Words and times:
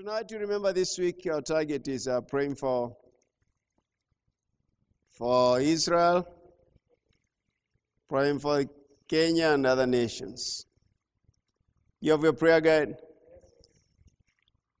Tonight, 0.00 0.30
you 0.30 0.38
remember 0.38 0.72
this 0.72 0.96
week, 0.98 1.28
our 1.30 1.42
target 1.42 1.86
is 1.86 2.08
uh, 2.08 2.22
praying 2.22 2.54
for, 2.54 2.96
for 5.10 5.60
Israel, 5.60 6.26
praying 8.08 8.38
for 8.38 8.64
Kenya 9.06 9.48
and 9.48 9.66
other 9.66 9.86
nations. 9.86 10.64
You 12.00 12.12
have 12.12 12.22
your 12.22 12.32
prayer 12.32 12.62
guide? 12.62 12.96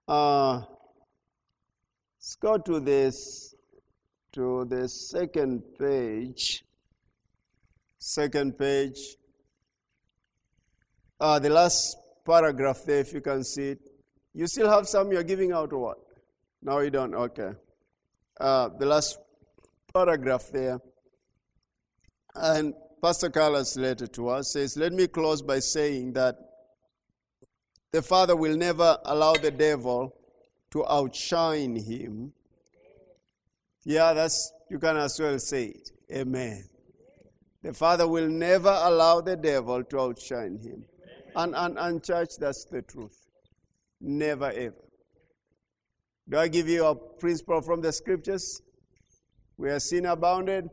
Uh, 0.08 0.62
let's 2.16 2.36
go 2.40 2.56
to 2.56 2.80
this, 2.80 3.54
to 4.32 4.64
the 4.70 4.88
second 4.88 5.64
page. 5.78 6.64
Second 7.98 8.56
page. 8.56 9.16
Uh, 11.20 11.38
the 11.38 11.50
last 11.50 11.94
paragraph 12.24 12.78
there, 12.86 13.00
if 13.00 13.12
you 13.12 13.20
can 13.20 13.44
see 13.44 13.72
it. 13.72 13.89
You 14.34 14.46
still 14.46 14.70
have 14.70 14.88
some 14.88 15.10
you're 15.10 15.22
giving 15.22 15.52
out 15.52 15.72
or 15.72 15.78
what? 15.78 15.98
No, 16.62 16.78
you 16.80 16.90
don't. 16.90 17.14
Okay. 17.14 17.52
Uh, 18.40 18.68
the 18.78 18.86
last 18.86 19.18
paragraph 19.92 20.50
there. 20.52 20.80
And 22.34 22.74
Pastor 23.02 23.30
Carlos' 23.30 23.76
letter 23.76 24.06
to 24.06 24.28
us 24.28 24.52
says, 24.52 24.76
Let 24.76 24.92
me 24.92 25.08
close 25.08 25.42
by 25.42 25.58
saying 25.58 26.12
that 26.12 26.36
the 27.92 28.02
Father 28.02 28.36
will 28.36 28.56
never 28.56 28.98
allow 29.04 29.32
the 29.32 29.50
devil 29.50 30.14
to 30.70 30.86
outshine 30.86 31.74
him. 31.74 32.32
Yeah, 33.84 34.12
that's, 34.12 34.52
you 34.70 34.78
can 34.78 34.96
as 34.96 35.18
well 35.18 35.38
say 35.38 35.66
it. 35.66 35.90
Amen. 36.12 36.64
The 37.62 37.72
Father 37.72 38.06
will 38.06 38.28
never 38.28 38.78
allow 38.82 39.20
the 39.20 39.36
devil 39.36 39.82
to 39.82 40.00
outshine 40.00 40.58
him. 40.58 40.84
And, 41.34 41.54
and, 41.56 41.78
and 41.78 42.04
church, 42.04 42.36
that's 42.38 42.64
the 42.64 42.82
truth. 42.82 43.16
Never 44.00 44.50
ever. 44.50 44.84
Do 46.28 46.38
I 46.38 46.48
give 46.48 46.68
you 46.68 46.86
a 46.86 46.94
principle 46.94 47.60
from 47.60 47.80
the 47.80 47.92
scriptures? 47.92 48.62
Where 49.56 49.78
sin 49.80 50.06
abounded. 50.06 50.68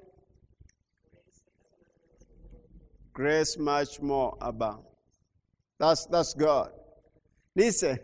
Grace 3.11 3.58
much 3.58 4.00
more 4.00 4.38
abound. 4.39 4.84
That's, 5.80 6.06
that's 6.06 6.34
God. 6.36 6.69
Listen, 7.56 7.97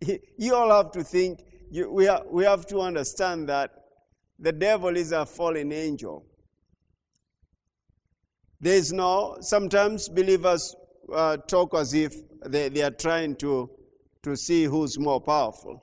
you 0.38 0.54
all 0.54 0.70
have 0.70 0.92
to 0.92 1.02
think, 1.02 1.42
you, 1.70 1.90
we, 1.90 2.06
are, 2.06 2.22
we 2.30 2.44
have 2.44 2.66
to 2.66 2.80
understand 2.80 3.48
that 3.48 3.70
the 4.38 4.52
devil 4.52 4.96
is 4.96 5.12
a 5.12 5.24
fallen 5.24 5.72
angel. 5.72 6.26
There 8.60 8.76
is 8.76 8.92
no, 8.92 9.38
sometimes 9.40 10.08
believers 10.08 10.74
uh, 11.12 11.38
talk 11.38 11.74
as 11.74 11.94
if 11.94 12.14
they, 12.46 12.68
they 12.68 12.82
are 12.82 12.90
trying 12.90 13.36
to 13.36 13.70
to 14.22 14.36
see 14.36 14.64
who's 14.64 14.98
more 14.98 15.20
powerful. 15.20 15.82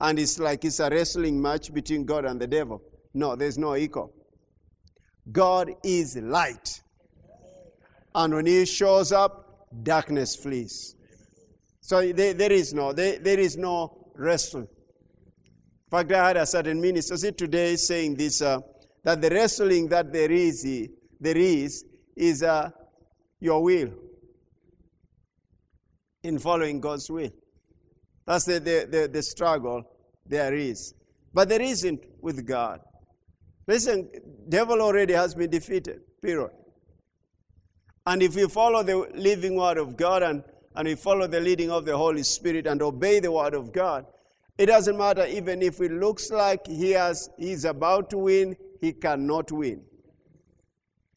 And 0.00 0.18
it's 0.18 0.38
like 0.38 0.64
it's 0.64 0.80
a 0.80 0.90
wrestling 0.90 1.40
match 1.40 1.72
between 1.72 2.04
God 2.04 2.24
and 2.24 2.40
the 2.40 2.46
devil. 2.46 2.82
No, 3.14 3.34
there's 3.34 3.56
no 3.56 3.76
equal. 3.76 4.12
God 5.32 5.72
is 5.82 6.16
light. 6.16 6.82
And 8.14 8.34
when 8.34 8.46
he 8.46 8.64
shows 8.66 9.12
up, 9.12 9.68
darkness 9.82 10.36
flees. 10.36 10.94
So 11.80 12.12
there, 12.12 12.34
there 12.34 12.52
is 12.52 12.74
no 12.74 12.92
there, 12.92 13.18
there 13.18 13.38
is 13.38 13.56
no 13.56 14.08
wrestling. 14.14 14.68
In 15.86 15.90
fact, 15.90 16.12
I 16.12 16.28
had 16.28 16.36
a 16.36 16.46
certain 16.46 16.80
minister 16.80 17.16
see 17.16 17.32
today 17.32 17.76
saying 17.76 18.16
this 18.16 18.42
uh, 18.42 18.60
that 19.04 19.22
the 19.22 19.30
wrestling 19.30 19.88
that 19.88 20.12
there 20.12 20.30
is 20.30 20.66
there 21.20 21.36
is 21.36 21.84
is 22.16 22.42
uh, 22.42 22.70
your 23.40 23.62
will 23.62 23.90
in 26.22 26.38
following 26.38 26.80
God's 26.80 27.10
will. 27.10 27.30
That's 28.26 28.44
the, 28.44 28.60
the, 28.60 28.88
the, 28.90 29.08
the 29.08 29.22
struggle 29.22 29.84
there 30.26 30.54
is. 30.54 30.94
But 31.32 31.48
there 31.48 31.62
isn't 31.62 32.04
with 32.20 32.46
God. 32.46 32.80
Listen, 33.66 34.08
devil 34.48 34.80
already 34.80 35.12
has 35.12 35.34
been 35.34 35.50
defeated, 35.50 36.00
period. 36.22 36.50
And 38.06 38.22
if 38.22 38.36
we 38.36 38.48
follow 38.48 38.82
the 38.82 39.10
living 39.14 39.56
word 39.56 39.78
of 39.78 39.96
God 39.96 40.22
and, 40.22 40.44
and 40.74 40.86
we 40.86 40.94
follow 40.94 41.26
the 41.26 41.40
leading 41.40 41.70
of 41.70 41.84
the 41.84 41.96
Holy 41.96 42.22
Spirit 42.22 42.66
and 42.66 42.80
obey 42.80 43.18
the 43.18 43.32
word 43.32 43.54
of 43.54 43.72
God, 43.72 44.06
it 44.58 44.66
doesn't 44.66 44.96
matter 44.96 45.26
even 45.26 45.60
if 45.60 45.80
it 45.80 45.92
looks 45.92 46.30
like 46.30 46.66
he 46.66 46.92
has 46.92 47.28
he's 47.36 47.64
about 47.64 48.08
to 48.10 48.18
win, 48.18 48.56
he 48.80 48.92
cannot 48.92 49.52
win. 49.52 49.82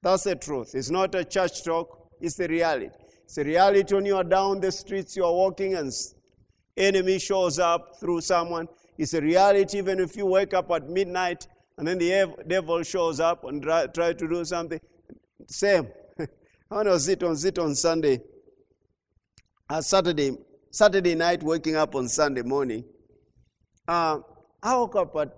That's 0.01 0.23
the 0.23 0.35
truth. 0.35 0.75
It's 0.75 0.89
not 0.89 1.13
a 1.15 1.23
church 1.23 1.63
talk, 1.63 2.09
it's 2.19 2.35
the 2.35 2.47
reality. 2.47 2.89
It's 3.23 3.35
the 3.35 3.45
reality 3.45 3.93
when 3.93 4.05
you 4.05 4.17
are 4.17 4.23
down 4.23 4.59
the 4.59 4.71
streets, 4.71 5.15
you 5.15 5.23
are 5.23 5.33
walking 5.33 5.75
and 5.75 5.93
enemy 6.79 7.19
shows 7.19 7.59
up 7.59 7.99
through 7.99 8.21
someone. 8.21 8.67
It's 8.97 9.13
a 9.13 9.21
reality 9.21 9.77
even 9.77 9.99
if 9.99 10.15
you 10.15 10.25
wake 10.25 10.53
up 10.53 10.71
at 10.71 10.89
midnight 10.89 11.47
and 11.77 11.87
then 11.87 11.97
the 11.97 12.33
devil 12.47 12.81
shows 12.83 13.19
up 13.19 13.43
and 13.43 13.61
try, 13.61 13.87
try 13.87 14.13
to 14.13 14.27
do 14.27 14.43
something. 14.43 14.79
Same. 15.47 15.87
I 16.71 16.83
was 16.83 17.07
it 17.07 17.23
on 17.23 17.35
it 17.43 17.59
on 17.59 17.75
Sunday. 17.75 18.21
Uh, 19.69 19.81
Saturday, 19.81 20.35
Saturday 20.71 21.15
night, 21.15 21.43
waking 21.43 21.75
up 21.75 21.95
on 21.95 22.07
Sunday 22.07 22.41
morning. 22.41 22.83
Uh, 23.87 24.19
I 24.61 24.75
woke 24.75 24.95
up 24.95 25.15
at 25.15 25.29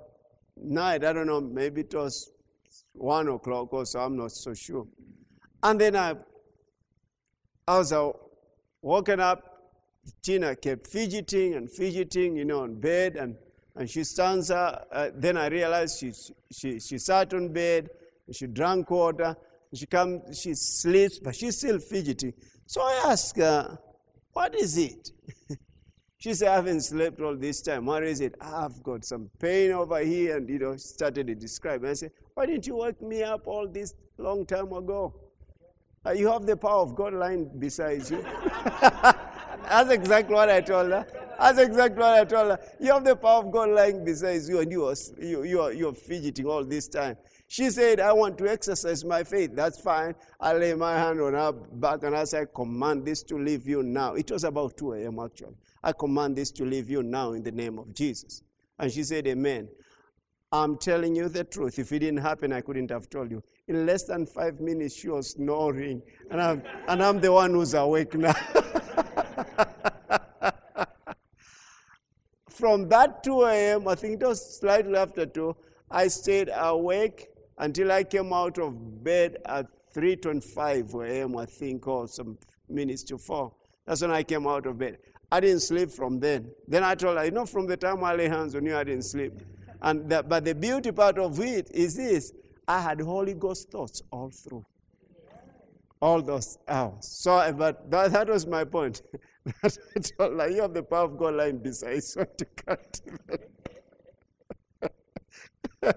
night. 0.58 1.04
I 1.04 1.14
don't 1.14 1.28
know, 1.28 1.42
maybe 1.42 1.82
it 1.82 1.94
was 1.94 2.32
one 2.94 3.28
o'clock 3.28 3.74
or 3.74 3.86
so. 3.86 4.00
I'm 4.00 4.18
not 4.18 4.32
so 4.32 4.54
sure. 4.54 4.88
And 5.64 5.80
then 5.80 5.96
I, 5.96 6.16
I 7.68 7.78
was 7.78 7.94
uh, 7.94 8.12
woken 8.82 9.20
up 9.20 9.51
Tina 10.22 10.56
kept 10.56 10.88
fidgeting 10.88 11.56
and 11.56 11.70
fidgeting, 11.70 12.36
you 12.36 12.46
know, 12.46 12.62
on 12.62 12.80
bed, 12.80 13.16
and, 13.16 13.36
and 13.76 13.90
she 13.90 14.04
stands 14.04 14.52
up. 14.52 14.88
Uh, 14.92 15.10
then 15.14 15.38
I 15.38 15.48
realized 15.48 16.00
she, 16.00 16.12
she, 16.52 16.80
she 16.80 16.98
sat 16.98 17.34
on 17.34 17.50
bed, 17.50 17.90
she 18.32 18.48
drank 18.48 18.90
water, 18.90 19.36
she 19.74 19.86
come, 19.86 20.22
she 20.34 20.54
sleeps, 20.54 21.20
but 21.20 21.36
she's 21.36 21.58
still 21.58 21.80
fidgeting. 21.80 22.34
So 22.66 22.82
I 22.82 23.04
ask 23.08 23.36
her, 23.38 23.78
what 24.34 24.56
is 24.56 24.78
it? 24.78 25.12
she 26.18 26.34
said, 26.34 26.50
I 26.50 26.56
haven't 26.56 26.82
slept 26.82 27.22
all 27.22 27.36
this 27.36 27.62
time. 27.62 27.86
What 27.86 28.04
is 28.04 28.22
it? 28.22 28.36
I've 28.40 28.82
got 28.84 29.06
some 29.06 29.30
pain 29.40 29.72
over 29.72 30.00
here, 30.00 30.38
and, 30.38 30.50
you 30.50 30.60
know, 30.60 30.78
started 30.78 31.28
to 31.28 31.36
describe. 31.36 31.82
And 31.84 31.92
I 31.92 31.94
said, 31.94 32.12
why 32.34 32.46
didn't 32.46 32.68
you 32.68 32.78
wake 32.78 33.02
me 33.02 33.24
up 33.24 33.48
all 33.48 33.68
this 33.68 33.94
long 34.18 34.46
time 34.46 34.72
ago? 34.74 35.14
Uh, 36.06 36.12
you 36.12 36.28
have 36.32 36.46
the 36.46 36.58
power 36.58 36.82
of 36.82 36.96
God 36.96 37.14
lying 37.14 37.50
beside 37.60 38.10
you. 38.10 38.26
That's 39.72 39.90
exactly 39.90 40.36
what 40.36 40.50
I 40.50 40.60
told 40.60 40.92
her. 40.92 41.08
That's 41.40 41.58
exactly 41.58 42.02
what 42.02 42.20
I 42.20 42.26
told 42.26 42.52
her. 42.52 42.60
You 42.82 42.92
have 42.92 43.06
the 43.06 43.16
power 43.16 43.40
of 43.40 43.54
God 43.54 43.70
lying 43.70 44.04
beside 44.04 44.42
you, 44.42 44.60
and 44.60 44.70
you 44.70 44.86
are, 44.86 44.96
you, 45.18 45.44
you 45.44 45.62
are, 45.62 45.72
you 45.72 45.88
are 45.88 45.94
fidgeting 45.94 46.46
all 46.46 46.66
this 46.66 46.90
time. 46.90 47.16
She 47.48 47.70
said, 47.70 48.02
I 48.02 48.12
want 48.12 48.38
to 48.40 48.52
exercise 48.52 49.06
my 49.06 49.24
faith. 49.24 49.52
That's 49.56 49.80
fine. 49.80 50.14
I 50.42 50.52
lay 50.56 50.74
my 50.74 50.96
hand 50.98 51.22
on 51.22 51.36
her 51.36 51.54
back 51.54 52.04
and 52.04 52.14
I 52.14 52.26
said, 52.26 52.54
command 52.54 53.06
this 53.06 53.24
to 53.24 53.38
leave 53.38 53.66
you 53.66 53.82
now. 53.82 54.16
It 54.16 54.30
was 54.30 54.44
about 54.44 54.76
2 54.76 54.92
a.m. 54.94 55.20
actually. 55.20 55.56
I 55.82 55.94
command 55.94 56.36
this 56.36 56.52
to 56.52 56.66
leave 56.66 56.90
you 56.90 57.02
now 57.02 57.32
in 57.32 57.42
the 57.42 57.52
name 57.52 57.80
of 57.80 57.94
Jesus. 57.94 58.42
And 58.78 58.92
she 58.92 59.04
said, 59.04 59.26
Amen. 59.26 59.70
I'm 60.52 60.78
telling 60.78 61.16
you 61.16 61.30
the 61.30 61.46
truth. 61.46 61.80
If 61.80 61.94
it 61.94 62.00
didn't 62.00 62.20
happen, 62.20 62.52
I 62.52 62.60
couldn't 62.60 62.92
have 62.92 63.10
told 63.10 63.32
you. 63.32 63.42
In 63.70 63.86
less 63.86 64.04
than 64.04 64.26
five 64.26 64.60
minutes, 64.60 64.96
she 64.96 65.08
was 65.08 65.30
snoring. 65.30 66.02
And 66.30 66.42
I'm, 66.42 66.64
and 66.90 67.02
I'm 67.02 67.22
the 67.22 67.32
one 67.32 67.52
who's 67.52 67.74
awake 67.74 68.16
now. 68.16 68.34
From 72.50 72.88
that 72.90 73.24
2 73.24 73.44
a.m., 73.44 73.88
I 73.88 73.96
think 73.96 74.22
it 74.22 74.28
was 74.28 74.60
slightly 74.60 74.96
after 74.96 75.26
2, 75.26 75.56
I 75.90 76.08
stayed 76.08 76.50
awake 76.54 77.30
until 77.58 77.92
I 77.92 78.04
came 78.04 78.34
out 78.34 78.58
of 78.58 79.04
bed 79.04 79.38
at 79.46 79.68
3.25 79.94 81.10
a.m., 81.10 81.38
I 81.38 81.46
think, 81.46 81.88
or 81.88 82.08
some 82.08 82.38
minutes 82.70 83.04
to 83.04 83.18
4. 83.18 83.52
That's 83.86 84.02
when 84.02 84.12
I 84.12 84.24
came 84.24 84.48
out 84.48 84.66
of 84.66 84.78
bed. 84.78 84.98
I 85.32 85.40
didn't 85.40 85.62
sleep 85.62 85.92
from 85.92 86.20
then. 86.20 86.52
Then 86.68 86.84
I 86.84 86.96
told 86.96 87.18
her, 87.18 87.26
you 87.26 87.32
know, 87.32 87.46
from 87.46 87.66
the 87.66 87.78
time 87.78 88.04
I 88.04 88.16
lay 88.16 88.28
hands 88.28 88.54
on 88.56 88.66
you, 88.66 88.76
I 88.76 88.84
didn't 88.84 89.06
sleep. 89.06 89.34
And 89.82 90.08
but 90.10 90.46
the 90.46 90.54
beauty 90.54 90.92
part 90.92 91.18
of 91.18 91.40
it 91.40 91.72
is 91.74 91.96
this 91.96 92.34
I 92.68 92.82
had 92.82 93.02
Holy 93.02 93.34
Ghost 93.34 93.72
thoughts 93.72 94.02
all 94.12 94.30
through. 94.30 94.66
All 96.02 96.22
those 96.22 96.58
hours. 96.68 97.08
So, 97.08 97.54
but 97.58 97.90
that, 97.92 98.12
that 98.12 98.28
was 98.28 98.46
my 98.46 98.64
point. 98.64 99.02
like 100.20 100.52
you 100.52 100.62
have 100.62 100.74
the 100.74 100.84
power 100.84 101.06
of 101.06 101.18
God 101.18 101.36
lying 101.36 101.58
beside 101.58 102.02
you 102.16 102.26
to 102.38 102.46
cut. 102.66 103.02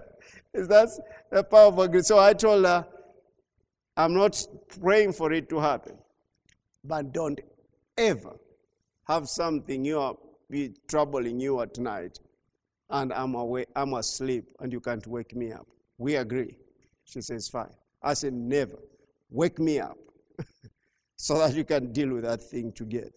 Is 0.53 0.67
that 0.67 0.89
the 1.31 1.43
power 1.43 1.67
of 1.67 1.75
God? 1.75 2.05
So 2.05 2.19
I 2.19 2.33
told 2.33 2.65
her, 2.65 2.85
I'm 3.97 4.13
not 4.13 4.45
praying 4.81 5.13
for 5.13 5.31
it 5.31 5.49
to 5.49 5.59
happen, 5.59 5.97
but 6.83 7.13
don't 7.13 7.39
ever 7.97 8.35
have 9.07 9.27
something 9.27 9.85
you 9.85 9.99
are 9.99 10.15
be 10.49 10.73
troubling 10.87 11.39
you 11.39 11.61
at 11.61 11.77
night, 11.79 12.19
and 12.89 13.11
I'm 13.13 13.35
away, 13.35 13.65
I'm 13.75 13.93
asleep, 13.93 14.45
and 14.59 14.71
you 14.71 14.79
can't 14.79 15.05
wake 15.07 15.35
me 15.35 15.51
up. 15.51 15.67
We 15.97 16.15
agree. 16.15 16.57
She 17.03 17.21
says, 17.21 17.47
fine. 17.47 17.73
I 18.01 18.13
said, 18.13 18.33
never. 18.33 18.77
Wake 19.29 19.59
me 19.59 19.79
up 19.79 19.97
so 21.15 21.39
that 21.39 21.55
you 21.55 21.63
can 21.63 21.91
deal 21.91 22.13
with 22.13 22.23
that 22.23 22.41
thing 22.41 22.71
together. 22.71 23.11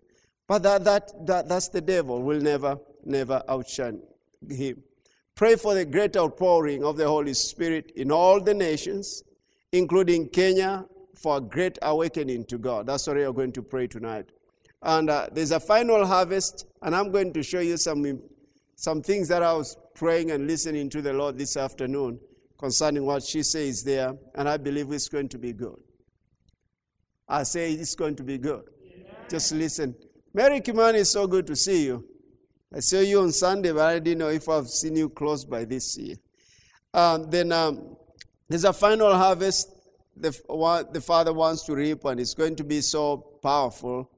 But 0.49 0.65
that, 0.65 0.83
that, 0.85 1.27
that, 1.27 1.49
that's 1.49 1.69
the 1.69 1.81
devil. 1.81 2.23
We'll 2.23 2.41
never 2.41 2.81
never 3.09 3.43
outshine 3.49 4.01
him. 4.49 4.83
Pray 5.35 5.57
for 5.57 5.75
the 5.75 5.85
great 5.85 6.17
outpouring 6.17 6.85
of 6.85 6.97
the 6.97 7.07
Holy 7.07 7.35
Spirit 7.35 7.93
in 7.97 8.11
all 8.11 8.41
the 8.41 8.55
nations, 8.55 9.23
including 9.73 10.29
Kenya, 10.29 10.85
for 11.15 11.39
a 11.39 11.41
great 11.41 11.79
awakening 11.83 12.45
to 12.47 12.59
God. 12.59 12.87
That's 12.87 13.07
what 13.07 13.17
we 13.17 13.25
are 13.25 13.33
going 13.33 13.53
to 13.53 13.63
pray 13.63 13.87
tonight. 13.87 14.27
And 14.83 15.11
uh, 15.11 15.29
there's 15.33 15.51
a 15.51 15.61
final 15.61 16.07
harvest, 16.07 16.67
and 16.83 16.95
I'm 16.95 17.11
going 17.11 17.33
to 17.33 17.43
show 17.43 17.61
you 17.61 17.77
some, 17.77 18.21
some 18.77 19.03
things 19.03 19.29
that 19.29 19.43
I 19.43 19.53
was 19.53 19.77
praying 19.95 20.31
and 20.31 20.47
listening 20.47 20.91
to 20.91 21.03
the 21.03 21.13
Lord 21.13 21.39
this 21.39 21.57
afternoon 21.57 22.21
concerning 22.59 23.05
what 23.05 23.23
she 23.23 23.43
says 23.43 23.83
there, 23.85 24.15
and 24.35 24.49
I 24.49 24.57
believe 24.57 24.91
it's 24.93 25.09
going 25.09 25.29
to 25.31 25.39
be 25.39 25.53
good. 25.53 25.81
I 27.29 27.43
say 27.45 27.73
it's 27.73 27.95
going 27.95 28.17
to 28.17 28.25
be 28.25 28.39
good. 28.39 28.63
Just 29.29 29.53
listen. 29.53 29.95
Mary 30.35 30.61
Kimani, 30.61 31.01
it's 31.01 31.11
so 31.11 31.27
good 31.27 31.47
to 31.47 31.57
see 31.57 31.87
you. 31.87 32.05
I 32.75 32.81
saw 32.81 33.01
you 33.01 33.21
on 33.21 33.33
Sunday, 33.33 33.73
but 33.73 33.87
I 33.87 33.99
didn't 33.99 34.19
know 34.19 34.29
if 34.29 34.49
I've 34.49 34.69
seen 34.69 34.97
you 34.97 35.09
close 35.09 35.45
by 35.45 35.65
this 35.65 35.97
year. 35.97 36.17
Um, 36.93 37.31
then 37.31 37.51
um, 37.51 37.97
there's 38.49 38.65
a 38.65 38.73
final 38.73 39.15
harvest 39.15 39.71
the, 40.17 40.89
the 40.93 41.01
Father 41.01 41.33
wants 41.33 41.65
to 41.65 41.75
reap, 41.75 42.05
and 42.05 42.21
it's 42.21 42.35
going 42.35 42.57
to 42.57 42.65
be 42.65 42.81
so 42.81 43.17
powerful 43.43 44.11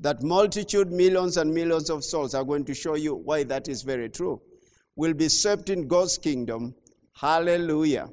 that 0.00 0.22
multitude, 0.22 0.90
millions 0.90 1.36
and 1.36 1.52
millions 1.52 1.90
of 1.90 2.04
souls 2.04 2.34
are 2.34 2.44
going 2.44 2.64
to 2.64 2.74
show 2.74 2.94
you 2.94 3.14
why 3.14 3.44
that 3.44 3.68
is 3.68 3.82
very 3.82 4.08
true. 4.08 4.40
Will 4.96 5.14
be 5.14 5.28
served 5.28 5.70
in 5.70 5.88
God's 5.88 6.18
kingdom. 6.18 6.74
Hallelujah. 7.14 8.08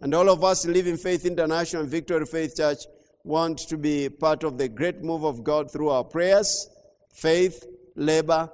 And 0.00 0.14
all 0.14 0.30
of 0.30 0.42
us 0.44 0.64
Living 0.64 0.96
Faith 0.96 1.26
International 1.26 1.82
and 1.82 1.90
Victory 1.90 2.24
Faith 2.24 2.56
Church 2.56 2.78
want 3.24 3.58
to 3.68 3.76
be 3.76 4.08
part 4.08 4.44
of 4.44 4.58
the 4.58 4.68
great 4.68 5.02
move 5.02 5.24
of 5.24 5.44
God 5.44 5.70
through 5.70 5.90
our 5.90 6.04
prayers, 6.04 6.68
faith, 7.12 7.66
labor, 7.94 8.50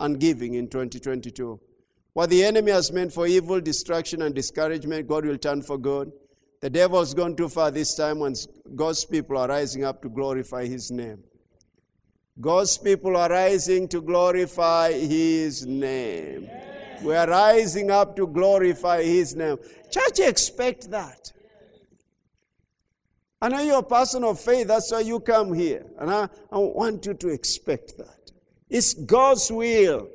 and 0.00 0.18
giving 0.18 0.54
in 0.54 0.68
2022. 0.68 1.60
What 2.12 2.30
the 2.30 2.44
enemy 2.44 2.72
has 2.72 2.90
meant 2.92 3.12
for 3.12 3.26
evil, 3.26 3.60
destruction, 3.60 4.22
and 4.22 4.34
discouragement, 4.34 5.06
God 5.06 5.24
will 5.24 5.38
turn 5.38 5.62
for 5.62 5.78
good. 5.78 6.10
The 6.60 6.70
devil's 6.70 7.14
gone 7.14 7.36
too 7.36 7.48
far 7.48 7.70
this 7.70 7.94
time 7.94 8.18
when 8.18 8.34
God's 8.74 9.04
people 9.04 9.38
are 9.38 9.48
rising 9.48 9.84
up 9.84 10.02
to 10.02 10.08
glorify 10.08 10.66
his 10.66 10.90
name. 10.90 11.22
God's 12.40 12.76
people 12.78 13.16
are 13.16 13.28
rising 13.28 13.88
to 13.88 14.00
glorify 14.00 14.92
his 14.92 15.66
name. 15.66 16.44
Yes. 16.44 17.02
We 17.02 17.14
are 17.14 17.28
rising 17.28 17.90
up 17.90 18.16
to 18.16 18.26
glorify 18.26 19.02
his 19.02 19.36
name. 19.36 19.58
Church, 19.90 20.20
expect 20.20 20.90
that. 20.90 21.32
I 23.40 23.48
know 23.48 23.60
you're 23.60 23.78
a 23.78 23.82
person 23.82 24.24
of 24.24 24.40
faith, 24.40 24.66
that's 24.68 24.90
why 24.90 25.00
you 25.00 25.20
come 25.20 25.54
here. 25.54 25.86
And 25.98 26.10
I, 26.10 26.28
I 26.50 26.58
want 26.58 27.06
you 27.06 27.14
to 27.14 27.28
expect 27.28 27.96
that. 27.98 28.32
It's 28.68 28.94
God's 28.94 29.50
will 29.50 30.08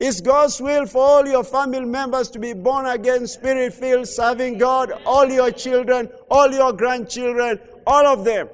it's 0.00 0.22
God's 0.22 0.58
will 0.62 0.86
for 0.86 1.02
all 1.02 1.28
your 1.28 1.44
family 1.44 1.84
members 1.84 2.30
to 2.30 2.38
be 2.38 2.54
born 2.54 2.86
again, 2.86 3.26
spirit 3.26 3.74
filled, 3.74 4.08
serving 4.08 4.56
God, 4.56 4.92
all 5.04 5.28
your 5.28 5.50
children, 5.50 6.08
all 6.30 6.50
your 6.50 6.72
grandchildren, 6.72 7.60
all 7.86 8.06
of 8.06 8.24
them. 8.24 8.48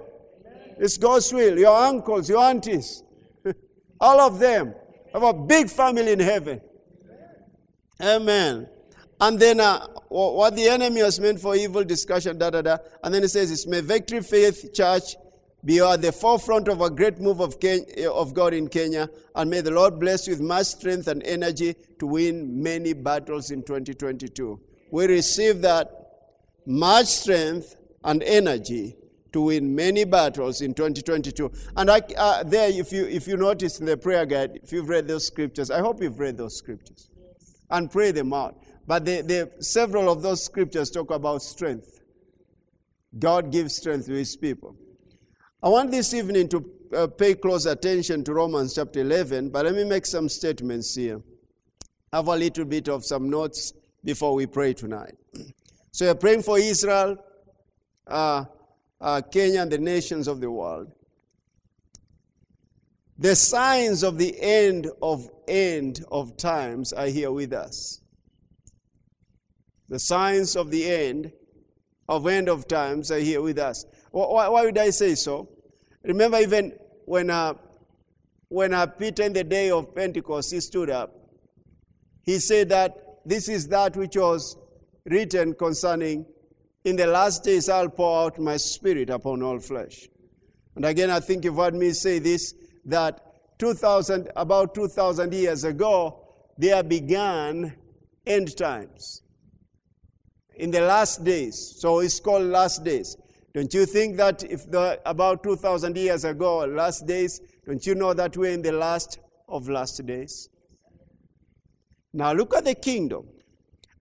It's 0.76 0.98
God's 0.98 1.32
will. 1.32 1.56
Your 1.56 1.76
uncles, 1.76 2.28
your 2.28 2.42
aunties, 2.42 3.04
all 4.00 4.20
of 4.20 4.40
them 4.40 4.74
have 5.12 5.22
a 5.22 5.32
big 5.32 5.70
family 5.70 6.10
in 6.10 6.18
heaven. 6.18 6.60
Amen. 8.02 8.68
And 9.20 9.38
then 9.38 9.60
uh, 9.60 9.86
what 10.08 10.56
the 10.56 10.68
enemy 10.68 11.00
has 11.00 11.18
meant 11.18 11.40
for 11.40 11.56
evil 11.56 11.84
discussion, 11.84 12.38
da 12.38 12.50
da 12.50 12.62
da. 12.62 12.78
And 13.02 13.14
then 13.14 13.24
it 13.24 13.28
says, 13.28 13.50
It's 13.50 13.66
my 13.66 13.80
victory 13.80 14.20
faith 14.20 14.72
church 14.74 15.16
be 15.66 15.80
at 15.80 16.00
the 16.00 16.12
forefront 16.12 16.68
of 16.68 16.80
a 16.80 16.88
great 16.88 17.18
move 17.18 17.40
of, 17.40 17.58
Kenya, 17.58 18.08
of 18.10 18.32
God 18.32 18.54
in 18.54 18.68
Kenya, 18.68 19.10
and 19.34 19.50
may 19.50 19.60
the 19.60 19.72
Lord 19.72 19.98
bless 19.98 20.28
you 20.28 20.34
with 20.34 20.40
much 20.40 20.66
strength 20.66 21.08
and 21.08 21.22
energy 21.24 21.74
to 21.98 22.06
win 22.06 22.62
many 22.62 22.92
battles 22.92 23.50
in 23.50 23.64
2022. 23.64 24.60
We 24.92 25.06
receive 25.06 25.62
that 25.62 25.90
much 26.66 27.06
strength 27.06 27.74
and 28.04 28.22
energy 28.22 28.94
to 29.32 29.40
win 29.40 29.74
many 29.74 30.04
battles 30.04 30.60
in 30.60 30.72
2022. 30.72 31.50
And 31.76 31.90
I, 31.90 32.00
uh, 32.16 32.44
there, 32.44 32.70
if 32.70 32.92
you, 32.92 33.04
if 33.06 33.26
you 33.26 33.36
notice 33.36 33.80
in 33.80 33.86
the 33.86 33.96
prayer 33.96 34.24
guide, 34.24 34.60
if 34.62 34.72
you've 34.72 34.88
read 34.88 35.08
those 35.08 35.26
scriptures, 35.26 35.72
I 35.72 35.80
hope 35.80 36.00
you've 36.00 36.20
read 36.20 36.36
those 36.36 36.56
scriptures 36.56 37.10
yes. 37.18 37.56
and 37.70 37.90
pray 37.90 38.12
them 38.12 38.32
out. 38.32 38.56
But 38.86 39.04
they, 39.04 39.20
they, 39.22 39.44
several 39.60 40.10
of 40.10 40.22
those 40.22 40.44
scriptures 40.44 40.90
talk 40.90 41.10
about 41.10 41.42
strength. 41.42 42.00
God 43.18 43.50
gives 43.50 43.76
strength 43.76 44.06
to 44.06 44.12
his 44.12 44.36
people. 44.36 44.76
I 45.62 45.68
want 45.68 45.90
this 45.90 46.14
evening 46.14 46.48
to 46.50 46.70
uh, 46.94 47.06
pay 47.08 47.34
close 47.34 47.66
attention 47.66 48.22
to 48.24 48.34
Romans 48.34 48.74
chapter 48.74 49.00
11, 49.00 49.50
but 49.50 49.64
let 49.64 49.74
me 49.74 49.84
make 49.84 50.06
some 50.06 50.28
statements 50.28 50.94
here. 50.94 51.20
Have 52.12 52.28
a 52.28 52.36
little 52.36 52.64
bit 52.64 52.88
of 52.88 53.04
some 53.04 53.28
notes 53.28 53.72
before 54.04 54.34
we 54.34 54.46
pray 54.46 54.74
tonight. 54.74 55.14
So 55.90 56.06
we're 56.06 56.14
praying 56.14 56.42
for 56.42 56.58
Israel, 56.58 57.16
uh, 58.06 58.44
uh, 59.00 59.22
Kenya, 59.32 59.62
and 59.62 59.72
the 59.72 59.78
nations 59.78 60.28
of 60.28 60.40
the 60.40 60.50
world. 60.50 60.92
The 63.18 63.34
signs 63.34 64.04
of 64.04 64.18
the 64.18 64.36
end 64.40 64.88
of 65.00 65.28
end 65.48 66.04
of 66.12 66.36
times 66.36 66.92
are 66.92 67.06
here 67.06 67.32
with 67.32 67.52
us. 67.54 68.02
The 69.88 69.98
signs 69.98 70.56
of 70.56 70.70
the 70.70 70.88
end 70.90 71.32
of 72.08 72.26
end 72.26 72.48
of 72.48 72.66
times 72.68 73.10
are 73.10 73.18
here 73.18 73.40
with 73.40 73.58
us. 73.58 73.84
Why, 74.10 74.48
why 74.48 74.64
would 74.64 74.78
I 74.78 74.90
say 74.90 75.14
so? 75.14 75.48
Remember, 76.02 76.38
even 76.38 76.72
when, 77.04 77.30
uh, 77.30 77.54
when 78.48 78.74
uh, 78.74 78.86
Peter, 78.86 79.24
in 79.24 79.32
the 79.32 79.44
day 79.44 79.70
of 79.70 79.94
Pentecost, 79.94 80.52
he 80.52 80.60
stood 80.60 80.90
up, 80.90 81.14
he 82.22 82.38
said 82.38 82.68
that 82.70 82.96
this 83.24 83.48
is 83.48 83.68
that 83.68 83.96
which 83.96 84.16
was 84.16 84.56
written 85.04 85.54
concerning, 85.54 86.26
in 86.84 86.96
the 86.96 87.06
last 87.06 87.44
days 87.44 87.68
I'll 87.68 87.88
pour 87.88 88.24
out 88.24 88.38
my 88.38 88.56
spirit 88.56 89.10
upon 89.10 89.42
all 89.42 89.58
flesh. 89.58 90.08
And 90.76 90.84
again, 90.84 91.10
I 91.10 91.20
think 91.20 91.44
you've 91.44 91.56
heard 91.56 91.74
me 91.74 91.90
say 91.92 92.18
this 92.18 92.54
that 92.84 93.20
2000, 93.58 94.30
about 94.36 94.74
2,000 94.74 95.32
years 95.32 95.64
ago, 95.64 96.20
there 96.58 96.82
began 96.82 97.74
end 98.26 98.56
times 98.56 99.22
in 100.56 100.70
the 100.70 100.80
last 100.80 101.24
days. 101.24 101.76
So 101.78 102.00
it's 102.00 102.20
called 102.20 102.44
last 102.44 102.84
days. 102.84 103.16
Don't 103.54 103.72
you 103.72 103.86
think 103.86 104.16
that 104.18 104.44
if 104.44 104.70
the, 104.70 105.00
about 105.06 105.42
2,000 105.42 105.96
years 105.96 106.24
ago, 106.24 106.58
last 106.66 107.06
days, 107.06 107.40
don't 107.64 107.84
you 107.86 107.94
know 107.94 108.12
that 108.12 108.36
we're 108.36 108.52
in 108.52 108.62
the 108.62 108.72
last 108.72 109.18
of 109.48 109.68
last 109.68 110.04
days? 110.04 110.48
Now 112.12 112.32
look 112.32 112.54
at 112.54 112.64
the 112.64 112.74
kingdom. 112.74 113.26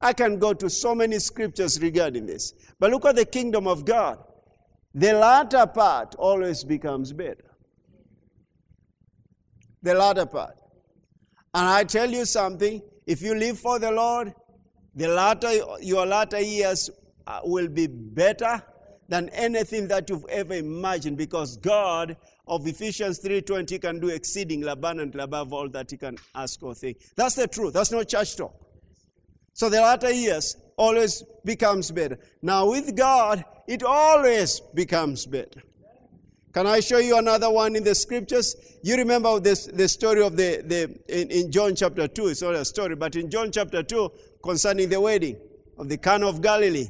I 0.02 0.14
can 0.14 0.40
go 0.40 0.54
to 0.54 0.70
so 0.70 0.94
many 0.94 1.20
scriptures 1.20 1.82
regarding 1.82 2.26
this. 2.26 2.54
But 2.80 2.92
look 2.92 3.06
at 3.06 3.16
the 3.16 3.26
kingdom 3.26 3.68
of 3.68 3.86
God. 3.86 4.20
The 4.94 5.14
latter 5.14 5.66
part 5.68 6.16
always 6.16 6.64
becomes 6.64 7.12
better. 7.12 7.52
The 9.82 9.94
latter 9.94 10.26
part. 10.26 10.56
And 11.54 11.68
I 11.68 11.84
tell 11.86 12.10
you 12.10 12.26
something, 12.26 12.82
if 13.06 13.22
you 13.22 13.36
live 13.36 13.60
for 13.60 13.80
the 13.80 13.92
Lord, 13.92 14.34
the 14.96 15.08
latter, 15.08 15.52
your 15.82 16.06
latter 16.06 16.40
years 16.40 16.90
uh, 17.28 17.42
will 17.44 17.68
be 17.68 17.88
better 17.88 18.62
than 19.08 19.30
anything 19.30 19.88
that 19.90 20.10
you've 20.10 20.26
ever 20.30 20.54
imagined 20.54 21.18
because 21.18 21.58
God 21.58 22.18
of 22.48 22.66
Ephesians 22.66 23.20
3.20 23.20 23.82
can 23.82 24.00
do 24.00 24.10
exceeding 24.10 24.68
abundantly 24.68 25.22
above 25.22 25.54
all 25.54 25.70
that 25.70 25.92
he 25.92 25.98
can 25.98 26.18
ask 26.34 26.62
or 26.64 26.74
think. 26.74 26.98
That's 27.16 27.36
the 27.36 27.48
truth. 27.48 27.74
That's 27.74 27.92
not 27.92 28.08
church 28.08 28.36
talk. 28.36 28.54
So 29.54 29.70
the 29.70 29.82
latter 29.82 30.12
years 30.12 30.58
always 30.78 31.24
becomes 31.44 31.92
better. 31.92 32.20
Now 32.42 32.70
with 32.70 32.96
God, 32.96 33.46
it 33.68 33.84
always 33.84 34.60
becomes 34.74 35.26
better. 35.26 35.62
Can 36.56 36.68
I 36.68 36.80
show 36.80 37.00
you 37.00 37.18
another 37.18 37.50
one 37.50 37.76
in 37.76 37.84
the 37.84 37.94
scriptures? 37.94 38.56
You 38.82 38.96
remember 38.96 39.42
this, 39.42 39.66
the 39.66 39.90
story 39.90 40.22
of 40.24 40.38
the, 40.38 40.64
the 40.66 40.84
in, 41.10 41.30
in 41.30 41.52
John 41.52 41.76
chapter 41.76 42.08
2. 42.08 42.28
It's 42.28 42.42
not 42.42 42.56
a 42.56 42.64
story, 42.64 42.96
but 42.96 43.18
in 43.18 43.30
John 43.30 43.52
chapter 43.52 43.84
2 43.84 44.10
concerning 44.42 44.88
the 44.88 45.02
wedding 45.02 45.36
of 45.78 45.90
the 45.90 45.98
Cana 45.98 46.30
of 46.30 46.42
Galilee. 46.42 46.88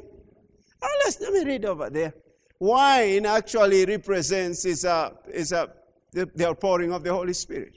Oh, 0.84 1.02
let's, 1.04 1.20
let 1.20 1.34
me 1.34 1.44
read 1.46 1.66
over 1.66 1.90
there. 1.90 2.14
Wine 2.60 3.26
actually 3.26 3.86
represents 3.86 4.66
is 4.66 4.86
a, 4.86 5.14
is 5.34 5.52
a, 5.52 5.68
the, 6.12 6.30
the 6.36 6.48
outpouring 6.48 6.94
of 6.94 7.04
the 7.04 7.12
Holy 7.12 7.34
Spirit. 7.34 7.74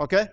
Okay? 0.00 0.26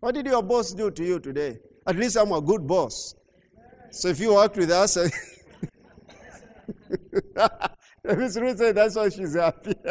What 0.00 0.14
did 0.14 0.26
your 0.26 0.42
boss 0.42 0.74
do 0.74 0.90
to 0.90 1.02
you 1.02 1.20
today? 1.20 1.56
At 1.86 1.96
least 1.96 2.18
I'm 2.18 2.32
a 2.32 2.40
good 2.42 2.66
boss. 2.66 3.14
So 3.92 4.08
if 4.08 4.20
you 4.20 4.34
worked 4.34 4.58
with 4.58 4.70
us, 4.70 4.98
Miss 8.04 8.36
Ruth 8.36 8.58
said 8.58 8.74
that's 8.74 8.96
why 8.96 9.08
she's 9.08 9.34
happy. 9.34 9.74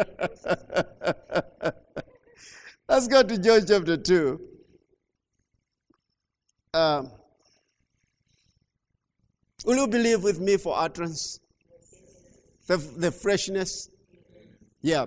Let's 2.87 3.07
go 3.07 3.23
to 3.23 3.37
John 3.37 3.65
chapter 3.65 3.97
2. 3.97 4.41
Um, 6.73 7.11
will 9.65 9.77
you 9.77 9.87
believe 9.87 10.23
with 10.23 10.39
me 10.39 10.57
for 10.57 10.77
utterance? 10.77 11.39
The, 12.67 12.77
the 12.77 13.11
freshness? 13.11 13.89
Yeah. 14.81 15.05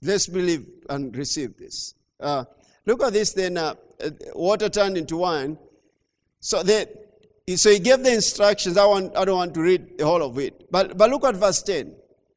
Let's 0.00 0.26
believe 0.28 0.66
and 0.88 1.16
receive 1.16 1.56
this. 1.56 1.94
Uh, 2.20 2.44
look 2.86 3.02
at 3.02 3.12
this 3.12 3.32
then. 3.32 3.56
Uh, 3.56 3.74
uh 4.02 4.10
water 4.34 4.68
turned 4.68 4.96
into 4.96 5.16
wine. 5.16 5.58
So, 6.40 6.62
the, 6.62 6.88
so 7.56 7.70
he 7.70 7.78
gave 7.78 8.02
the 8.02 8.12
instructions. 8.12 8.76
I, 8.76 8.84
want, 8.84 9.16
I 9.16 9.24
don't 9.24 9.36
want 9.36 9.54
to 9.54 9.62
read 9.62 9.98
the 9.98 10.04
whole 10.04 10.22
of 10.22 10.38
it. 10.38 10.70
But, 10.70 10.96
but 10.98 11.10
look 11.10 11.24
at 11.24 11.36
verse 11.36 11.62
10. 11.62 11.94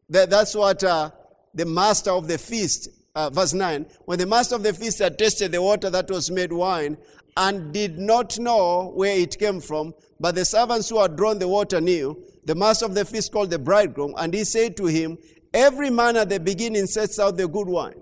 That, 0.10 0.30
that's 0.30 0.56
what 0.56 0.84
uh, 0.84 1.12
the 1.53 1.65
master 1.65 2.12
of 2.12 2.27
the 2.27 2.38
feast, 2.38 2.89
uh, 3.15 3.30
verse 3.30 3.53
9, 3.53 3.86
when 4.06 4.20
the 4.20 4.25
master 4.25 4.56
of 4.56 4.63
the 4.63 4.74
feast 4.74 5.00
had 5.00 5.18
tasted 5.18 5.51
the 5.51 5.62
water 5.62 5.89
that 5.89 6.10
was 6.10 6.32
made 6.32 6.53
wine 6.53 6.98
and 7.38 7.74
did 7.74 7.98
not 7.98 8.38
know 8.39 8.91
where 8.94 9.18
it 9.18 9.38
came 9.39 9.62
from, 9.62 9.94
but 10.20 10.36
the 10.36 10.46
servants 10.46 10.89
who 10.89 11.01
had 11.01 11.15
drawn 11.15 11.39
the 11.39 11.48
water 11.48 11.82
knew, 11.82 12.24
the 12.46 12.56
master 12.56 12.86
of 12.86 12.96
the 12.96 13.06
feast 13.06 13.32
called 13.32 13.50
the 13.50 13.60
bridegroom, 13.60 14.13
and 14.18 14.34
he 14.34 14.44
said 14.44 14.75
to 14.77 14.86
him, 14.86 15.18
Every 15.53 15.89
man 15.89 16.15
at 16.15 16.30
the 16.30 16.39
beginning 16.39 16.86
sets 16.88 17.20
out 17.20 17.36
the 17.38 17.48
good 17.48 17.68
wine. 17.68 18.01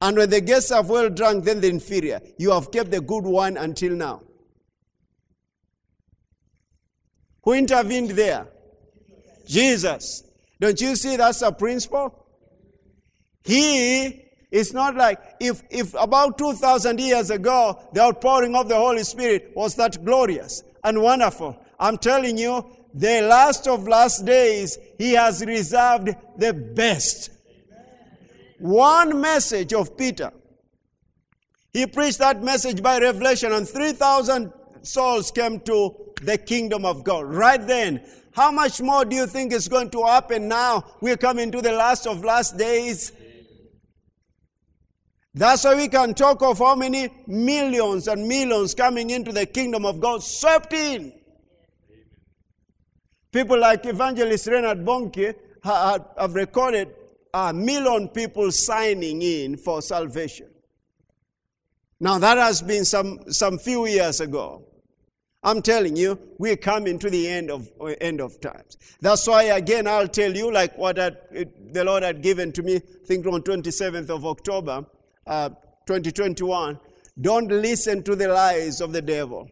And 0.00 0.16
when 0.16 0.30
the 0.30 0.40
guests 0.40 0.70
have 0.70 0.88
well 0.88 1.08
drunk, 1.08 1.44
then 1.44 1.60
the 1.60 1.68
inferior. 1.68 2.20
You 2.36 2.50
have 2.50 2.70
kept 2.70 2.90
the 2.90 3.00
good 3.00 3.24
wine 3.24 3.56
until 3.56 3.92
now. 3.92 4.22
Who 7.48 7.54
intervened 7.54 8.10
there? 8.10 8.46
Jesus. 9.46 10.22
Don't 10.60 10.78
you 10.78 10.94
see 10.94 11.16
that's 11.16 11.40
a 11.40 11.50
principle? 11.50 12.26
He 13.42 14.22
is 14.50 14.74
not 14.74 14.96
like 14.96 15.18
if, 15.40 15.62
if 15.70 15.94
about 15.94 16.36
2,000 16.36 17.00
years 17.00 17.30
ago 17.30 17.80
the 17.94 18.02
outpouring 18.02 18.54
of 18.54 18.68
the 18.68 18.76
Holy 18.76 19.02
Spirit 19.02 19.52
was 19.56 19.74
that 19.76 20.04
glorious 20.04 20.62
and 20.84 21.00
wonderful. 21.00 21.58
I'm 21.80 21.96
telling 21.96 22.36
you, 22.36 22.70
the 22.92 23.22
last 23.22 23.66
of 23.66 23.88
last 23.88 24.26
days, 24.26 24.76
He 24.98 25.14
has 25.14 25.42
reserved 25.42 26.10
the 26.36 26.52
best. 26.52 27.30
One 28.58 29.22
message 29.22 29.72
of 29.72 29.96
Peter. 29.96 30.34
He 31.72 31.86
preached 31.86 32.18
that 32.18 32.42
message 32.42 32.82
by 32.82 32.98
revelation, 32.98 33.52
and 33.52 33.66
3,000 33.66 34.52
souls 34.82 35.30
came 35.30 35.60
to 35.60 36.07
the 36.22 36.38
kingdom 36.38 36.84
of 36.84 37.04
God. 37.04 37.26
Right 37.26 37.64
then, 37.64 38.02
how 38.32 38.50
much 38.50 38.80
more 38.80 39.04
do 39.04 39.16
you 39.16 39.26
think 39.26 39.52
is 39.52 39.68
going 39.68 39.90
to 39.90 40.04
happen 40.04 40.48
now? 40.48 40.84
We're 41.00 41.16
coming 41.16 41.50
to 41.52 41.62
the 41.62 41.72
last 41.72 42.06
of 42.06 42.24
last 42.24 42.56
days. 42.56 43.12
That's 45.34 45.64
why 45.64 45.74
we 45.74 45.88
can 45.88 46.14
talk 46.14 46.42
of 46.42 46.58
how 46.58 46.74
many 46.74 47.10
millions 47.26 48.08
and 48.08 48.26
millions 48.26 48.74
coming 48.74 49.10
into 49.10 49.32
the 49.32 49.46
kingdom 49.46 49.84
of 49.84 50.00
God, 50.00 50.22
swept 50.22 50.72
in. 50.72 51.12
People 53.30 53.58
like 53.58 53.84
Evangelist 53.86 54.46
Reinhard 54.46 54.84
Bonnke 54.84 55.34
have 55.62 56.34
recorded 56.34 56.94
a 57.34 57.52
million 57.52 58.08
people 58.08 58.50
signing 58.50 59.20
in 59.22 59.56
for 59.56 59.82
salvation. 59.82 60.48
Now, 62.00 62.18
that 62.18 62.38
has 62.38 62.62
been 62.62 62.84
some, 62.84 63.20
some 63.32 63.58
few 63.58 63.86
years 63.86 64.20
ago. 64.20 64.67
I'm 65.42 65.62
telling 65.62 65.96
you, 65.96 66.18
we're 66.38 66.56
coming 66.56 66.98
to 66.98 67.08
the 67.08 67.28
end 67.28 67.50
of, 67.50 67.70
end 68.00 68.20
of 68.20 68.40
times. 68.40 68.76
That's 69.00 69.26
why, 69.26 69.44
again, 69.44 69.86
I'll 69.86 70.08
tell 70.08 70.34
you, 70.34 70.52
like 70.52 70.76
what 70.76 70.98
I, 70.98 71.10
the 71.30 71.84
Lord 71.84 72.02
had 72.02 72.22
given 72.22 72.50
to 72.52 72.62
me, 72.62 72.76
I 72.76 73.06
think 73.06 73.24
on 73.26 73.42
27th 73.42 74.10
of 74.10 74.26
October, 74.26 74.84
uh, 75.26 75.50
2021. 75.86 76.78
Don't 77.20 77.48
listen 77.48 78.02
to 78.04 78.16
the 78.16 78.28
lies 78.28 78.80
of 78.80 78.92
the 78.92 79.02
devil. 79.02 79.48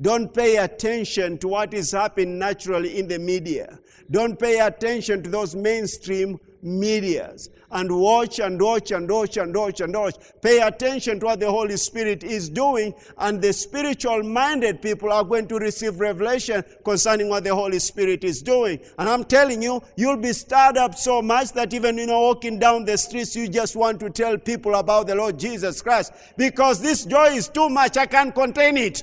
Don't 0.00 0.32
pay 0.32 0.56
attention 0.56 1.38
to 1.38 1.48
what 1.48 1.74
is 1.74 1.92
happening 1.92 2.38
naturally 2.38 2.98
in 2.98 3.08
the 3.08 3.18
media. 3.18 3.78
Don't 4.10 4.38
pay 4.38 4.60
attention 4.60 5.22
to 5.24 5.30
those 5.30 5.54
mainstream 5.54 6.38
medias 6.62 7.50
and 7.70 7.90
watch 7.90 8.38
and 8.38 8.60
watch 8.60 8.90
and 8.92 9.10
watch 9.10 9.36
and 9.36 9.54
watch 9.54 9.80
and 9.80 9.94
watch. 9.94 10.16
Pay 10.40 10.60
attention 10.60 11.20
to 11.20 11.26
what 11.26 11.40
the 11.40 11.50
Holy 11.50 11.76
Spirit 11.76 12.24
is 12.24 12.48
doing, 12.48 12.94
and 13.18 13.42
the 13.42 13.52
spiritual 13.52 14.22
minded 14.22 14.80
people 14.80 15.12
are 15.12 15.24
going 15.24 15.46
to 15.48 15.56
receive 15.56 16.00
revelation 16.00 16.64
concerning 16.84 17.28
what 17.28 17.44
the 17.44 17.54
Holy 17.54 17.78
Spirit 17.78 18.24
is 18.24 18.42
doing. 18.42 18.80
And 18.98 19.08
I'm 19.08 19.24
telling 19.24 19.62
you, 19.62 19.82
you'll 19.96 20.16
be 20.16 20.32
stirred 20.32 20.76
up 20.76 20.94
so 20.94 21.20
much 21.20 21.52
that 21.52 21.72
even 21.74 21.98
you 21.98 22.06
know 22.06 22.20
walking 22.20 22.58
down 22.58 22.84
the 22.84 22.96
streets, 22.96 23.36
you 23.36 23.48
just 23.48 23.76
want 23.76 24.00
to 24.00 24.10
tell 24.10 24.38
people 24.38 24.74
about 24.74 25.06
the 25.06 25.14
Lord 25.14 25.38
Jesus 25.38 25.82
Christ 25.82 26.12
because 26.36 26.80
this 26.80 27.04
joy 27.04 27.28
is 27.28 27.48
too 27.48 27.68
much. 27.68 27.96
I 27.96 28.06
can't 28.06 28.34
contain 28.34 28.76
it. 28.76 29.02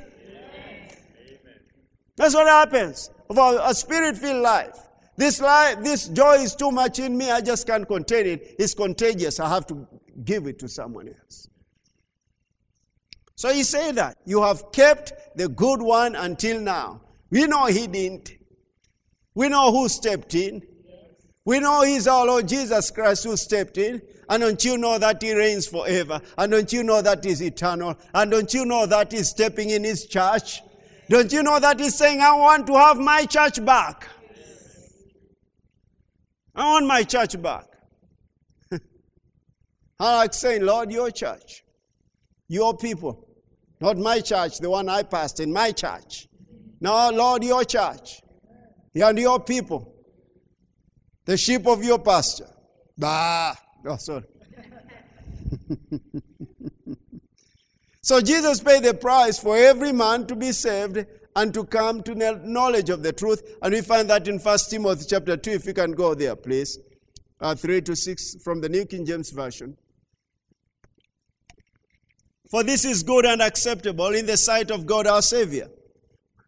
That's 2.18 2.34
what 2.34 2.48
happens 2.48 3.10
of 3.30 3.38
a 3.38 3.74
spirit 3.74 4.18
filled 4.18 4.42
life. 4.42 4.85
This 5.18 5.40
life, 5.40 5.82
this 5.82 6.08
joy 6.10 6.36
is 6.36 6.56
too 6.56 6.72
much 6.72 7.00
in 7.00 7.18
me. 7.18 7.32
I 7.32 7.42
just 7.42 7.66
can't 7.66 7.88
contain 7.88 8.26
it. 8.26 8.56
It's 8.60 8.74
contagious. 8.74 9.40
I 9.40 9.48
have 9.50 9.66
to 9.68 9.88
give 10.24 10.48
it 10.48 10.60
to 10.60 10.68
someone 10.68 11.08
else. 11.08 11.48
So 13.36 13.54
he 13.54 13.64
said 13.64 13.96
that 13.96 14.18
you 14.26 14.42
have 14.42 14.72
kept 14.72 15.38
the 15.38 15.48
good 15.48 15.82
one 15.82 16.16
until 16.16 16.60
now. 16.60 17.02
We 17.30 17.48
know 17.48 17.66
he 17.66 17.88
didn't. 17.88 18.34
We 19.34 19.50
know 19.50 19.72
who 19.72 19.90
stepped 19.90 20.36
in. 20.36 20.64
We 21.44 21.60
know 21.60 21.84
he's 21.84 22.08
our 22.08 22.26
Lord 22.26 22.48
Jesus 22.48 22.92
Christ 22.92 23.26
who 23.26 23.38
stepped 23.38 23.78
in. 23.78 24.02
And 24.30 24.42
don't 24.42 24.66
you 24.66 24.78
know 24.78 24.98
that 24.98 25.22
he 25.22 25.34
reigns 25.34 25.68
forever? 25.68 26.20
And 26.38 26.52
don't 26.52 26.72
you 26.74 26.84
know 26.84 27.02
that 27.02 27.24
he's 27.24 27.42
eternal? 27.42 27.98
And 28.14 28.32
don't 28.32 28.54
you 28.54 28.66
know 28.66 28.86
that 28.86 29.12
he's 29.12 29.30
stepping 29.30 29.70
in 29.70 29.84
his 29.84 30.06
church? 30.06 30.62
Don't 31.10 31.32
you 31.32 31.44
know 31.44 31.60
that 31.60 31.80
he's 31.80 31.96
saying, 31.96 32.22
I 32.22 32.34
want 32.36 32.66
to 32.68 32.74
have 32.74 32.98
my 32.98 33.26
church 33.26 33.64
back? 33.64 34.08
I 36.56 36.72
want 36.72 36.88
my 36.88 37.04
church 37.04 37.42
back. 37.42 37.66
I 40.00 40.18
like 40.18 40.34
saying, 40.34 40.64
Lord, 40.64 40.92
your 40.92 41.12
church, 41.12 41.64
your 42.48 42.78
people, 42.78 43.28
not 43.82 43.98
my 43.98 44.22
church, 44.22 44.60
the 44.60 44.70
one 44.70 44.88
I 44.88 45.04
passed 45.04 45.40
in 45.40 45.52
my 45.52 45.72
church. 45.72 46.28
No, 46.80 47.10
Lord, 47.12 47.44
your 47.44 47.64
church, 47.66 48.22
and 48.94 49.18
your 49.18 49.40
people, 49.40 49.94
the 51.26 51.36
sheep 51.36 51.68
of 51.68 51.84
your 51.84 52.00
pasture. 52.00 52.50
Bah, 52.98 53.56
oh, 53.88 53.98
sorry. 53.98 54.24
so 58.02 58.22
Jesus 58.22 58.62
paid 58.62 58.84
the 58.84 58.94
price 58.94 59.38
for 59.40 59.58
every 59.58 59.92
man 59.92 60.26
to 60.28 60.36
be 60.36 60.52
saved 60.52 61.06
and 61.36 61.54
to 61.54 61.66
come 61.66 62.02
to 62.04 62.16
knowledge 62.16 62.90
of 62.90 63.04
the 63.04 63.12
truth. 63.12 63.58
And 63.62 63.74
we 63.74 63.82
find 63.82 64.10
that 64.10 64.28
in 64.28 64.40
1 64.40 64.58
Timothy 64.70 65.06
chapter 65.08 65.36
2, 65.36 65.52
if 65.52 65.66
you 65.66 65.74
can 65.74 65.92
go 65.92 66.14
there, 66.14 66.36
please. 66.36 66.80
Uh, 67.40 67.54
3 67.54 67.82
to 67.82 67.96
6 67.96 68.38
from 68.44 68.62
the 68.62 68.70
New 68.70 68.86
King 68.86 69.06
James 69.06 69.32
Version. 69.32 69.78
For 72.50 72.64
this 72.64 72.86
is 72.86 73.04
good 73.04 73.26
and 73.26 73.42
acceptable 73.42 74.14
in 74.14 74.26
the 74.26 74.38
sight 74.38 74.72
of 74.72 74.86
God 74.86 75.08
our 75.08 75.22
Savior. 75.22 75.68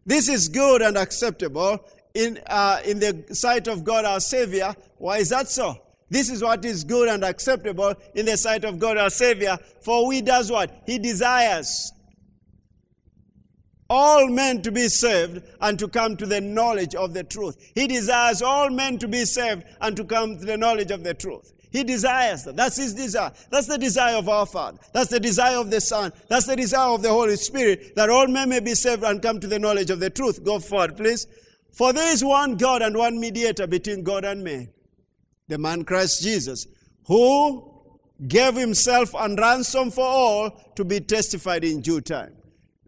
This 0.06 0.28
is 0.28 0.48
good 0.48 0.80
and 0.80 0.96
acceptable 0.96 1.78
in, 2.14 2.40
uh, 2.46 2.80
in 2.84 2.98
the 2.98 3.26
sight 3.32 3.68
of 3.68 3.84
God 3.84 4.06
our 4.06 4.20
Savior. 4.20 4.74
Why 4.96 5.18
is 5.18 5.28
that 5.28 5.48
so? 5.48 5.76
This 6.08 6.30
is 6.30 6.42
what 6.42 6.64
is 6.64 6.84
good 6.84 7.08
and 7.08 7.22
acceptable 7.22 7.94
in 8.14 8.24
the 8.24 8.38
sight 8.38 8.64
of 8.64 8.78
God 8.78 8.96
our 8.96 9.10
Savior. 9.10 9.58
For 9.82 10.06
we 10.06 10.22
does 10.22 10.50
what? 10.50 10.82
He 10.86 10.98
desires 10.98 11.92
all 13.90 14.28
men 14.28 14.60
to 14.62 14.70
be 14.70 14.88
saved 14.88 15.42
and 15.60 15.78
to 15.78 15.88
come 15.88 16.16
to 16.16 16.26
the 16.26 16.40
knowledge 16.40 16.94
of 16.94 17.14
the 17.14 17.24
truth. 17.24 17.56
He 17.74 17.86
desires 17.86 18.42
all 18.42 18.68
men 18.68 18.98
to 18.98 19.08
be 19.08 19.24
saved 19.24 19.64
and 19.80 19.96
to 19.96 20.04
come 20.04 20.38
to 20.38 20.44
the 20.44 20.56
knowledge 20.56 20.90
of 20.90 21.04
the 21.04 21.14
truth. 21.14 21.54
He 21.70 21.84
desires 21.84 22.44
that. 22.44 22.56
That's 22.56 22.76
his 22.76 22.94
desire. 22.94 23.32
That's 23.50 23.66
the 23.66 23.78
desire 23.78 24.16
of 24.16 24.28
our 24.28 24.46
Father. 24.46 24.78
That's 24.92 25.10
the 25.10 25.20
desire 25.20 25.56
of 25.58 25.70
the 25.70 25.80
Son. 25.80 26.12
That's 26.28 26.46
the 26.46 26.56
desire 26.56 26.90
of 26.94 27.02
the 27.02 27.10
Holy 27.10 27.36
Spirit 27.36 27.94
that 27.94 28.08
all 28.10 28.26
men 28.26 28.48
may 28.48 28.60
be 28.60 28.74
saved 28.74 29.04
and 29.04 29.22
come 29.22 29.40
to 29.40 29.46
the 29.46 29.58
knowledge 29.58 29.90
of 29.90 30.00
the 30.00 30.10
truth. 30.10 30.44
Go 30.44 30.58
forward, 30.60 30.96
please. 30.96 31.26
For 31.72 31.92
there 31.92 32.10
is 32.10 32.24
one 32.24 32.56
God 32.56 32.82
and 32.82 32.96
one 32.96 33.20
mediator 33.20 33.66
between 33.66 34.02
God 34.02 34.24
and 34.24 34.42
man, 34.42 34.68
the 35.48 35.58
man 35.58 35.84
Christ 35.84 36.22
Jesus, 36.22 36.66
who 37.06 37.70
gave 38.26 38.54
himself 38.56 39.14
and 39.14 39.38
ransom 39.38 39.90
for 39.90 40.04
all 40.04 40.72
to 40.74 40.84
be 40.84 41.00
testified 41.00 41.64
in 41.64 41.80
due 41.80 42.00
time. 42.00 42.37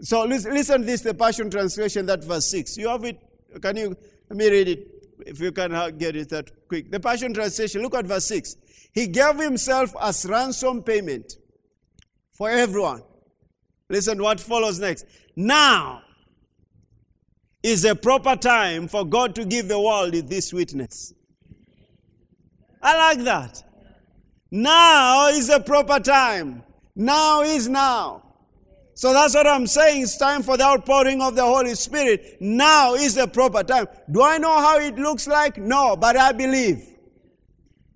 So 0.03 0.25
listen, 0.25 0.81
to 0.81 0.87
this, 0.87 1.03
the 1.03 1.15
Passion 1.15 1.51
Translation, 1.51 2.07
that 2.07 2.25
verse 2.25 2.47
6. 2.51 2.77
You 2.79 2.89
have 2.89 3.05
it? 3.05 3.19
Can 3.61 3.77
you, 3.77 3.97
let 4.29 4.37
me 4.37 4.49
read 4.49 4.69
it, 4.69 4.89
if 5.27 5.41
you 5.41 5.53
can 5.53 5.73
get 5.99 6.17
it 6.17 6.31
that 6.31 6.69
quick. 6.69 6.91
The 6.91 7.01
Passion 7.01 7.35
Translation, 7.35 7.83
look 7.83 7.95
at 7.95 8.07
verse 8.07 8.25
6. 8.27 8.57
He 8.93 9.07
gave 9.07 9.37
himself 9.39 9.95
as 10.01 10.25
ransom 10.25 10.83
payment 10.83 11.35
for 12.33 12.51
everyone. 12.51 13.03
Listen 13.89 14.23
what 14.23 14.41
follows 14.41 14.79
next. 14.79 15.05
Now 15.37 16.03
is 17.63 17.85
a 17.85 17.95
proper 17.95 18.37
time 18.37 18.89
for 18.89 19.05
God 19.05 19.35
to 19.35 19.45
give 19.45 19.69
the 19.69 19.79
world 19.79 20.15
this 20.15 20.53
witness. 20.53 21.13
I 22.83 22.97
like 22.97 23.25
that. 23.25 23.63
Now 24.51 25.29
is 25.29 25.51
a 25.51 25.61
proper 25.61 26.01
time. 26.01 26.63
Now 26.97 27.43
is 27.43 27.69
now. 27.69 28.30
So 28.95 29.13
that's 29.13 29.35
what 29.35 29.47
I'm 29.47 29.67
saying. 29.67 30.03
It's 30.03 30.17
time 30.17 30.43
for 30.43 30.57
the 30.57 30.65
outpouring 30.65 31.23
of 31.23 31.35
the 31.35 31.45
Holy 31.45 31.75
Spirit. 31.75 32.37
Now 32.41 32.95
is 32.95 33.15
the 33.15 33.27
proper 33.27 33.63
time. 33.63 33.87
Do 34.11 34.23
I 34.23 34.39
know 34.39 34.59
how 34.59 34.79
it 34.79 34.97
looks 34.97 35.27
like? 35.27 35.57
No, 35.57 35.97
but 35.97 36.17
I 36.17 36.33
believe. 36.33 36.97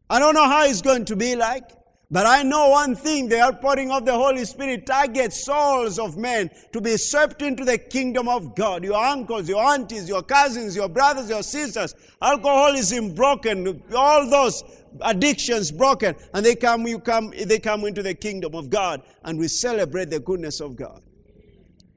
I 0.08 0.18
don't 0.18 0.34
know 0.34 0.48
how 0.48 0.64
it's 0.64 0.82
going 0.82 1.04
to 1.06 1.16
be 1.16 1.36
like. 1.36 1.70
But 2.10 2.26
I 2.26 2.42
know 2.42 2.68
one 2.68 2.94
thing 2.94 3.28
the 3.28 3.40
outpouring 3.40 3.90
of 3.90 4.04
the 4.04 4.12
Holy 4.12 4.44
Spirit 4.44 4.86
targets 4.86 5.44
souls 5.44 5.98
of 5.98 6.16
men 6.16 6.50
to 6.72 6.80
be 6.80 6.96
swept 6.96 7.42
into 7.42 7.64
the 7.64 7.76
kingdom 7.76 8.28
of 8.28 8.54
God. 8.54 8.84
Your 8.84 9.02
uncles, 9.02 9.48
your 9.48 9.64
aunties, 9.64 10.08
your 10.08 10.22
cousins, 10.22 10.76
your 10.76 10.88
brothers, 10.88 11.28
your 11.28 11.42
sisters, 11.42 11.94
alcoholism 12.22 13.14
broken, 13.14 13.82
all 13.96 14.30
those 14.30 14.62
addictions 15.00 15.70
broken, 15.70 16.14
and 16.32 16.44
they 16.44 16.54
come, 16.54 16.86
you 16.86 16.98
come, 16.98 17.32
they 17.46 17.58
come 17.58 17.84
into 17.84 18.02
the 18.02 18.14
kingdom 18.14 18.54
of 18.54 18.70
God, 18.70 19.02
and 19.22 19.38
we 19.38 19.48
celebrate 19.48 20.10
the 20.10 20.20
goodness 20.20 20.60
of 20.60 20.76
God. 20.76 21.02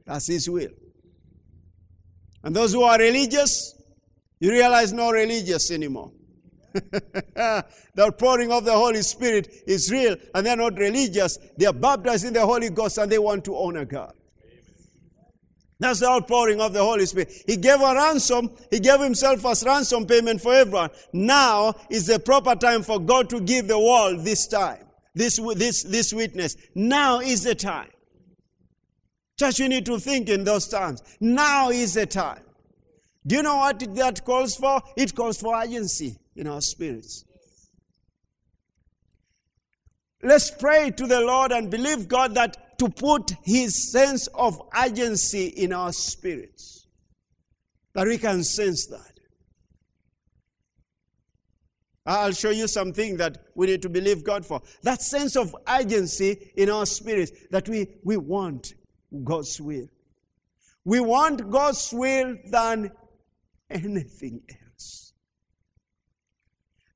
That's 0.05 0.27
His 0.27 0.49
will. 0.49 0.71
And 2.43 2.55
those 2.55 2.73
who 2.73 2.83
are 2.83 2.97
religious, 2.97 3.73
you 4.39 4.51
realize 4.51 4.93
no 4.93 5.11
religious 5.11 5.71
anymore. 5.71 6.11
the 6.73 8.13
pouring 8.17 8.51
of 8.51 8.65
the 8.65 8.73
Holy 8.73 9.01
Spirit 9.01 9.47
is 9.65 9.91
real, 9.91 10.15
and 10.33 10.45
they're 10.45 10.55
not 10.55 10.77
religious. 10.77 11.37
They 11.57 11.65
are 11.65 11.73
baptized 11.73 12.25
in 12.25 12.33
the 12.33 12.45
Holy 12.45 12.69
Ghost 12.69 12.97
and 12.97 13.11
they 13.11 13.19
want 13.19 13.45
to 13.45 13.55
honor 13.55 13.85
God. 13.85 14.13
That's 15.79 15.99
the 15.99 16.07
outpouring 16.07 16.59
of 16.59 16.73
the 16.73 16.83
Holy 16.83 17.05
Spirit. 17.05 17.31
He 17.45 17.55
gave 17.55 17.79
a 17.81 17.93
ransom. 17.93 18.51
He 18.71 18.79
gave 18.79 18.99
himself 18.99 19.45
as 19.45 19.63
ransom 19.63 20.07
payment 20.07 20.41
for 20.41 20.53
everyone. 20.53 20.89
Now 21.13 21.75
is 21.89 22.07
the 22.07 22.19
proper 22.19 22.55
time 22.55 22.81
for 22.81 22.99
God 22.99 23.29
to 23.29 23.39
give 23.39 23.67
the 23.67 23.77
world 23.77 24.25
this 24.25 24.47
time, 24.47 24.83
this, 25.13 25.39
this, 25.55 25.83
this 25.83 26.13
witness. 26.13 26.57
Now 26.73 27.19
is 27.19 27.43
the 27.43 27.53
time. 27.53 27.89
Church, 29.39 29.59
you 29.59 29.69
need 29.69 29.85
to 29.85 29.99
think 29.99 30.29
in 30.29 30.43
those 30.43 30.67
terms. 30.67 31.03
Now 31.19 31.69
is 31.69 31.93
the 31.93 32.07
time. 32.07 32.41
Do 33.25 33.35
you 33.35 33.43
know 33.43 33.57
what 33.57 33.79
that 33.95 34.25
calls 34.25 34.55
for? 34.55 34.81
It 34.95 35.13
calls 35.13 35.39
for 35.39 35.55
urgency 35.55 36.17
in 36.35 36.47
our 36.47 36.61
spirits. 36.61 37.23
Let's 40.23 40.49
pray 40.49 40.89
to 40.91 41.05
the 41.05 41.21
Lord 41.21 41.51
and 41.51 41.69
believe 41.69 42.07
God 42.07 42.33
that 42.33 42.57
to 42.77 42.89
put 42.89 43.31
His 43.43 43.91
sense 43.91 44.27
of 44.27 44.61
urgency 44.75 45.47
in 45.47 45.73
our 45.73 45.91
spirits, 45.91 46.87
that 47.93 48.07
we 48.07 48.17
can 48.17 48.43
sense 48.43 48.87
that. 48.87 49.17
I'll 52.05 52.31
show 52.31 52.51
you 52.51 52.67
something 52.69 53.17
that 53.17 53.37
we 53.53 53.67
need 53.67 53.81
to 53.81 53.89
believe 53.89 54.23
God 54.23 54.45
for. 54.45 54.61
That 54.83 55.01
sense 55.01 55.35
of 55.35 55.53
urgency 55.67 56.51
in 56.55 56.69
our 56.69 56.85
spirits 56.85 57.31
that 57.51 57.67
we, 57.67 57.87
we 58.03 58.15
want 58.15 58.73
God's 59.25 59.59
will. 59.59 59.87
We 60.85 61.01
want 61.01 61.49
God's 61.51 61.91
will 61.91 62.37
than 62.49 62.91
anything 63.69 64.41
else. 64.49 65.11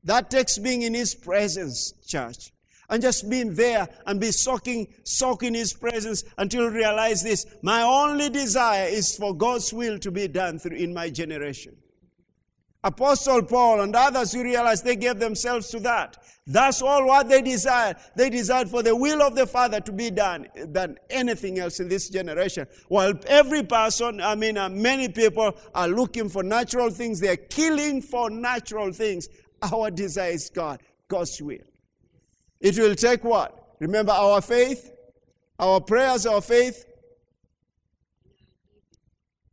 That 0.06 0.32
takes 0.32 0.58
being 0.58 0.84
in 0.84 0.94
His 0.94 1.14
presence, 1.14 1.92
church. 2.08 2.54
And 2.92 3.02
just 3.02 3.30
being 3.30 3.56
there 3.56 3.88
and 4.06 4.20
be 4.20 4.32
soaking, 4.32 4.88
soaking 5.04 5.56
His 5.56 5.74
presence 5.74 6.24
until 6.38 6.66
you 6.66 6.70
realize 6.70 7.24
this. 7.24 7.46
My 7.64 7.82
only 7.82 8.30
desire 8.30 8.88
is 8.88 9.16
for 9.16 9.34
God's 9.34 9.74
will 9.74 9.98
to 10.00 10.12
be 10.12 10.28
done 10.28 10.60
through 10.60 10.78
in 10.78 10.94
my 10.94 11.10
generation. 11.10 11.78
Apostle 12.84 13.44
Paul 13.44 13.82
and 13.82 13.96
others, 13.96 14.34
you 14.34 14.44
realize 14.44 14.82
they 14.82 14.96
gave 14.96 15.20
themselves 15.20 15.70
to 15.70 15.80
that. 15.82 16.18
That's 16.48 16.82
all 16.82 17.06
what 17.06 17.30
they 17.30 17.42
desired. 17.42 17.98
They 18.16 18.32
desired 18.32 18.70
for 18.70 18.82
the 18.82 18.96
will 18.96 19.22
of 19.22 19.36
the 19.36 19.46
Father 19.46 19.80
to 19.82 19.92
be 19.92 20.10
done 20.10 20.48
than 20.56 20.98
anything 21.10 21.60
else 21.60 21.80
in 21.80 21.88
this 21.88 22.10
generation. 22.10 22.68
While 22.88 23.14
every 23.28 23.62
person, 23.64 24.20
I 24.20 24.34
mean, 24.34 24.58
uh, 24.58 24.70
many 24.70 25.10
people 25.10 25.56
are 25.76 25.88
looking 25.88 26.28
for 26.28 26.42
natural 26.42 26.90
things, 26.90 27.20
they 27.20 27.30
are 27.30 27.36
killing 27.38 28.02
for 28.02 28.32
natural 28.32 28.92
things. 28.92 29.30
Our 29.62 29.92
desire 29.92 30.32
is 30.32 30.50
God, 30.50 30.82
God's 31.08 31.40
will. 31.40 31.60
It 32.62 32.78
will 32.78 32.96
take 32.96 33.24
what? 33.24 33.76
Remember 33.80 34.14
our 34.14 34.42
faith, 34.42 34.92
our 35.60 35.82
prayers, 35.82 36.26
our 36.26 36.42
faith. 36.42 36.86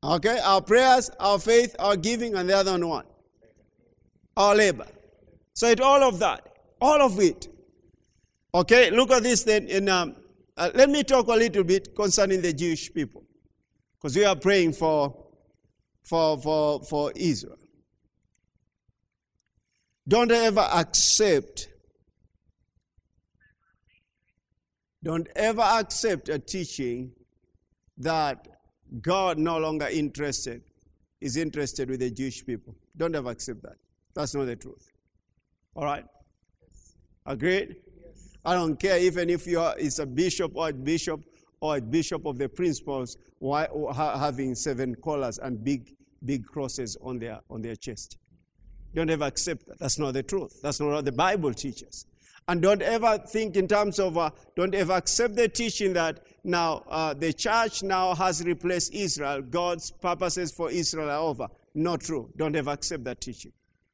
Okay, 0.05 0.39
our 0.45 0.61
prayers, 0.61 1.11
our 1.19 1.41
faith, 1.41 1.75
our 1.81 1.97
giving, 1.97 2.37
and 2.37 2.49
the 2.49 2.57
other 2.57 2.73
one 2.73 2.87
what? 2.87 3.07
our 4.39 4.55
labor. 4.55 4.87
So 5.53 5.67
it 5.67 5.81
all 5.81 6.03
of 6.05 6.21
that, 6.21 6.47
all 6.81 7.03
of 7.03 7.19
it. 7.19 7.49
Okay, 8.55 8.91
look 8.91 9.11
at 9.11 9.25
this 9.25 9.43
then. 9.43 9.67
In, 9.67 9.89
um, 9.89 10.15
uh, 10.57 10.71
let 10.75 10.89
me 10.89 11.03
talk 11.03 11.27
a 11.27 11.33
little 11.33 11.65
bit 11.65 11.95
concerning 11.97 12.41
the 12.41 12.53
Jewish 12.53 12.93
people, 12.95 13.25
because 13.97 14.17
we 14.17 14.25
are 14.25 14.37
praying 14.37 14.75
for, 14.75 15.27
for, 16.05 16.41
for, 16.41 16.83
for 16.85 17.13
Israel. 17.17 17.59
Don't 20.07 20.31
ever 20.31 20.67
accept, 20.73 21.68
don't 25.03 25.29
ever 25.37 25.63
accept 25.63 26.29
a 26.29 26.39
teaching 26.39 27.13
that 27.99 28.47
God 29.01 29.39
no 29.39 29.59
longer 29.59 29.87
interested 29.87 30.63
is 31.21 31.37
interested 31.37 31.91
with 31.91 32.01
the 32.01 32.11
Jewish 32.11 32.45
people. 32.45 32.75
Don't 32.97 33.15
ever 33.15 33.31
accept 33.31 33.63
that. 33.63 33.77
That's 34.15 34.35
not 34.35 34.47
the 34.47 34.57
truth. 34.57 34.91
All 35.75 35.85
right? 35.85 36.05
Agreed? 37.27 37.77
I 38.45 38.55
don't 38.55 38.79
care 38.79 38.99
even 38.99 39.31
if 39.31 39.47
you 39.47 39.61
are 39.61 39.77
is 39.79 39.99
a 39.99 40.07
bishop 40.07 40.53
or 40.55 40.71
a 40.71 40.73
bishop 40.73 41.21
or 41.61 41.77
a 41.77 41.81
bishop 41.81 42.25
of 42.25 42.39
the 42.39 42.49
principles 42.49 43.17
why, 43.41 43.69
having 43.95 44.55
seven 44.55 44.95
collars 44.97 45.39
and 45.39 45.63
big 45.63 45.95
big 46.25 46.47
crosses 46.47 46.97
on 47.03 47.19
their 47.19 47.41
on 47.51 47.63
their 47.63 47.77
chest. 47.77 48.17
Don't 48.95 49.11
ever 49.11 49.25
accept 49.25 49.67
that. 49.67 49.79
That's 49.79 49.99
not 49.99 50.15
the 50.15 50.23
truth. 50.23 50.61
That's 50.63 50.81
not 50.81 50.89
what 50.89 51.05
the 51.05 51.13
Bible 51.13 51.53
teaches. 51.53 52.07
And 52.49 52.63
don't 52.63 52.81
ever 52.81 53.19
think 53.19 53.57
in 53.57 53.69
terms 53.69 53.99
of, 53.99 54.17
uh, 54.17 54.31
don't 54.57 54.75
ever 54.75 54.95
accept 54.95 55.37
the 55.37 55.49
teaching 55.49 55.93
that 55.93 56.21
now 56.45 56.83
uh, 56.89 57.13
the 57.13 57.31
church 57.31 57.83
now 57.83 58.15
has 58.15 58.43
replaced 58.43 58.95
Israel. 58.95 59.43
God's 59.43 59.91
purposes 59.91 60.51
for 60.51 60.71
Israel 60.71 61.11
are 61.11 61.19
over. 61.19 61.49
Not 61.75 62.01
true. 62.01 62.31
Don't 62.39 62.57
ever 62.57 62.71
accept 62.71 63.05
that 63.05 63.21
teaching. 63.21 63.53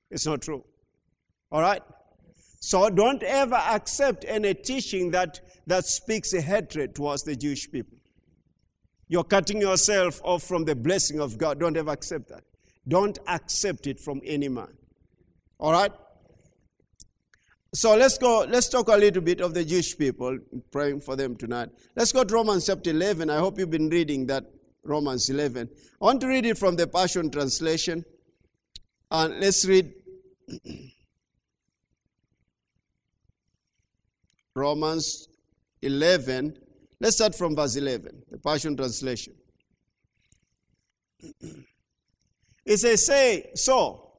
It's 0.09 0.25
not 0.25 0.41
true. 0.41 0.65
All 1.51 1.61
right? 1.61 1.83
So 2.61 2.89
don't 2.89 3.25
ever 3.25 3.57
accept 3.57 4.25
any 4.29 4.55
teaching 4.55 5.11
that, 5.11 5.41
that 5.67 5.85
speaks 5.85 6.33
hatred 6.33 6.95
towards 6.95 7.25
the 7.25 7.35
Jewish 7.35 7.71
people. 7.71 7.99
You're 9.09 9.25
cutting 9.25 9.61
yourself 9.61 10.21
off 10.23 10.45
from 10.45 10.65
the 10.65 10.77
blessing 10.77 11.21
of 11.21 11.37
God. 11.39 11.59
Don't 11.59 11.77
ever 11.77 11.91
accept 11.91 12.29
that. 12.29 12.45
Don't 12.87 13.19
accept 13.27 13.89
it 13.89 13.99
from 13.99 14.21
any 14.25 14.49
man. 14.49 14.73
All 15.59 15.73
right? 15.73 15.93
So 17.75 17.97
let's 17.97 18.19
go, 18.19 18.47
let's 18.49 18.69
talk 18.69 18.87
a 18.87 18.97
little 18.97 19.21
bit 19.21 19.41
of 19.41 19.53
the 19.53 19.65
Jewish 19.65 19.99
people, 19.99 20.39
praying 20.71 21.01
for 21.01 21.17
them 21.17 21.35
tonight. 21.35 21.71
Let's 21.97 22.13
go 22.13 22.23
to 22.23 22.33
Romans 22.33 22.67
chapter 22.67 22.91
11. 22.91 23.29
I 23.29 23.39
hope 23.39 23.59
you've 23.59 23.71
been 23.71 23.91
reading 23.91 24.27
that, 24.27 24.45
Romans 24.85 25.29
11. 25.29 25.69
I 26.01 26.05
want 26.05 26.21
to 26.21 26.29
read 26.29 26.47
it 26.47 26.57
from 26.57 26.77
the 26.77 26.87
Passion 26.87 27.33
Translation. 27.33 28.05
And 29.11 29.41
let's 29.41 29.65
read 29.67 29.93
Romans 34.55 35.27
11. 35.83 36.57
Let's 37.01 37.17
start 37.17 37.35
from 37.35 37.57
verse 37.57 37.75
11, 37.75 38.23
the 38.31 38.39
Passion 38.39 38.77
Translation. 38.77 39.35
It 42.67 42.79
says, 42.79 43.05
Say, 43.05 43.51
so, 43.57 44.14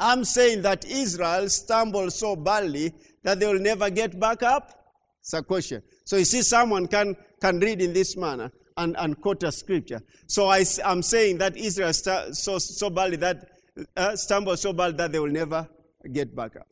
I'm 0.00 0.24
saying 0.24 0.62
that 0.62 0.84
Israel 0.86 1.48
stumbled 1.50 2.12
so 2.12 2.34
badly 2.34 2.94
that 3.22 3.38
they 3.38 3.46
will 3.46 3.60
never 3.60 3.90
get 3.90 4.18
back 4.18 4.42
up? 4.42 4.72
It's 5.20 5.34
a 5.34 5.42
question. 5.42 5.82
So 6.04 6.16
you 6.16 6.24
see, 6.24 6.42
someone 6.42 6.86
can, 6.86 7.14
can 7.40 7.60
read 7.60 7.82
in 7.82 7.92
this 7.92 8.16
manner 8.16 8.50
and, 8.78 8.96
and 8.98 9.20
quote 9.20 9.42
a 9.42 9.52
scripture. 9.52 10.00
So 10.26 10.48
I, 10.48 10.64
I'm 10.84 11.02
saying 11.02 11.38
that 11.38 11.56
Israel 11.56 11.92
st- 11.92 12.34
so, 12.34 12.58
so 12.58 12.88
badly 12.88 13.18
that 13.18 13.50
uh, 13.96 14.16
stumble 14.16 14.56
so 14.56 14.72
bad 14.72 14.96
that 14.96 15.12
they 15.12 15.18
will 15.18 15.28
never 15.30 15.68
get 16.12 16.34
back 16.34 16.56
up. 16.56 16.66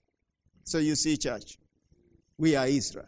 So 0.64 0.78
you 0.78 0.94
see, 0.94 1.18
church, 1.18 1.58
we 2.38 2.56
are 2.56 2.66
Israel. 2.66 3.06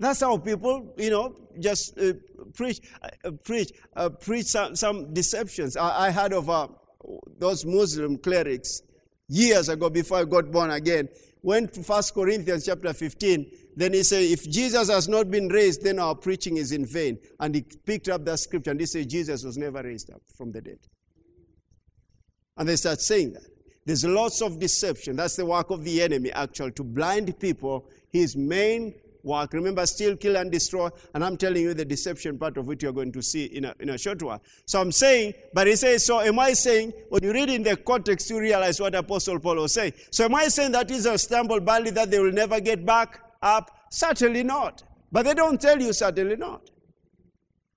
That's 0.00 0.20
how 0.20 0.36
people, 0.38 0.94
you 0.96 1.10
know, 1.10 1.36
just 1.60 1.96
uh, 1.98 2.14
preach, 2.54 2.80
uh, 3.24 3.30
preach, 3.44 3.70
uh, 3.94 4.08
preach 4.08 4.46
some, 4.46 4.74
some 4.74 5.12
deceptions. 5.12 5.76
I, 5.76 6.08
I 6.08 6.10
heard 6.10 6.32
of 6.32 6.48
uh, 6.48 6.68
those 7.38 7.64
Muslim 7.64 8.18
clerics 8.18 8.82
years 9.28 9.68
ago 9.68 9.90
before 9.90 10.18
I 10.18 10.24
got 10.24 10.50
born 10.50 10.70
again. 10.70 11.08
Went 11.42 11.72
to 11.74 11.82
First 11.82 12.14
Corinthians 12.14 12.66
chapter 12.66 12.92
15. 12.92 13.50
Then 13.74 13.94
he 13.94 14.02
said, 14.02 14.22
if 14.22 14.48
Jesus 14.48 14.88
has 14.88 15.08
not 15.08 15.30
been 15.30 15.48
raised, 15.48 15.82
then 15.82 15.98
our 15.98 16.14
preaching 16.14 16.56
is 16.56 16.72
in 16.72 16.86
vain. 16.86 17.18
And 17.40 17.54
he 17.54 17.62
picked 17.62 18.08
up 18.08 18.24
that 18.26 18.38
scripture 18.38 18.70
and 18.70 18.80
he 18.80 18.86
said, 18.86 19.08
Jesus 19.08 19.42
was 19.42 19.56
never 19.56 19.82
raised 19.82 20.10
up 20.12 20.22
from 20.36 20.52
the 20.52 20.60
dead. 20.60 20.78
And 22.56 22.68
they 22.68 22.76
start 22.76 23.00
saying 23.00 23.32
that. 23.32 23.42
There's 23.84 24.04
lots 24.04 24.42
of 24.42 24.60
deception. 24.60 25.16
That's 25.16 25.34
the 25.34 25.46
work 25.46 25.70
of 25.70 25.82
the 25.82 26.02
enemy, 26.02 26.30
actually, 26.30 26.72
to 26.72 26.84
blind 26.84 27.36
people. 27.40 27.88
His 28.12 28.36
main 28.36 28.94
work. 29.22 29.52
Remember, 29.52 29.84
steal, 29.86 30.16
kill, 30.16 30.36
and 30.36 30.50
destroy. 30.50 30.88
And 31.14 31.24
I'm 31.24 31.36
telling 31.36 31.62
you 31.62 31.74
the 31.74 31.84
deception 31.84 32.38
part 32.38 32.56
of 32.56 32.70
it 32.70 32.82
you're 32.82 32.92
going 32.92 33.12
to 33.12 33.22
see 33.22 33.44
in 33.46 33.64
a, 33.64 33.74
in 33.80 33.90
a 33.90 33.98
short 33.98 34.22
while. 34.22 34.42
So 34.66 34.80
I'm 34.80 34.92
saying, 34.92 35.34
but 35.52 35.66
he 35.66 35.76
says, 35.76 36.04
so 36.04 36.20
am 36.20 36.38
I 36.38 36.52
saying, 36.52 36.92
when 37.08 37.22
you 37.22 37.32
read 37.32 37.50
in 37.50 37.62
the 37.62 37.76
context, 37.76 38.30
you 38.30 38.40
realize 38.40 38.80
what 38.80 38.94
Apostle 38.94 39.38
Paul 39.40 39.56
was 39.56 39.74
saying. 39.74 39.92
So 40.10 40.24
am 40.24 40.34
I 40.34 40.48
saying 40.48 40.72
that 40.72 40.90
Israel 40.90 41.18
stumbled 41.18 41.64
badly, 41.64 41.90
that 41.92 42.10
they 42.10 42.18
will 42.18 42.32
never 42.32 42.60
get 42.60 42.84
back 42.84 43.20
up? 43.40 43.70
Certainly 43.90 44.42
not. 44.42 44.82
But 45.10 45.24
they 45.24 45.34
don't 45.34 45.60
tell 45.60 45.80
you, 45.80 45.92
certainly 45.92 46.36
not. 46.36 46.70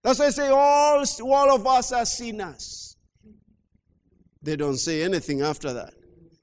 That's 0.01 0.19
why 0.19 0.27
I 0.27 0.29
say 0.29 0.47
all, 0.49 1.03
all 1.23 1.55
of 1.55 1.67
us 1.67 1.91
are 1.91 2.05
sinners. 2.05 2.95
They 4.41 4.55
don't 4.55 4.77
say 4.77 5.03
anything 5.03 5.41
after 5.41 5.73
that. 5.73 5.93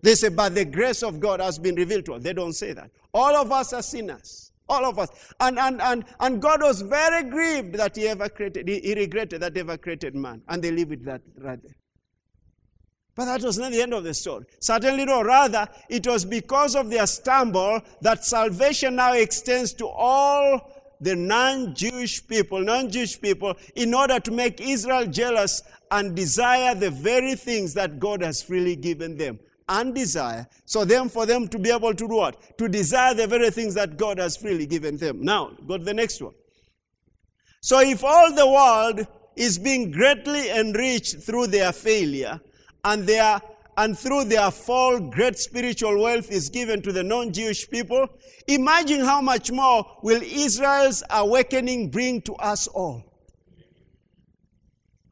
They 0.03 0.17
say, 0.17 0.29
but 0.29 0.55
the 0.55 0.65
grace 0.65 1.03
of 1.05 1.21
God 1.21 1.41
has 1.41 1.59
been 1.59 1.77
revealed 1.77 2.05
to 2.07 2.15
us. 2.15 2.23
They 2.23 2.33
don't 2.33 2.53
say 2.53 2.73
that. 2.73 2.91
All 3.15 3.37
of 3.37 3.53
us 3.53 3.73
are 3.73 3.83
sinners. 3.83 4.52
All 4.73 4.87
of 4.87 4.99
us. 4.99 5.11
And, 5.39 5.59
and, 5.59 5.83
and, 5.83 6.05
and 6.19 6.41
God 6.41 6.63
was 6.63 6.81
very 6.81 7.29
grieved 7.29 7.75
that 7.75 7.95
he 7.95 8.09
ever 8.09 8.31
created, 8.31 8.69
he, 8.69 8.81
he 8.81 8.95
regretted 8.95 9.43
that 9.43 9.55
ever 9.57 9.77
created 9.77 10.15
man. 10.15 10.41
And 10.49 10.65
they 10.65 10.71
leave 10.71 10.93
it 10.93 11.05
that 11.05 11.21
right 11.39 11.63
there. 11.63 11.77
But 13.15 13.27
that 13.27 13.43
was 13.43 13.59
not 13.59 13.73
the 13.73 13.83
end 13.83 13.93
of 13.93 14.05
the 14.05 14.15
story. 14.15 14.47
Certainly 14.61 15.05
no. 15.05 15.23
Rather, 15.23 15.69
it 15.91 16.07
was 16.07 16.25
because 16.25 16.75
of 16.75 16.89
their 16.89 17.07
stumble 17.07 17.83
that 18.01 18.25
salvation 18.25 18.97
now 18.97 19.13
extends 19.13 19.75
to 19.75 19.87
all 19.87 20.73
the 21.03 21.15
non 21.15 21.75
Jewish 21.75 22.27
people, 22.27 22.63
non 22.63 22.91
Jewish 22.91 23.21
people, 23.21 23.55
in 23.77 23.93
order 23.93 24.19
to 24.21 24.31
make 24.31 24.63
Israel 24.63 25.07
jealous 25.07 25.63
and 25.91 26.17
desire 26.17 26.75
the 26.75 26.91
very 26.91 27.35
things 27.35 27.75
that 27.75 27.99
God 27.99 28.23
has 28.23 28.41
freely 28.41 28.77
given 28.77 29.19
them 29.19 29.39
and 29.69 29.95
desire. 29.95 30.47
So 30.65 30.85
then 30.85 31.09
for 31.09 31.27
them 31.27 31.49
to 31.49 31.59
be 31.59 31.71
able 31.71 31.95
to 31.95 32.09
do 32.09 32.15
what? 32.15 32.59
To 32.59 32.69
desire 32.69 33.15
the 33.15 33.27
very 33.27 33.51
things 33.51 33.75
that 33.75 33.97
God 33.97 34.19
has 34.19 34.37
freely 34.37 34.67
given 34.67 34.97
them. 34.97 35.23
Now, 35.23 35.53
go 35.67 35.79
to 35.79 35.85
the 35.85 35.95
next 35.95 36.21
one. 36.21 36.35
So 37.61 37.81
if 37.81 38.03
all 38.03 38.35
the 38.35 38.47
world 38.47 39.07
is 39.37 39.59
being 39.59 39.91
greatly 39.91 40.51
enriched 40.51 41.23
through 41.23 41.49
their 41.49 41.73
failure 41.73 42.41
and 42.85 43.07
their 43.07 43.41
and 43.77 43.99
through 43.99 44.25
their 44.25 44.51
fall, 44.51 45.01
great 45.01 45.39
spiritual 45.39 46.03
wealth 46.03 46.31
is 46.31 46.51
given 46.51 46.83
to 46.83 46.93
the 46.93 47.03
non 47.03 47.33
Jewish 47.33 47.69
people. 47.71 48.07
Imagine 48.47 49.01
how 49.01 49.21
much 49.21 49.51
more 49.51 49.99
will 50.03 50.21
Israel's 50.23 51.03
awakening 51.09 51.91
bring 51.91 52.21
to 52.23 52.35
us 52.35 52.67
all. 52.67 53.03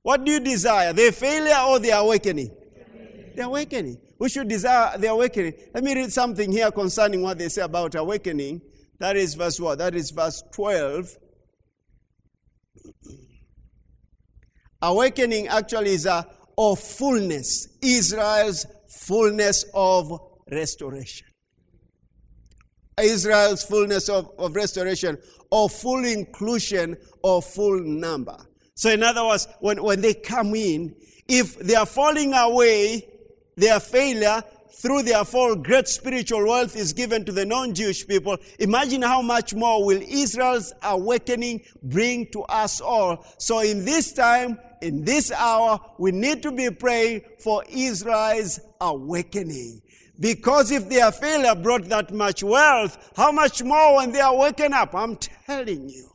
What 0.03 0.25
do 0.25 0.33
you 0.33 0.41
desire, 0.41 0.93
the 0.93 1.11
failure 1.13 1.59
or 1.69 1.79
the 1.79 1.91
awakening? 1.91 2.51
The 3.35 3.45
awakening. 3.45 3.99
We 4.21 4.29
should 4.29 4.47
desire 4.49 4.97
the 4.99 5.09
awakening. 5.09 5.55
Let 5.75 5.83
me 5.83 5.95
read 5.95 6.13
something 6.13 6.53
here 6.53 6.71
concerning 6.71 7.23
what 7.23 7.39
they 7.39 7.49
say 7.49 7.63
about 7.63 7.95
awakening. 7.95 8.61
That 8.99 9.17
is 9.17 9.35
verse 9.35 9.59
what? 9.59 9.79
That 9.79 9.95
is 9.95 10.11
verse 10.11 10.45
12. 10.53 11.17
Awakening 14.83 15.49
actually 15.49 15.91
is 15.91 16.07
a 16.07 16.27
of 16.57 16.79
fullness, 16.79 17.69
Israel's 17.83 18.67
fullness 18.89 19.65
of 19.73 20.21
restoration. 20.51 21.27
Israel's 23.01 23.65
fullness 23.65 24.11
of, 24.11 24.31
of 24.39 24.55
restoration, 24.55 25.17
or 25.51 25.71
full 25.71 26.05
inclusion, 26.05 26.99
or 27.23 27.41
full 27.41 27.81
number. 27.81 28.37
So, 28.75 28.91
in 28.91 29.03
other 29.03 29.25
words, 29.25 29.49
when, 29.61 29.83
when 29.83 30.03
they 30.03 30.13
come 30.13 30.55
in, 30.55 30.95
if 31.27 31.59
they 31.59 31.75
are 31.75 31.87
falling 31.87 32.35
away, 32.35 33.07
their 33.61 33.81
failure 33.81 34.43
through 34.73 35.03
their 35.03 35.25
fall, 35.25 35.55
great 35.57 35.89
spiritual 35.89 36.47
wealth 36.47 36.75
is 36.75 36.93
given 36.93 37.25
to 37.27 37.33
the 37.33 37.45
non 37.45 37.75
Jewish 37.75 38.07
people. 38.07 38.39
Imagine 38.59 39.03
how 39.03 39.21
much 39.21 39.53
more 39.53 39.85
will 39.85 40.01
Israel's 40.01 40.73
awakening 40.83 41.63
bring 41.83 42.27
to 42.33 42.43
us 42.45 42.81
all. 42.81 43.27
So, 43.39 43.61
in 43.61 43.85
this 43.85 44.13
time, 44.13 44.59
in 44.81 45.05
this 45.05 45.31
hour, 45.33 45.79
we 45.99 46.13
need 46.13 46.43
to 46.43 46.53
be 46.53 46.71
praying 46.71 47.23
for 47.39 47.63
Israel's 47.69 48.61
awakening. 48.81 49.83
Because 50.19 50.71
if 50.71 50.89
their 50.89 51.13
failure 51.13 51.55
brought 51.55 51.89
that 51.89 52.13
much 52.13 52.43
wealth, 52.43 53.13
how 53.17 53.33
much 53.33 53.63
more 53.63 53.97
when 53.97 54.13
they 54.13 54.21
are 54.21 54.35
awaken 54.35 54.73
up? 54.73 54.95
I'm 54.95 55.17
telling 55.17 55.89
you. 55.89 56.11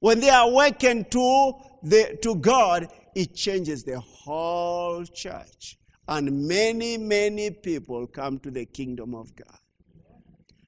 When 0.00 0.20
they 0.20 0.30
awaken 0.30 1.04
to, 1.10 1.52
the, 1.82 2.18
to 2.22 2.34
God, 2.34 2.88
it 3.14 3.34
changes 3.34 3.84
the 3.84 4.00
whole 4.00 5.04
church. 5.04 5.78
And 6.08 6.48
many, 6.48 6.98
many 6.98 7.50
people 7.50 8.06
come 8.06 8.38
to 8.40 8.50
the 8.50 8.66
kingdom 8.66 9.14
of 9.14 9.34
God. 9.36 9.58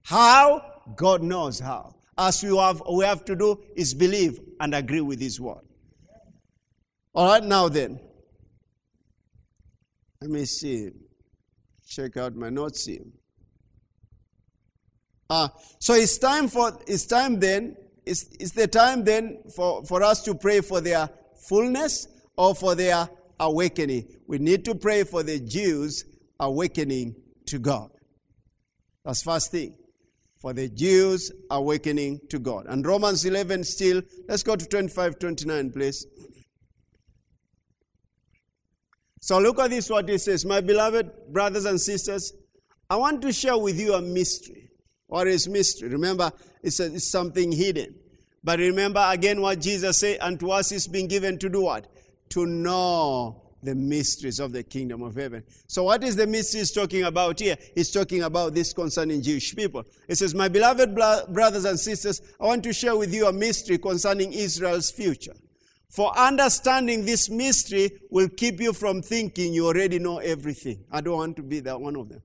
How? 0.02 0.80
God 0.96 1.22
knows 1.22 1.58
how. 1.58 1.94
As 2.16 2.42
we 2.42 2.56
have, 2.56 2.82
we 2.90 3.04
have 3.04 3.24
to 3.24 3.34
do 3.34 3.60
is 3.74 3.94
believe 3.94 4.38
and 4.60 4.74
agree 4.74 5.00
with 5.00 5.20
His 5.20 5.40
word. 5.40 5.62
All 7.14 7.28
right, 7.28 7.42
now 7.42 7.68
then. 7.68 8.00
Let 10.20 10.30
me 10.30 10.44
see. 10.44 10.90
Check 11.86 12.16
out 12.16 12.34
my 12.34 12.50
notes 12.50 12.86
here. 12.86 13.04
Ah, 15.28 15.52
so 15.78 15.94
it's 15.94 16.18
time 16.18 16.48
for 16.48 16.78
it's 16.86 17.06
time 17.06 17.40
then. 17.40 17.76
It's, 18.06 18.28
it's 18.38 18.52
the 18.52 18.66
time 18.66 19.04
then 19.04 19.42
for, 19.54 19.84
for 19.84 20.02
us 20.02 20.22
to 20.24 20.34
pray 20.34 20.60
for 20.60 20.80
their 20.80 21.08
fullness 21.48 22.06
or 22.36 22.54
for 22.54 22.74
their 22.74 23.08
awakening. 23.40 24.06
We 24.26 24.38
need 24.38 24.64
to 24.66 24.74
pray 24.74 25.04
for 25.04 25.22
the 25.22 25.40
Jews 25.40 26.04
awakening 26.40 27.16
to 27.46 27.58
God. 27.58 27.90
That's 29.04 29.22
first 29.22 29.50
thing. 29.50 29.76
For 30.40 30.52
the 30.52 30.68
Jews 30.68 31.32
awakening 31.50 32.20
to 32.30 32.38
God. 32.38 32.66
And 32.68 32.86
Romans 32.86 33.24
11 33.24 33.64
still, 33.64 34.02
let's 34.28 34.42
go 34.42 34.56
to 34.56 34.66
25, 34.66 35.18
29, 35.18 35.70
please. 35.72 36.06
So 39.20 39.38
look 39.38 39.58
at 39.58 39.70
this, 39.70 39.88
what 39.88 40.08
it 40.10 40.20
says. 40.20 40.44
My 40.44 40.60
beloved 40.60 41.10
brothers 41.32 41.64
and 41.64 41.80
sisters, 41.80 42.32
I 42.90 42.96
want 42.96 43.22
to 43.22 43.32
share 43.32 43.56
with 43.56 43.80
you 43.80 43.94
a 43.94 44.02
mystery. 44.02 44.68
What 45.06 45.26
is 45.28 45.48
mystery? 45.48 45.88
Remember, 45.88 46.30
it's, 46.62 46.80
a, 46.80 46.92
it's 46.94 47.10
something 47.10 47.50
hidden. 47.50 47.94
But 48.42 48.58
remember 48.58 49.02
again 49.08 49.40
what 49.40 49.60
Jesus 49.62 50.00
said, 50.00 50.18
and 50.20 50.38
to 50.40 50.50
us 50.50 50.70
is 50.72 50.86
being 50.86 51.08
given 51.08 51.38
to 51.38 51.48
do 51.48 51.62
what? 51.62 51.86
To 52.34 52.46
know 52.46 53.42
the 53.64 53.74
mysteries 53.74 54.38
of 54.38 54.52
the 54.52 54.62
kingdom 54.62 55.02
of 55.02 55.14
heaven. 55.14 55.42
So, 55.66 55.84
what 55.84 56.04
is 56.04 56.16
the 56.16 56.26
mystery 56.26 56.60
he's 56.60 56.72
talking 56.72 57.04
about 57.04 57.40
here? 57.40 57.56
He's 57.74 57.90
talking 57.90 58.22
about 58.22 58.54
this 58.54 58.72
concerning 58.72 59.22
Jewish 59.22 59.54
people. 59.56 59.84
He 60.06 60.14
says, 60.14 60.34
My 60.34 60.48
beloved 60.48 60.94
brothers 60.94 61.64
and 61.64 61.78
sisters, 61.78 62.20
I 62.40 62.46
want 62.46 62.62
to 62.64 62.72
share 62.72 62.96
with 62.96 63.14
you 63.14 63.26
a 63.26 63.32
mystery 63.32 63.78
concerning 63.78 64.32
Israel's 64.32 64.90
future. 64.90 65.34
For 65.88 66.16
understanding 66.18 67.04
this 67.04 67.30
mystery 67.30 68.00
will 68.10 68.28
keep 68.28 68.60
you 68.60 68.72
from 68.72 69.00
thinking 69.00 69.54
you 69.54 69.66
already 69.66 69.98
know 69.98 70.18
everything. 70.18 70.84
I 70.90 71.00
don't 71.00 71.16
want 71.16 71.36
to 71.36 71.42
be 71.42 71.60
that 71.60 71.80
one 71.80 71.96
of 71.96 72.08
them. 72.08 72.22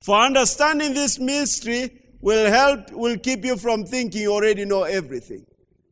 For 0.00 0.16
understanding 0.16 0.94
this 0.94 1.18
mystery 1.18 1.90
will 2.20 2.50
help, 2.50 2.92
will 2.92 3.18
keep 3.18 3.44
you 3.44 3.56
from 3.56 3.84
thinking 3.84 4.22
you 4.22 4.32
already 4.32 4.64
know 4.64 4.84
everything. 4.84 5.44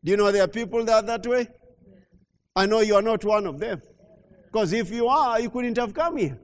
Do 0.04 0.12
you 0.12 0.16
know 0.16 0.30
there 0.30 0.44
are 0.44 0.48
people 0.48 0.84
that 0.84 1.04
are 1.04 1.06
that 1.18 1.26
way? 1.26 1.48
I 2.56 2.66
know 2.66 2.80
you 2.80 2.94
are 2.96 3.02
not 3.02 3.24
one 3.24 3.46
of 3.46 3.58
them. 3.58 3.80
Because 4.46 4.72
if 4.72 4.90
you 4.90 5.06
are, 5.06 5.40
you 5.40 5.50
couldn't 5.50 5.76
have 5.78 5.94
come 5.94 6.16
here. 6.16 6.38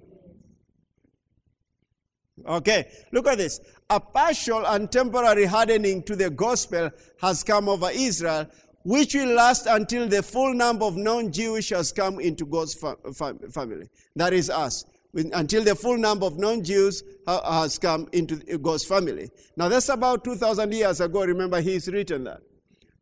Okay, 2.46 2.88
look 3.12 3.26
at 3.26 3.38
this. 3.38 3.60
A 3.90 3.98
partial 3.98 4.64
and 4.66 4.90
temporary 4.90 5.46
hardening 5.46 6.02
to 6.04 6.14
the 6.14 6.30
gospel 6.30 6.90
has 7.20 7.42
come 7.42 7.68
over 7.68 7.88
Israel, 7.92 8.46
which 8.84 9.14
will 9.14 9.34
last 9.34 9.66
until 9.66 10.08
the 10.08 10.22
full 10.22 10.54
number 10.54 10.84
of 10.84 10.96
non 10.96 11.32
Jewish 11.32 11.70
has 11.70 11.90
come 11.90 12.20
into 12.20 12.44
God's 12.46 12.74
family. 12.74 13.88
That 14.14 14.32
is 14.32 14.50
us. 14.50 14.84
Until 15.14 15.64
the 15.64 15.74
full 15.74 15.96
number 15.96 16.26
of 16.26 16.38
non 16.38 16.62
Jews 16.62 17.02
has 17.26 17.78
come 17.78 18.08
into 18.12 18.36
God's 18.58 18.84
family. 18.84 19.30
Now, 19.56 19.68
that's 19.68 19.88
about 19.88 20.22
2,000 20.22 20.72
years 20.72 21.00
ago. 21.00 21.24
Remember, 21.24 21.60
He's 21.60 21.88
written 21.88 22.24
that. 22.24 22.42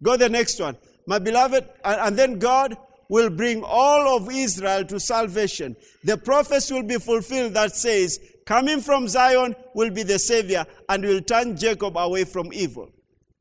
Go 0.02 0.16
the 0.16 0.28
next 0.28 0.60
one. 0.60 0.76
My 1.06 1.18
beloved, 1.18 1.68
and 1.84 2.16
then 2.16 2.38
God 2.38 2.76
will 3.08 3.30
bring 3.30 3.62
all 3.64 4.16
of 4.16 4.30
Israel 4.30 4.84
to 4.86 5.00
salvation. 5.00 5.76
The 6.04 6.16
prophecy 6.16 6.74
will 6.74 6.82
be 6.82 6.98
fulfilled 6.98 7.54
that 7.54 7.76
says, 7.76 8.18
Coming 8.46 8.80
from 8.80 9.08
Zion 9.08 9.56
will 9.74 9.90
be 9.90 10.02
the 10.02 10.18
Savior 10.18 10.66
and 10.88 11.04
will 11.04 11.20
turn 11.20 11.56
Jacob 11.56 11.96
away 11.96 12.24
from 12.24 12.52
evil. 12.52 12.90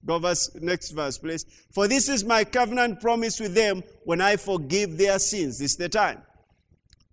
Go 0.06 0.20
verse, 0.20 0.50
next 0.56 0.92
verse, 0.92 1.18
please. 1.18 1.46
For 1.72 1.88
this 1.88 2.10
is 2.10 2.24
my 2.24 2.44
covenant 2.44 3.00
promise 3.02 3.40
with 3.40 3.54
them 3.54 3.84
when 4.04 4.22
I 4.22 4.36
forgive 4.36 4.98
their 4.98 5.20
sins. 5.20 5.60
This 5.60 5.72
is 5.72 5.78
the 5.78 5.90
time. 5.90 6.22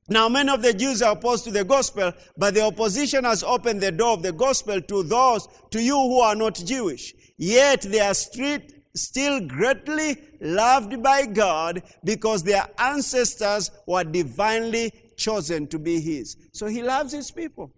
Now, 0.08 0.28
many 0.28 0.50
of 0.50 0.60
the 0.60 0.74
Jews 0.74 1.02
are 1.02 1.12
opposed 1.12 1.44
to 1.44 1.52
the 1.52 1.62
gospel, 1.62 2.12
but 2.36 2.54
the 2.54 2.62
opposition 2.62 3.22
has 3.22 3.44
opened 3.44 3.80
the 3.80 3.92
door 3.92 4.14
of 4.14 4.22
the 4.22 4.32
gospel 4.32 4.80
to 4.80 5.04
those, 5.04 5.46
to 5.70 5.80
you 5.80 5.94
who 5.94 6.18
are 6.18 6.34
not 6.34 6.56
Jewish. 6.56 7.14
Yet 7.38 7.82
they 7.82 8.00
are 8.00 8.14
street, 8.14 8.79
still 8.94 9.40
greatly 9.46 10.16
loved 10.40 11.02
by 11.02 11.26
God 11.26 11.82
because 12.04 12.42
their 12.42 12.66
ancestors 12.78 13.70
were 13.86 14.04
divinely 14.04 14.92
chosen 15.16 15.66
to 15.68 15.78
be 15.78 16.00
His. 16.00 16.36
So 16.52 16.66
He 16.66 16.82
loves 16.82 17.12
His 17.12 17.30
people. 17.30 17.72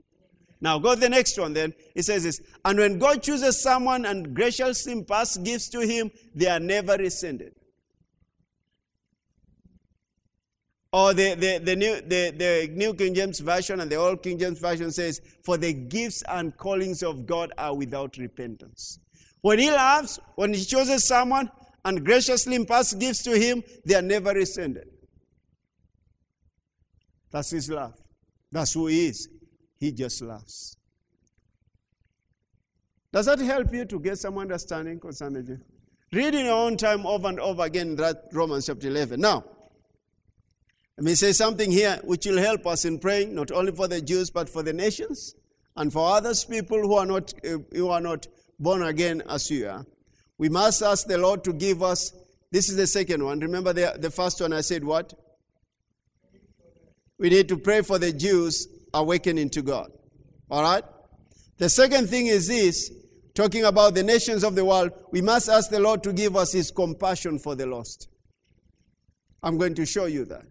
Now 0.63 0.79
go 0.79 0.95
to 0.95 1.01
the 1.01 1.09
next 1.09 1.39
one 1.39 1.53
then. 1.53 1.75
It 1.95 2.05
says 2.05 2.23
this. 2.23 2.41
And 2.65 2.79
when 2.79 2.99
God 3.01 3.21
chooses 3.21 3.61
someone 3.61 4.07
and 4.07 4.33
graciously 4.33 5.03
pass 5.03 5.37
gifts 5.37 5.69
to 5.71 5.81
him, 5.81 6.13
they 6.37 6.47
are 6.47 6.61
never 6.61 6.97
rescinded. 6.97 7.53
Or 10.93 11.15
the, 11.15 11.35
the, 11.35 11.59
the, 11.59 11.75
new, 11.75 12.01
the, 12.03 12.31
the 12.37 12.71
New 12.73 12.95
King 12.95 13.15
James 13.15 13.41
Version 13.41 13.81
and 13.81 13.91
the 13.91 13.97
Old 13.97 14.23
King 14.23 14.39
James 14.39 14.61
Version 14.61 14.93
says, 14.93 15.21
For 15.43 15.57
the 15.57 15.73
gifts 15.73 16.23
and 16.29 16.57
callings 16.57 17.03
of 17.03 17.27
God 17.27 17.51
are 17.59 17.75
without 17.75 18.17
repentance. 18.19 19.01
When 19.43 19.59
He 19.59 19.71
loves, 19.71 20.19
when 20.37 20.55
He 20.55 20.65
chooses 20.65 21.05
someone 21.05 21.51
and 21.85 22.05
graciously 22.05 22.55
imparts 22.57 22.95
gifts 22.95 23.23
to 23.25 23.39
Him, 23.39 23.63
they 23.85 23.95
are 23.95 24.03
never 24.03 24.33
rescinded. 24.33 24.89
That's 27.31 27.51
His 27.51 27.69
love. 27.69 27.95
That's 28.51 28.73
who 28.73 28.87
He 28.87 29.09
is. 29.09 29.29
He 29.79 29.93
just 29.93 30.23
loves. 30.23 30.77
Does 33.13 33.27
that 33.27 33.41
help 33.41 33.75
you 33.75 33.85
to 33.85 34.01
get 34.01 34.19
some 34.19 34.39
understanding 34.39 34.99
concerning 34.99 35.47
it? 35.49 35.61
Read 36.17 36.35
in 36.35 36.47
your 36.47 36.55
own 36.55 36.77
time 36.77 37.05
over 37.07 37.29
and 37.29 37.41
over 37.41 37.65
again 37.65 37.97
that 37.97 38.25
Romans 38.33 38.67
chapter 38.67 38.89
11. 38.89 39.21
Now, 39.21 39.45
let 40.97 41.05
me 41.05 41.15
say 41.15 41.33
something 41.33 41.71
here 41.71 41.99
which 42.05 42.27
will 42.27 42.39
help 42.39 42.67
us 42.67 42.85
in 42.85 42.99
praying, 42.99 43.35
not 43.35 43.51
only 43.51 43.73
for 43.73 43.89
the 43.89 44.01
Jews, 44.01 44.31
but 44.31 44.49
for 44.49 44.63
the 44.63 44.73
nations 44.73 45.35
and 45.77 45.93
for 45.93 46.15
others 46.15 46.45
people 46.45 46.79
who 46.81 46.95
are 46.95 47.07
not, 47.07 47.33
uh, 47.45 47.59
who 47.73 47.89
are 47.89 48.01
not 48.01 48.27
born 48.63 48.83
again 48.83 49.23
as 49.29 49.51
you 49.51 49.69
are. 49.69 49.85
We 50.39 50.49
must 50.49 50.83
ask 50.83 51.07
the 51.07 51.19
Lord 51.19 51.45
to 51.45 51.53
give 51.53 51.83
us. 51.83 52.13
This 52.51 52.69
is 52.69 52.77
the 52.77 52.87
second 52.87 53.25
one. 53.25 53.41
Remember 53.41 53.73
the, 53.73 53.97
the 53.99 54.11
first 54.11 54.41
one 54.41 54.53
I 54.53 54.61
said 54.61 54.85
what? 54.85 55.13
We 57.19 57.31
need 57.31 57.49
to 57.49 57.57
pray 57.57 57.83
for 57.83 57.99
the 57.99 58.13
Jews 58.13 58.67
awakening 58.93 59.51
to 59.51 59.63
God. 59.63 59.91
All 60.51 60.63
right? 60.63 60.85
The 61.59 61.69
second 61.69 62.09
thing 62.09 62.27
is 62.27 62.49
this 62.49 62.91
talking 63.35 63.65
about 63.65 63.95
the 63.95 64.03
nations 64.03 64.45
of 64.45 64.55
the 64.55 64.65
world, 64.65 64.91
we 65.11 65.23
must 65.23 65.49
ask 65.49 65.71
the 65.71 65.81
Lord 65.81 66.03
to 66.03 66.13
give 66.13 66.37
us 66.37 66.53
his 66.53 66.71
compassion 66.71 67.39
for 67.39 67.55
the 67.55 67.67
lost. 67.67 68.09
I'm 69.43 69.59
going 69.59 69.75
to 69.77 69.87
show 69.87 70.07
you 70.07 70.25
that 70.27 70.45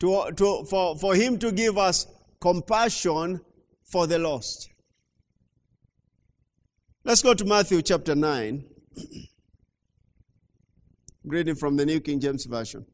to, 0.00 0.30
to, 0.36 0.64
for, 0.64 0.96
for 0.98 1.14
him 1.14 1.38
to 1.38 1.52
give 1.52 1.78
us 1.78 2.06
compassion 2.40 3.40
for 3.84 4.06
the 4.06 4.18
lost. 4.18 4.68
Let's 7.06 7.22
go 7.22 7.34
to 7.34 7.44
Matthew 7.44 7.82
chapter 7.82 8.16
9. 8.16 8.64
Reading 11.24 11.54
from 11.54 11.76
the 11.76 11.86
New 11.86 12.00
King 12.00 12.18
James 12.18 12.46
Version. 12.46 12.84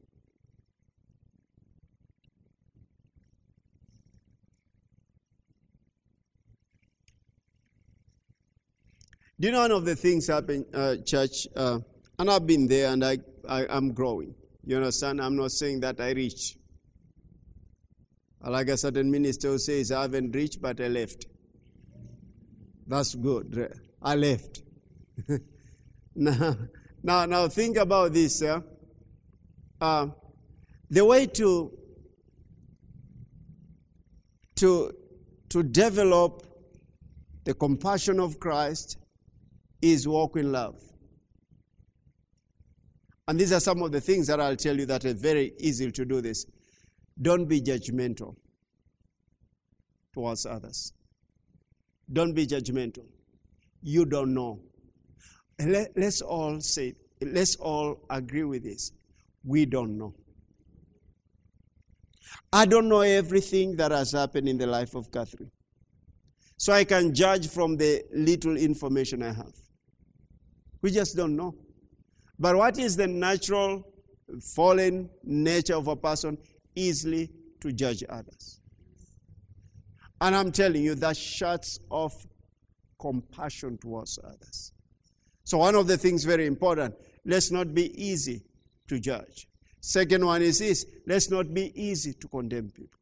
Do 9.39 9.47
you 9.47 9.51
know 9.51 9.61
one 9.61 9.71
of 9.71 9.83
the 9.83 9.95
things 9.95 10.27
happen, 10.27 10.63
uh, 10.75 10.97
church? 10.97 11.47
Uh, 11.55 11.79
and 12.19 12.29
I've 12.29 12.45
been 12.45 12.67
there 12.67 12.93
and 12.93 13.03
I, 13.03 13.17
I, 13.49 13.65
I'm 13.65 13.93
growing. 13.93 14.35
You 14.63 14.75
understand? 14.75 15.21
I'm 15.23 15.35
not 15.35 15.53
saying 15.53 15.79
that 15.79 15.99
I 15.99 16.11
reach. 16.11 16.55
Like 18.41 18.67
a 18.67 18.77
certain 18.77 19.09
minister 19.09 19.47
who 19.47 19.57
says, 19.57 19.91
I 19.91 20.03
haven't 20.03 20.35
reached, 20.35 20.61
but 20.61 20.79
I 20.79 20.87
left. 20.87 21.25
That's 22.85 23.15
good. 23.15 23.79
I 24.03 24.15
left. 24.15 24.61
now, 26.15 26.57
now, 27.01 27.25
now, 27.25 27.47
think 27.47 27.77
about 27.77 28.13
this. 28.13 28.41
Uh, 28.41 28.59
uh, 29.79 30.07
the 30.89 31.05
way 31.05 31.25
to, 31.25 31.71
to, 34.55 34.93
to 35.49 35.63
develop 35.63 36.45
the 37.45 37.53
compassion 37.53 38.19
of 38.19 38.39
Christ 38.39 38.97
is 39.81 40.07
walk 40.07 40.35
in 40.35 40.51
love. 40.51 40.79
And 43.27 43.39
these 43.39 43.53
are 43.53 43.59
some 43.61 43.81
of 43.83 43.91
the 43.91 44.01
things 44.01 44.27
that 44.27 44.41
I'll 44.41 44.57
tell 44.57 44.77
you 44.77 44.85
that 44.87 45.05
are 45.05 45.13
very 45.13 45.53
easy 45.59 45.89
to 45.91 46.05
do 46.05 46.19
this. 46.19 46.45
Don't 47.21 47.45
be 47.45 47.61
judgmental 47.61 48.35
towards 50.13 50.45
others. 50.45 50.91
Don't 52.11 52.33
be 52.33 52.45
judgmental. 52.45 53.05
You 53.83 54.05
don't 54.05 54.33
know. 54.33 54.59
Let, 55.59 55.95
us 55.97 56.21
all 56.21 56.59
say, 56.61 56.95
let's 57.21 57.55
all 57.57 57.99
agree 58.09 58.43
with 58.43 58.63
this. 58.63 58.91
We 59.45 59.65
don't 59.65 59.97
know. 59.97 60.15
I 62.51 62.65
don't 62.65 62.89
know 62.89 63.01
everything 63.01 63.75
that 63.75 63.91
has 63.91 64.11
happened 64.11 64.49
in 64.49 64.57
the 64.57 64.65
life 64.65 64.95
of 64.95 65.11
Catherine. 65.11 65.51
So 66.57 66.73
I 66.73 66.83
can 66.83 67.13
judge 67.13 67.49
from 67.49 67.77
the 67.77 68.03
little 68.11 68.57
information 68.57 69.21
I 69.21 69.33
have. 69.33 69.53
We 70.81 70.89
just 70.89 71.15
don't 71.15 71.35
know. 71.35 71.55
But 72.39 72.55
what 72.55 72.79
is 72.79 72.95
the 72.95 73.07
natural 73.07 73.83
fallen 74.55 75.09
nature 75.23 75.75
of 75.75 75.87
a 75.87 75.95
person? 75.95 76.37
easily 76.75 77.29
to 77.61 77.71
judge 77.71 78.03
others. 78.09 78.59
And 80.21 80.35
I'm 80.35 80.51
telling 80.51 80.83
you, 80.83 80.95
that 80.95 81.17
shuts 81.17 81.79
off 81.89 82.25
compassion 83.03 83.77
towards 83.77 84.17
others. 84.23 84.71
So, 85.43 85.57
one 85.57 85.75
of 85.75 85.87
the 85.87 85.97
things 85.97 86.23
very 86.23 86.47
important 86.47 86.95
let's 87.25 87.51
not 87.51 87.73
be 87.73 87.85
easy 88.01 88.43
to 88.87 88.99
judge. 88.99 89.47
Second 89.81 90.25
one 90.25 90.41
is 90.41 90.59
this 90.59 90.85
let's 91.05 91.29
not 91.29 91.53
be 91.53 91.71
easy 91.75 92.13
to 92.13 92.27
condemn 92.29 92.69
people. 92.69 92.99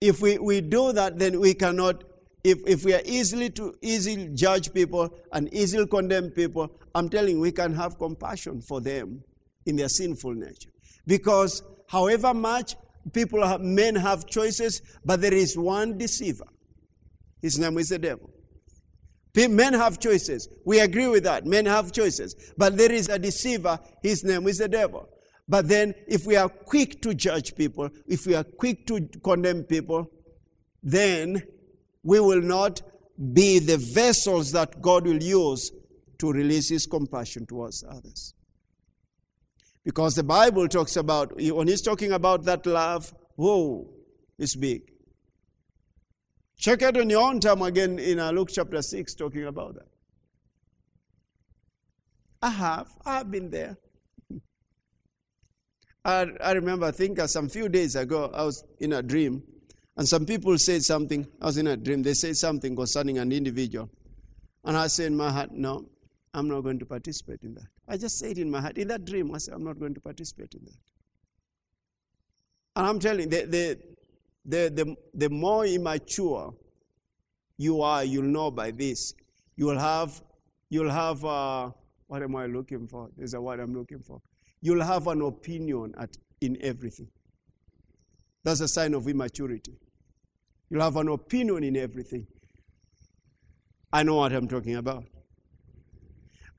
If 0.00 0.20
we, 0.20 0.38
we 0.38 0.60
do 0.60 0.92
that, 0.92 1.18
then 1.18 1.40
we 1.40 1.54
cannot, 1.54 2.04
if, 2.44 2.58
if 2.66 2.84
we 2.84 2.94
are 2.94 3.02
easily 3.04 3.50
to 3.50 3.74
easily 3.82 4.28
judge 4.28 4.72
people 4.72 5.12
and 5.32 5.52
easily 5.52 5.86
condemn 5.86 6.30
people, 6.30 6.70
I'm 6.94 7.08
telling 7.08 7.36
you, 7.36 7.40
we 7.40 7.50
can 7.50 7.74
have 7.74 7.98
compassion 7.98 8.60
for 8.60 8.80
them 8.80 9.24
in 9.64 9.76
their 9.76 9.88
sinful 9.88 10.34
nature. 10.34 10.70
Because 11.06 11.62
however 11.88 12.34
much 12.34 12.76
people 13.12 13.46
have, 13.46 13.60
men 13.60 13.94
have 13.94 14.26
choices, 14.26 14.82
but 15.04 15.20
there 15.20 15.34
is 15.34 15.56
one 15.56 15.98
deceiver. 15.98 16.46
His 17.40 17.58
name 17.58 17.78
is 17.78 17.90
the 17.90 17.98
devil. 17.98 18.30
Men 19.36 19.74
have 19.74 20.00
choices. 20.00 20.48
We 20.64 20.80
agree 20.80 21.08
with 21.08 21.24
that. 21.24 21.44
Men 21.44 21.66
have 21.66 21.92
choices. 21.92 22.34
But 22.56 22.78
there 22.78 22.90
is 22.90 23.08
a 23.10 23.18
deceiver. 23.18 23.78
His 24.02 24.24
name 24.24 24.48
is 24.48 24.58
the 24.58 24.68
devil. 24.68 25.08
But 25.48 25.68
then, 25.68 25.94
if 26.08 26.26
we 26.26 26.36
are 26.36 26.48
quick 26.48 27.02
to 27.02 27.14
judge 27.14 27.54
people, 27.54 27.90
if 28.06 28.26
we 28.26 28.34
are 28.34 28.42
quick 28.44 28.86
to 28.86 29.06
condemn 29.22 29.64
people, 29.64 30.10
then 30.82 31.42
we 32.02 32.18
will 32.18 32.40
not 32.40 32.80
be 33.32 33.58
the 33.58 33.76
vessels 33.76 34.52
that 34.52 34.80
God 34.80 35.06
will 35.06 35.22
use 35.22 35.70
to 36.18 36.32
release 36.32 36.70
His 36.70 36.86
compassion 36.86 37.46
towards 37.46 37.84
others. 37.84 38.34
Because 39.86 40.16
the 40.16 40.24
Bible 40.24 40.66
talks 40.66 40.96
about, 40.96 41.36
when 41.36 41.68
he's 41.68 41.80
talking 41.80 42.10
about 42.10 42.42
that 42.46 42.66
love, 42.66 43.14
whoa, 43.36 43.88
it's 44.36 44.56
big. 44.56 44.82
Check 46.58 46.82
it 46.82 46.96
on 46.96 47.08
your 47.08 47.22
own 47.22 47.38
time 47.38 47.62
again 47.62 48.00
in 48.00 48.18
uh, 48.18 48.32
Luke 48.32 48.48
chapter 48.52 48.82
6, 48.82 49.14
talking 49.14 49.44
about 49.44 49.74
that. 49.74 49.86
I 52.42 52.50
have. 52.50 52.88
I 53.04 53.18
have 53.18 53.30
been 53.30 53.48
there. 53.48 53.76
I, 56.04 56.26
I 56.42 56.52
remember, 56.54 56.86
I 56.86 56.90
think 56.90 57.20
uh, 57.20 57.28
some 57.28 57.48
few 57.48 57.68
days 57.68 57.94
ago, 57.94 58.28
I 58.34 58.42
was 58.42 58.64
in 58.80 58.92
a 58.92 59.04
dream, 59.04 59.44
and 59.96 60.08
some 60.08 60.26
people 60.26 60.58
said 60.58 60.82
something. 60.82 61.28
I 61.40 61.46
was 61.46 61.58
in 61.58 61.68
a 61.68 61.76
dream. 61.76 62.02
They 62.02 62.14
said 62.14 62.34
something 62.34 62.74
concerning 62.74 63.18
an 63.18 63.30
individual. 63.30 63.88
And 64.64 64.76
I 64.76 64.88
said 64.88 65.06
in 65.06 65.16
my 65.16 65.30
heart, 65.30 65.52
no, 65.52 65.86
I'm 66.34 66.48
not 66.48 66.62
going 66.62 66.80
to 66.80 66.86
participate 66.86 67.44
in 67.44 67.54
that. 67.54 67.75
I 67.88 67.96
just 67.96 68.18
said 68.18 68.38
in 68.38 68.50
my 68.50 68.60
heart, 68.60 68.78
in 68.78 68.88
that 68.88 69.04
dream, 69.04 69.34
I 69.34 69.38
said, 69.38 69.54
I'm 69.54 69.64
not 69.64 69.78
going 69.78 69.94
to 69.94 70.00
participate 70.00 70.54
in 70.54 70.64
that. 70.64 70.78
And 72.74 72.86
I'm 72.86 72.98
telling 72.98 73.30
you, 73.32 73.46
the, 73.46 73.46
the, 73.46 73.78
the, 74.44 74.84
the, 74.84 74.96
the 75.14 75.30
more 75.30 75.64
immature 75.64 76.52
you 77.56 77.82
are, 77.82 78.04
you'll 78.04 78.24
know 78.24 78.50
by 78.50 78.70
this. 78.70 79.14
You'll 79.56 79.78
have, 79.78 80.20
you'll 80.68 80.90
have, 80.90 81.24
uh, 81.24 81.70
what 82.06 82.22
am 82.22 82.36
I 82.36 82.46
looking 82.46 82.86
for? 82.86 83.08
There's 83.16 83.34
a 83.34 83.40
word 83.40 83.60
I'm 83.60 83.74
looking 83.74 84.00
for. 84.00 84.20
You'll 84.60 84.84
have 84.84 85.06
an 85.06 85.22
opinion 85.22 85.94
at, 85.98 86.10
in 86.40 86.58
everything. 86.60 87.08
That's 88.44 88.60
a 88.60 88.68
sign 88.68 88.94
of 88.94 89.08
immaturity. 89.08 89.78
You'll 90.68 90.82
have 90.82 90.96
an 90.96 91.08
opinion 91.08 91.64
in 91.64 91.76
everything. 91.76 92.26
I 93.92 94.02
know 94.02 94.16
what 94.16 94.32
I'm 94.32 94.48
talking 94.48 94.76
about. 94.76 95.04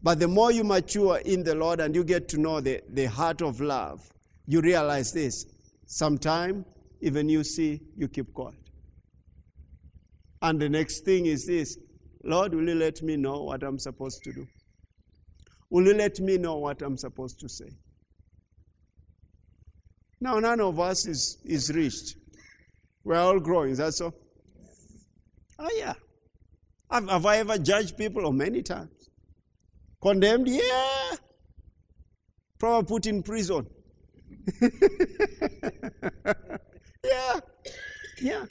But 0.01 0.19
the 0.19 0.27
more 0.27 0.51
you 0.51 0.63
mature 0.63 1.17
in 1.17 1.43
the 1.43 1.55
Lord 1.55 1.79
and 1.79 1.95
you 1.95 2.03
get 2.03 2.27
to 2.29 2.37
know 2.37 2.61
the, 2.61 2.81
the 2.89 3.05
heart 3.05 3.41
of 3.41 3.59
love, 3.59 4.01
you 4.45 4.61
realize 4.61 5.11
this. 5.11 5.45
Sometime, 5.85 6.65
even 7.01 7.29
you 7.29 7.43
see, 7.43 7.81
you 7.95 8.07
keep 8.07 8.33
quiet. 8.33 8.55
And 10.41 10.59
the 10.59 10.69
next 10.69 11.03
thing 11.03 11.25
is 11.25 11.45
this 11.45 11.77
Lord, 12.23 12.53
will 12.53 12.67
you 12.67 12.75
let 12.75 13.01
me 13.01 13.15
know 13.15 13.43
what 13.43 13.63
I'm 13.63 13.79
supposed 13.79 14.23
to 14.23 14.33
do? 14.33 14.47
Will 15.69 15.85
you 15.85 15.93
let 15.93 16.19
me 16.19 16.37
know 16.37 16.57
what 16.57 16.81
I'm 16.81 16.97
supposed 16.97 17.39
to 17.39 17.49
say? 17.49 17.69
Now, 20.19 20.39
none 20.39 20.59
of 20.59 20.79
us 20.79 21.07
is, 21.07 21.37
is 21.45 21.71
reached. 21.73 22.15
We're 23.03 23.17
all 23.17 23.39
growing, 23.39 23.71
is 23.71 23.77
that 23.77 23.93
so? 23.93 24.13
Oh, 25.59 25.69
yeah. 25.77 25.93
Have, 26.91 27.09
have 27.09 27.25
I 27.25 27.37
ever 27.37 27.57
judged 27.57 27.97
people? 27.97 28.25
Oh, 28.25 28.31
many 28.31 28.61
times. 28.61 28.89
Condemned? 30.01 30.47
Yeah. 30.47 31.15
Probably 32.59 32.87
put 32.87 33.05
in 33.05 33.23
prison. 33.23 33.67
yeah. 37.03 37.39
Yeah. 38.21 38.45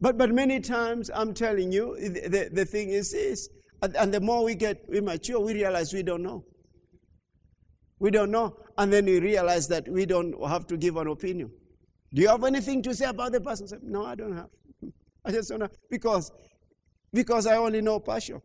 But, 0.00 0.16
but 0.16 0.30
many 0.32 0.60
times, 0.60 1.10
I'm 1.14 1.34
telling 1.34 1.72
you, 1.72 1.96
the, 2.00 2.28
the, 2.28 2.50
the 2.52 2.64
thing 2.64 2.88
is 2.90 3.12
this. 3.12 3.48
And, 3.82 3.96
and 3.96 4.14
the 4.14 4.20
more 4.20 4.44
we 4.44 4.54
get 4.54 4.84
we 4.88 5.00
mature, 5.00 5.40
we 5.40 5.54
realize 5.54 5.92
we 5.92 6.02
don't 6.02 6.22
know. 6.22 6.44
We 7.98 8.10
don't 8.10 8.30
know. 8.30 8.56
And 8.78 8.92
then 8.92 9.04
we 9.04 9.20
realize 9.20 9.68
that 9.68 9.88
we 9.88 10.06
don't 10.06 10.34
have 10.46 10.66
to 10.68 10.76
give 10.76 10.96
an 10.96 11.08
opinion. 11.08 11.50
Do 12.14 12.22
you 12.22 12.28
have 12.28 12.44
anything 12.44 12.82
to 12.82 12.94
say 12.94 13.06
about 13.06 13.32
the 13.32 13.40
person? 13.40 13.68
No, 13.82 14.04
I 14.06 14.14
don't 14.14 14.34
have. 14.34 14.48
I 15.24 15.32
just 15.32 15.50
don't 15.50 15.60
know. 15.60 15.68
Because, 15.90 16.32
because 17.12 17.46
I 17.46 17.56
only 17.56 17.82
know 17.82 18.00
partial. 18.00 18.42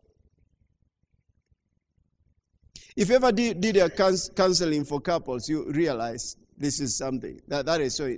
If 2.96 3.10
you 3.10 3.16
ever 3.16 3.30
did, 3.30 3.60
did 3.60 3.76
a 3.76 3.90
counseling 3.90 4.84
for 4.84 5.00
couples, 5.00 5.48
you 5.48 5.70
realize 5.70 6.36
this 6.56 6.80
is 6.80 6.96
something 6.96 7.38
that, 7.46 7.66
that 7.66 7.82
is 7.82 7.94
so. 7.94 8.16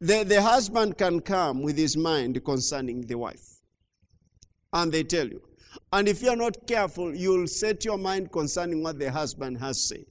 The, 0.00 0.22
the 0.24 0.42
husband 0.42 0.98
can 0.98 1.20
come 1.20 1.62
with 1.62 1.78
his 1.78 1.96
mind 1.96 2.44
concerning 2.44 3.06
the 3.06 3.16
wife. 3.16 3.60
And 4.72 4.92
they 4.92 5.02
tell 5.02 5.26
you. 5.26 5.42
And 5.92 6.08
if 6.08 6.22
you're 6.22 6.36
not 6.36 6.66
careful, 6.66 7.14
you'll 7.14 7.46
set 7.46 7.84
your 7.84 7.96
mind 7.96 8.30
concerning 8.32 8.82
what 8.82 8.98
the 8.98 9.10
husband 9.10 9.58
has 9.58 9.88
said. 9.88 10.04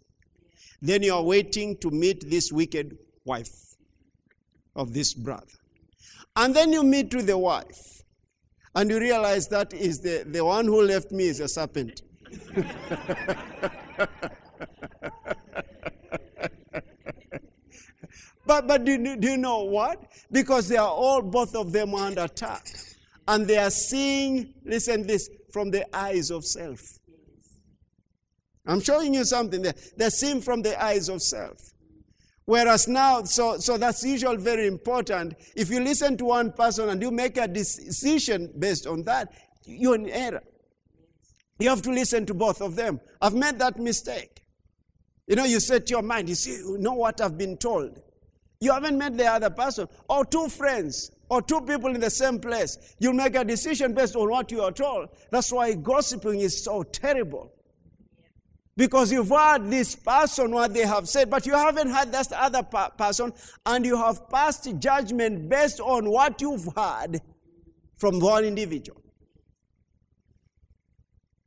Then 0.81 1.03
you 1.03 1.13
are 1.13 1.23
waiting 1.23 1.77
to 1.77 1.91
meet 1.91 2.29
this 2.29 2.51
wicked 2.51 2.97
wife 3.23 3.75
of 4.75 4.93
this 4.93 5.13
brother. 5.13 5.45
And 6.35 6.55
then 6.55 6.73
you 6.73 6.83
meet 6.83 7.13
with 7.13 7.27
the 7.27 7.37
wife. 7.37 8.01
And 8.75 8.89
you 8.89 8.99
realize 8.99 9.47
that 9.49 9.73
is 9.73 9.99
the, 9.99 10.23
the 10.25 10.43
one 10.43 10.65
who 10.65 10.81
left 10.81 11.11
me 11.11 11.25
is 11.25 11.39
a 11.39 11.47
serpent. 11.47 12.01
but 18.45 18.67
but 18.67 18.83
do, 18.85 19.15
do 19.15 19.29
you 19.29 19.37
know 19.37 19.63
what? 19.63 20.11
Because 20.31 20.67
they 20.67 20.77
are 20.77 20.87
all, 20.87 21.21
both 21.21 21.55
of 21.55 21.71
them, 21.71 21.93
are 21.93 22.07
under 22.07 22.23
attack. 22.23 22.67
And 23.27 23.47
they 23.47 23.57
are 23.57 23.69
seeing, 23.69 24.53
listen 24.65 25.05
this, 25.05 25.29
from 25.51 25.71
the 25.71 25.85
eyes 25.95 26.31
of 26.31 26.43
self. 26.45 26.79
I'm 28.65 28.81
showing 28.81 29.13
you 29.13 29.23
something 29.25 29.61
there. 29.61 29.75
They're 29.97 30.09
seeing 30.09 30.41
from 30.41 30.61
the 30.61 30.81
eyes 30.83 31.09
of 31.09 31.21
self. 31.21 31.57
Whereas 32.45 32.87
now, 32.87 33.23
so, 33.23 33.57
so 33.57 33.77
that's 33.77 34.03
usually 34.03 34.37
very 34.37 34.65
important. 34.65 35.35
If 35.55 35.69
you 35.69 35.79
listen 35.79 36.17
to 36.17 36.25
one 36.25 36.51
person 36.51 36.89
and 36.89 36.99
you 37.01 37.11
make 37.11 37.37
a 37.37 37.47
decision 37.47 38.51
based 38.57 38.87
on 38.87 39.03
that, 39.03 39.31
you're 39.65 39.95
in 39.95 40.09
error. 40.09 40.41
You 41.59 41.69
have 41.69 41.81
to 41.83 41.91
listen 41.91 42.25
to 42.25 42.33
both 42.33 42.61
of 42.61 42.75
them. 42.75 43.01
I've 43.21 43.35
made 43.35 43.59
that 43.59 43.77
mistake. 43.77 44.41
You 45.27 45.35
know, 45.35 45.43
you 45.43 45.59
set 45.59 45.89
your 45.89 46.01
mind, 46.01 46.29
you 46.29 46.35
see, 46.35 46.51
you 46.51 46.77
know 46.79 46.93
what 46.93 47.21
I've 47.21 47.37
been 47.37 47.57
told. 47.57 48.01
You 48.61 48.71
haven't 48.71 48.97
met 48.97 49.17
the 49.17 49.25
other 49.25 49.49
person, 49.49 49.87
or 50.09 50.25
two 50.25 50.49
friends, 50.49 51.11
or 51.29 51.41
two 51.41 51.61
people 51.61 51.93
in 51.93 52.01
the 52.01 52.09
same 52.09 52.39
place. 52.39 52.95
You 52.99 53.13
make 53.13 53.35
a 53.35 53.45
decision 53.45 53.93
based 53.93 54.15
on 54.15 54.29
what 54.29 54.51
you 54.51 54.61
are 54.63 54.71
told. 54.71 55.09
That's 55.31 55.51
why 55.51 55.73
gossiping 55.75 56.39
is 56.39 56.63
so 56.63 56.83
terrible. 56.83 57.53
Because 58.75 59.11
you've 59.11 59.29
heard 59.29 59.69
this 59.69 59.95
person, 59.95 60.51
what 60.51 60.73
they 60.73 60.85
have 60.85 61.07
said, 61.07 61.29
but 61.29 61.45
you 61.45 61.53
haven't 61.53 61.89
heard 61.89 62.11
that 62.13 62.31
other 62.31 62.63
person, 62.63 63.33
and 63.65 63.85
you 63.85 63.97
have 63.97 64.29
passed 64.29 64.67
judgment 64.79 65.49
based 65.49 65.79
on 65.79 66.09
what 66.09 66.41
you've 66.41 66.67
heard 66.75 67.21
from 67.97 68.19
one 68.19 68.45
individual. 68.45 69.01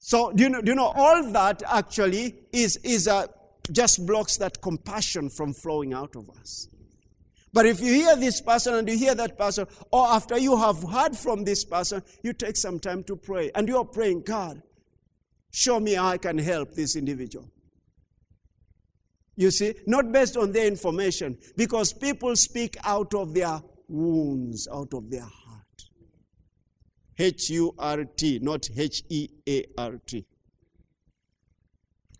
So, 0.05 0.33
do 0.33 0.43
you 0.43 0.49
know, 0.49 0.61
do 0.61 0.73
you 0.73 0.75
know 0.75 0.93
all 0.97 1.23
that 1.31 1.63
actually 1.65 2.35
is, 2.53 2.77
is 2.79 3.07
a, 3.07 3.29
just 3.71 4.05
blocks 4.05 4.37
that 4.39 4.61
compassion 4.61 5.31
from 5.31 5.55
flowing 5.55 5.95
out 5.95 6.17
of 6.17 6.29
us. 6.29 6.67
But 7.53 7.67
if 7.67 7.81
you 7.81 7.93
hear 7.95 8.17
this 8.17 8.41
person 8.41 8.75
and 8.75 8.89
you 8.89 8.99
hear 8.99 9.15
that 9.15 9.39
person, 9.39 9.69
or 9.93 10.09
after 10.09 10.37
you 10.37 10.57
have 10.57 10.83
heard 10.83 11.17
from 11.17 11.45
this 11.45 11.65
person, 11.65 12.03
you 12.25 12.33
take 12.33 12.57
some 12.57 12.81
time 12.81 13.05
to 13.05 13.15
pray. 13.15 13.53
And 13.55 13.69
you're 13.69 13.85
praying, 13.85 14.23
God, 14.23 14.61
show 15.53 15.79
me 15.79 15.95
how 15.95 16.09
I 16.09 16.19
can 16.19 16.37
help 16.37 16.75
this 16.75 16.97
individual. 16.97 17.49
You 19.37 19.53
see, 19.53 19.73
not 19.87 20.11
based 20.11 20.37
on 20.37 20.51
their 20.51 20.67
information, 20.67 21.39
because 21.57 21.93
people 21.93 22.35
speak 22.35 22.77
out 22.83 23.15
of 23.15 23.35
their 23.35 23.61
wounds, 23.87 24.67
out 24.67 24.93
of 24.95 25.09
their. 25.11 25.29
H 27.19 27.51
U 27.51 27.75
R 27.79 28.05
T, 28.05 28.39
not 28.41 28.69
H 28.77 29.03
E 29.09 29.29
A 29.49 29.65
R 29.79 30.01
T. 30.07 30.25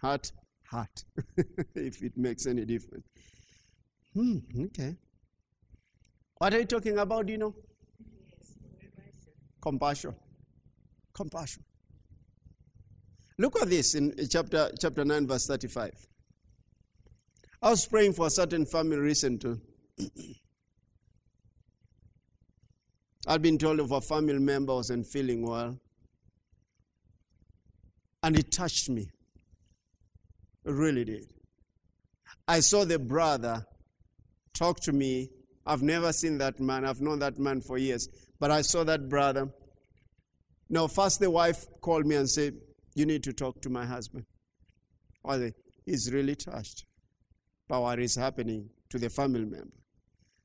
Heart, 0.01 0.33
heart, 0.71 1.05
if 1.75 2.03
it 2.03 2.17
makes 2.17 2.47
any 2.47 2.65
difference. 2.65 3.07
Hmm, 4.15 4.39
okay. 4.67 4.97
What 6.39 6.55
are 6.55 6.59
you 6.59 6.65
talking 6.65 6.99
about, 6.99 7.29
you 7.29 7.39
know? 7.39 7.55
Compassion. 9.61 10.15
Compassion. 11.15 11.63
Look 13.39 13.61
at 13.61 13.71
this 13.71 13.95
in 13.95 14.15
chapter, 14.29 14.71
chapter 14.79 15.05
9, 15.05 15.27
verse 15.27 15.47
35. 15.47 15.93
I 17.63 17.71
was 17.71 17.87
praying 17.87 18.15
for 18.15 18.27
a 18.27 18.31
certain 18.31 18.67
family 18.67 18.97
recently. 18.97 19.59
I'd 23.27 23.43
been 23.43 23.59
told 23.59 23.81
of 23.81 23.93
a 23.93 24.01
family 24.01 24.39
member 24.39 24.75
wasn't 24.75 25.07
feeling 25.07 25.47
well. 25.47 25.79
And 28.23 28.39
it 28.39 28.51
touched 28.53 28.89
me. 28.89 29.09
It 30.65 30.73
really 30.73 31.05
did. 31.05 31.33
I 32.47 32.61
saw 32.61 32.85
the 32.85 32.99
brother 32.99 33.67
talk 34.55 34.81
to 34.81 34.93
me 34.93 35.31
I've 35.65 35.83
never 35.83 36.13
seen 36.13 36.39
that 36.39 36.59
man. 36.61 36.85
I've 36.85 37.01
known 37.01 37.21
that 37.21 37.39
man 37.39 37.61
for 37.61 37.79
years. 37.79 38.09
But 38.39 38.51
I 38.51 38.63
saw 38.63 38.85
that 38.85 39.09
brother. 39.09 39.49
Now, 40.69 40.87
first 40.87 41.21
the 41.21 41.31
wife 41.31 41.67
called 41.81 42.07
me 42.07 42.17
and 42.17 42.29
said, 42.29 42.55
You 42.95 43.07
need 43.07 43.23
to 43.25 43.33
talk 43.33 43.61
to 43.63 43.71
my 43.71 43.87
husband. 43.87 44.25
Well, 45.23 45.51
he's 45.85 46.13
really 46.13 46.35
touched 46.35 46.85
by 47.69 47.79
what 47.79 48.01
is 48.01 48.17
happening 48.17 48.71
to 48.91 48.99
the 48.99 49.09
family 49.09 49.45
member. 49.45 49.77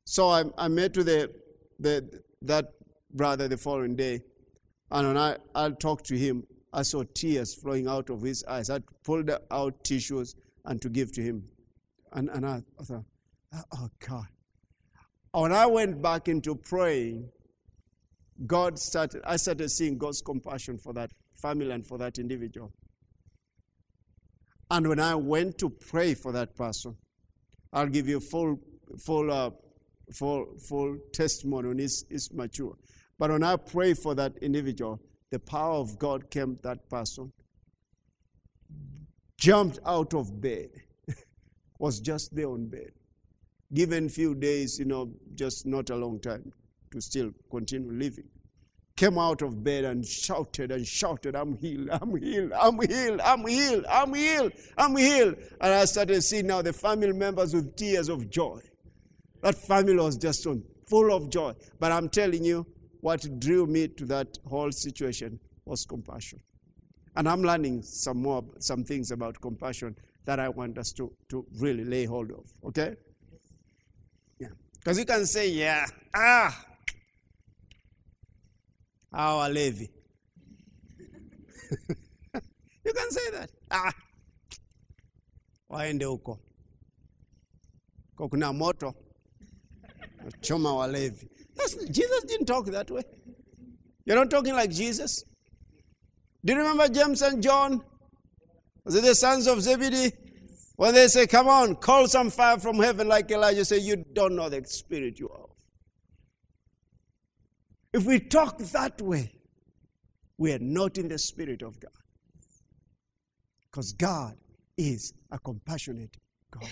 So 0.05 0.29
I, 0.29 0.43
I 0.57 0.67
met 0.67 0.95
with 0.95 1.07
the, 1.07 1.31
the, 1.79 2.21
that 2.41 2.65
brother 3.13 3.47
the 3.47 3.58
following 3.58 3.95
day, 3.95 4.21
and 4.91 5.08
when 5.08 5.17
I, 5.17 5.38
I 5.56 5.69
talked 5.71 6.06
to 6.08 6.17
him, 6.17 6.45
I 6.73 6.84
saw 6.84 7.04
tears 7.13 7.56
flowing 7.56 7.88
out 7.88 8.10
of 8.10 8.21
his 8.21 8.43
eyes. 8.45 8.69
I 8.69 8.80
pulled 9.04 9.32
out 9.52 9.84
tissues 9.84 10.36
and 10.65 10.82
to 10.82 10.89
give 10.89 11.12
to 11.13 11.21
him. 11.21 11.43
And, 12.13 12.30
and 12.30 12.45
I, 12.45 12.62
thought, 12.84 13.04
oh 13.73 13.89
God, 14.08 14.28
when 15.32 15.52
I 15.52 15.65
went 15.65 16.02
back 16.02 16.28
into 16.28 16.56
praying, 16.56 17.30
God 18.45 18.78
started, 18.78 19.21
I 19.26 19.38
started 19.38 19.69
seeing 19.69 19.97
God's 19.97 20.21
compassion 20.21 20.78
for 20.78 20.93
that 20.93 21.12
family 21.34 21.71
and 21.71 21.86
for 21.86 21.97
that 21.97 22.17
individual. 22.19 22.71
And 24.69 24.88
when 24.88 25.00
I 25.00 25.15
went 25.15 25.58
to 25.60 25.69
pray 25.69 26.13
for 26.13 26.32
that 26.34 26.56
person, 26.56 26.95
I'll 27.73 27.88
give 27.88 28.08
you 28.08 28.19
full, 28.19 28.60
full, 29.00 29.32
uh, 29.32 29.52
full, 30.11 30.47
full 30.57 30.97
testimony 31.13 31.69
when 31.69 31.79
it's, 31.79 32.05
it's 32.09 32.31
mature. 32.31 32.75
But 33.19 33.31
when 33.31 33.43
I 33.43 33.55
pray 33.55 33.93
for 33.93 34.15
that 34.15 34.37
individual, 34.41 35.01
the 35.31 35.39
power 35.39 35.75
of 35.75 35.97
God 35.99 36.29
came 36.29 36.57
that 36.63 36.89
person, 36.89 37.31
jumped 39.37 39.79
out 39.85 40.13
of 40.13 40.39
bed, 40.39 40.69
was 41.79 41.99
just 41.99 42.35
there 42.35 42.49
on 42.49 42.67
bed 42.67 42.91
given 43.73 44.09
few 44.09 44.35
days, 44.35 44.79
you 44.79 44.85
know, 44.85 45.11
just 45.35 45.65
not 45.65 45.89
a 45.89 45.95
long 45.95 46.19
time 46.19 46.51
to 46.91 47.01
still 47.01 47.31
continue 47.51 47.91
living. 47.91 48.27
Came 48.95 49.19
out 49.19 49.43
of 49.43 49.63
bed 49.63 49.85
and 49.85 50.05
shouted 50.05 50.71
and 50.71 50.85
shouted, 50.85 51.35
I'm 51.35 51.55
healed, 51.55 51.89
I'm 51.91 52.15
healed, 52.15 52.51
I'm 52.53 52.79
healed, 52.79 53.21
I'm 53.21 53.45
healed, 53.45 53.85
I'm 53.87 54.13
healed, 54.13 54.53
I'm 54.77 54.95
healed. 54.95 55.35
And 55.62 55.73
I 55.73 55.85
started 55.85 56.21
seeing 56.23 56.47
now 56.47 56.62
the 56.63 56.73
family 56.73 57.13
members 57.13 57.53
with 57.53 57.75
tears 57.75 58.10
of 58.10 58.29
joy. 58.29 58.62
That 59.42 59.56
family 59.56 59.96
was 59.96 60.17
just 60.17 60.46
on, 60.48 60.63
full 60.90 61.13
of 61.13 61.29
joy. 61.29 61.54
But 61.79 61.92
I'm 61.92 62.10
telling 62.10 62.44
you, 62.44 62.65
what 63.02 63.25
drew 63.40 63.65
me 63.65 63.88
to 63.90 64.06
that 64.06 64.38
whole 64.46 64.71
situation 64.71 65.40
was 65.65 65.85
compassion. 65.85 66.40
And 67.15 67.27
I'm 67.27 67.42
learning 67.42 67.81
some 67.83 68.21
more, 68.21 68.44
some 68.60 68.83
things 68.83 69.12
about 69.12 69.40
compassion 69.42 69.96
that 70.25 70.40
I 70.40 70.50
want 70.50 70.77
us 70.77 70.92
to, 70.94 71.12
to 71.29 71.46
really 71.60 71.83
lay 71.83 72.06
hold 72.06 72.31
of. 72.31 72.46
Okay? 72.65 72.96
Yeah. 74.40 74.50
Because 74.79 75.00
you 75.00 75.06
can 75.06 75.25
say, 75.25 75.50
yeah, 75.50 75.85
ah, 76.13 76.65
our 79.13 79.50
levy. 79.50 79.90
you 82.85 82.94
can 82.94 83.12
say 83.12 83.31
that. 83.31 83.50
Ah, 83.71 83.94
waende 85.69 86.06
huko. 86.06 86.40
Kwa 88.15 88.54
moto, 88.54 88.96
Choma 90.42 90.69
walevi. 90.69 91.28
That's, 91.56 91.75
Jesus 91.90 92.23
didn't 92.23 92.46
talk 92.46 92.65
that 92.67 92.90
way. 92.92 93.04
You're 94.06 94.15
not 94.15 94.30
talking 94.30 94.54
like 94.54 94.71
Jesus. 94.71 95.23
Do 96.46 96.54
you 96.54 96.60
remember 96.60 96.88
James 96.88 97.21
and 97.21 97.42
John? 97.44 97.82
Was 98.86 98.96
it 98.96 99.04
the 99.04 99.15
sons 99.15 99.48
of 99.48 99.62
Zebedee? 99.62 100.13
When 100.78 100.94
they 100.94 101.08
say, 101.08 101.28
Come 101.28 101.48
on, 101.48 101.75
call 101.75 102.08
some 102.08 102.30
fire 102.30 102.58
from 102.58 102.78
heaven, 102.78 103.08
like 103.08 103.30
Elijah 103.32 103.65
said, 103.65 103.82
You 103.82 104.06
don't 104.13 104.36
know 104.36 104.48
the 104.48 104.63
spirit 104.65 105.19
you 105.19 105.30
have. 105.36 105.48
If 107.94 108.06
we 108.06 108.19
talk 108.19 108.60
that 108.60 109.02
way, 109.02 109.34
we 110.38 110.54
are 110.54 110.60
not 110.60 110.98
in 110.98 111.08
the 111.08 111.17
spirit 111.17 111.63
of 111.63 111.80
God. 111.80 111.92
Because 113.69 113.92
God 113.94 114.36
is 114.78 115.13
a 115.32 115.40
compassionate 115.40 116.15
God. 116.52 116.69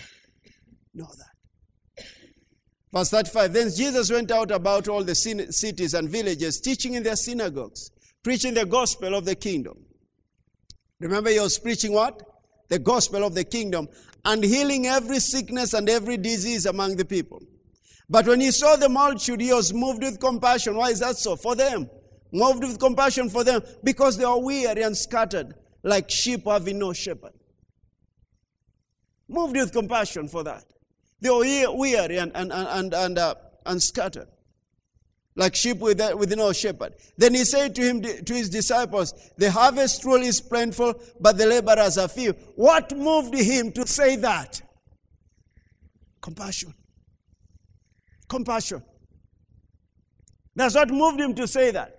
Know 0.94 1.08
that. 1.18 1.35
Verse 2.92 3.10
35 3.10 3.52
Then 3.52 3.70
Jesus 3.74 4.10
went 4.10 4.30
out 4.30 4.50
about 4.50 4.88
all 4.88 5.04
the 5.04 5.14
cities 5.14 5.94
and 5.94 6.08
villages, 6.08 6.60
teaching 6.60 6.94
in 6.94 7.02
their 7.02 7.16
synagogues, 7.16 7.90
preaching 8.22 8.54
the 8.54 8.66
gospel 8.66 9.14
of 9.14 9.24
the 9.24 9.34
kingdom. 9.34 9.76
Remember, 11.00 11.30
he 11.30 11.38
was 11.38 11.58
preaching 11.58 11.92
what? 11.92 12.22
The 12.68 12.78
gospel 12.78 13.24
of 13.24 13.34
the 13.34 13.44
kingdom 13.44 13.88
and 14.24 14.42
healing 14.42 14.86
every 14.86 15.20
sickness 15.20 15.72
and 15.72 15.88
every 15.88 16.16
disease 16.16 16.66
among 16.66 16.96
the 16.96 17.04
people. 17.04 17.40
But 18.08 18.26
when 18.26 18.40
he 18.40 18.50
saw 18.50 18.76
the 18.76 18.88
multitude, 18.88 19.40
he 19.40 19.52
was 19.52 19.72
moved 19.72 20.02
with 20.02 20.20
compassion. 20.20 20.76
Why 20.76 20.90
is 20.90 21.00
that 21.00 21.16
so? 21.16 21.36
For 21.36 21.54
them. 21.54 21.88
Moved 22.32 22.64
with 22.64 22.78
compassion 22.78 23.30
for 23.30 23.44
them 23.44 23.62
because 23.84 24.16
they 24.16 24.24
are 24.24 24.40
weary 24.40 24.82
and 24.82 24.96
scattered 24.96 25.54
like 25.82 26.10
sheep 26.10 26.44
having 26.46 26.78
no 26.78 26.92
shepherd. 26.92 27.32
Moved 29.28 29.56
with 29.56 29.72
compassion 29.72 30.28
for 30.28 30.42
that. 30.44 30.64
They 31.20 31.28
are 31.28 31.76
weary 31.76 32.18
and, 32.18 32.32
and, 32.34 32.52
and, 32.52 32.92
and, 32.94 33.18
uh, 33.18 33.34
and 33.64 33.82
scattered 33.82 34.28
like 35.36 35.54
sheep 35.54 35.78
with, 35.78 36.00
with 36.16 36.34
no 36.36 36.52
shepherd. 36.52 36.94
Then 37.16 37.34
he 37.34 37.44
said 37.44 37.74
to 37.76 37.82
him, 37.82 38.02
to 38.02 38.34
his 38.34 38.48
disciples, 38.48 39.12
the 39.36 39.50
harvest 39.50 40.02
truly 40.02 40.26
is 40.26 40.40
plentiful, 40.40 40.94
but 41.20 41.36
the 41.36 41.46
laborers 41.46 41.98
are 41.98 42.08
few. 42.08 42.32
What 42.56 42.96
moved 42.96 43.34
him 43.34 43.70
to 43.72 43.86
say 43.86 44.16
that? 44.16 44.62
Compassion. 46.22 46.74
Compassion. 48.28 48.82
That's 50.56 50.74
what 50.74 50.88
moved 50.90 51.20
him 51.20 51.34
to 51.34 51.46
say 51.46 51.70
that. 51.70 51.95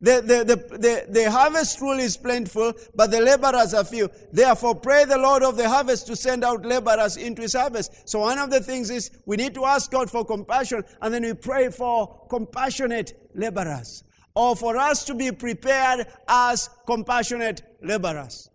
The, 0.00 0.20
the, 0.20 0.44
the, 0.44 0.78
the, 0.78 1.06
the 1.08 1.30
harvest 1.30 1.78
truly 1.78 2.04
is 2.04 2.16
plentiful, 2.16 2.72
but 2.94 3.10
the 3.10 3.20
laborers 3.20 3.74
are 3.74 3.82
few. 3.82 4.08
Therefore, 4.32 4.76
pray 4.76 5.04
the 5.04 5.18
Lord 5.18 5.42
of 5.42 5.56
the 5.56 5.68
harvest 5.68 6.06
to 6.06 6.14
send 6.14 6.44
out 6.44 6.64
laborers 6.64 7.16
into 7.16 7.42
his 7.42 7.54
harvest. 7.54 8.08
So, 8.08 8.20
one 8.20 8.38
of 8.38 8.50
the 8.50 8.60
things 8.60 8.90
is 8.90 9.10
we 9.26 9.36
need 9.36 9.54
to 9.54 9.64
ask 9.64 9.90
God 9.90 10.08
for 10.08 10.24
compassion, 10.24 10.84
and 11.02 11.12
then 11.12 11.22
we 11.22 11.34
pray 11.34 11.70
for 11.70 12.26
compassionate 12.30 13.30
laborers, 13.34 14.04
or 14.36 14.54
for 14.54 14.76
us 14.76 15.04
to 15.06 15.14
be 15.14 15.32
prepared 15.32 16.06
as 16.28 16.70
compassionate 16.86 17.62
laborers. 17.82 18.50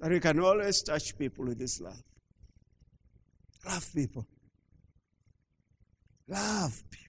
And 0.00 0.12
we 0.12 0.20
can 0.20 0.40
always 0.40 0.80
touch 0.80 1.18
people 1.18 1.44
with 1.44 1.58
this 1.58 1.78
love. 1.80 2.02
Love 3.66 3.92
people. 3.94 4.26
Love 6.28 6.82
people. 6.90 7.07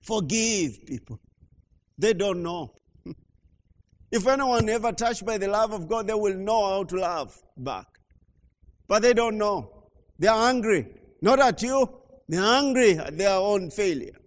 Forgive 0.00 0.86
people. 0.86 1.20
They 1.98 2.14
don't 2.14 2.42
know. 2.42 2.74
If 4.12 4.26
anyone 4.26 4.68
ever 4.68 4.90
touched 4.92 5.24
by 5.24 5.38
the 5.38 5.46
love 5.46 5.72
of 5.72 5.88
God, 5.88 6.08
they 6.08 6.14
will 6.14 6.34
know 6.34 6.68
how 6.68 6.84
to 6.84 6.96
love 6.96 7.40
back. 7.56 7.86
But 8.88 9.02
they 9.02 9.14
don't 9.14 9.38
know. 9.38 9.88
They 10.18 10.26
are 10.26 10.48
angry. 10.48 10.86
Not 11.22 11.38
at 11.38 11.62
you, 11.62 11.88
they're 12.28 12.42
angry 12.42 12.98
at 12.98 13.16
their 13.16 13.36
own 13.36 13.70
failure. 13.70 14.18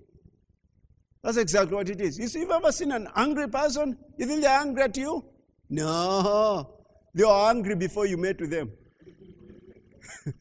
That's 1.23 1.37
exactly 1.37 1.75
what 1.75 1.89
it 1.89 2.01
is. 2.01 2.19
You 2.19 2.27
see, 2.27 2.39
you've 2.39 2.51
ever 2.51 2.71
seen 2.71 2.91
an 2.91 3.07
angry 3.15 3.47
person? 3.47 3.97
You 4.17 4.25
think 4.25 4.41
they're 4.41 4.59
angry 4.59 4.83
at 4.83 4.97
you? 4.97 5.23
No. 5.69 6.69
They 7.13 7.23
are 7.23 7.49
angry 7.49 7.75
before 7.75 8.05
you 8.05 8.17
met 8.17 8.39
with 8.41 8.51
them. 8.51 8.71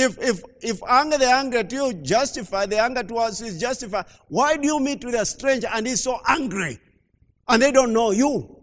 If, 0.00 0.16
if, 0.20 0.42
if 0.62 0.80
anger, 0.88 1.18
the 1.18 1.28
anger 1.28 1.64
to 1.64 1.74
you 1.74 1.92
justify, 1.92 2.66
the 2.66 2.78
anger 2.78 3.02
towards 3.02 3.40
is 3.42 3.60
justified, 3.60 4.06
why 4.28 4.56
do 4.56 4.64
you 4.68 4.78
meet 4.78 5.04
with 5.04 5.16
a 5.16 5.26
stranger 5.26 5.66
and 5.74 5.88
he's 5.88 6.04
so 6.04 6.20
angry 6.24 6.78
and 7.48 7.60
they 7.60 7.72
don't 7.72 7.92
know 7.92 8.12
you? 8.12 8.62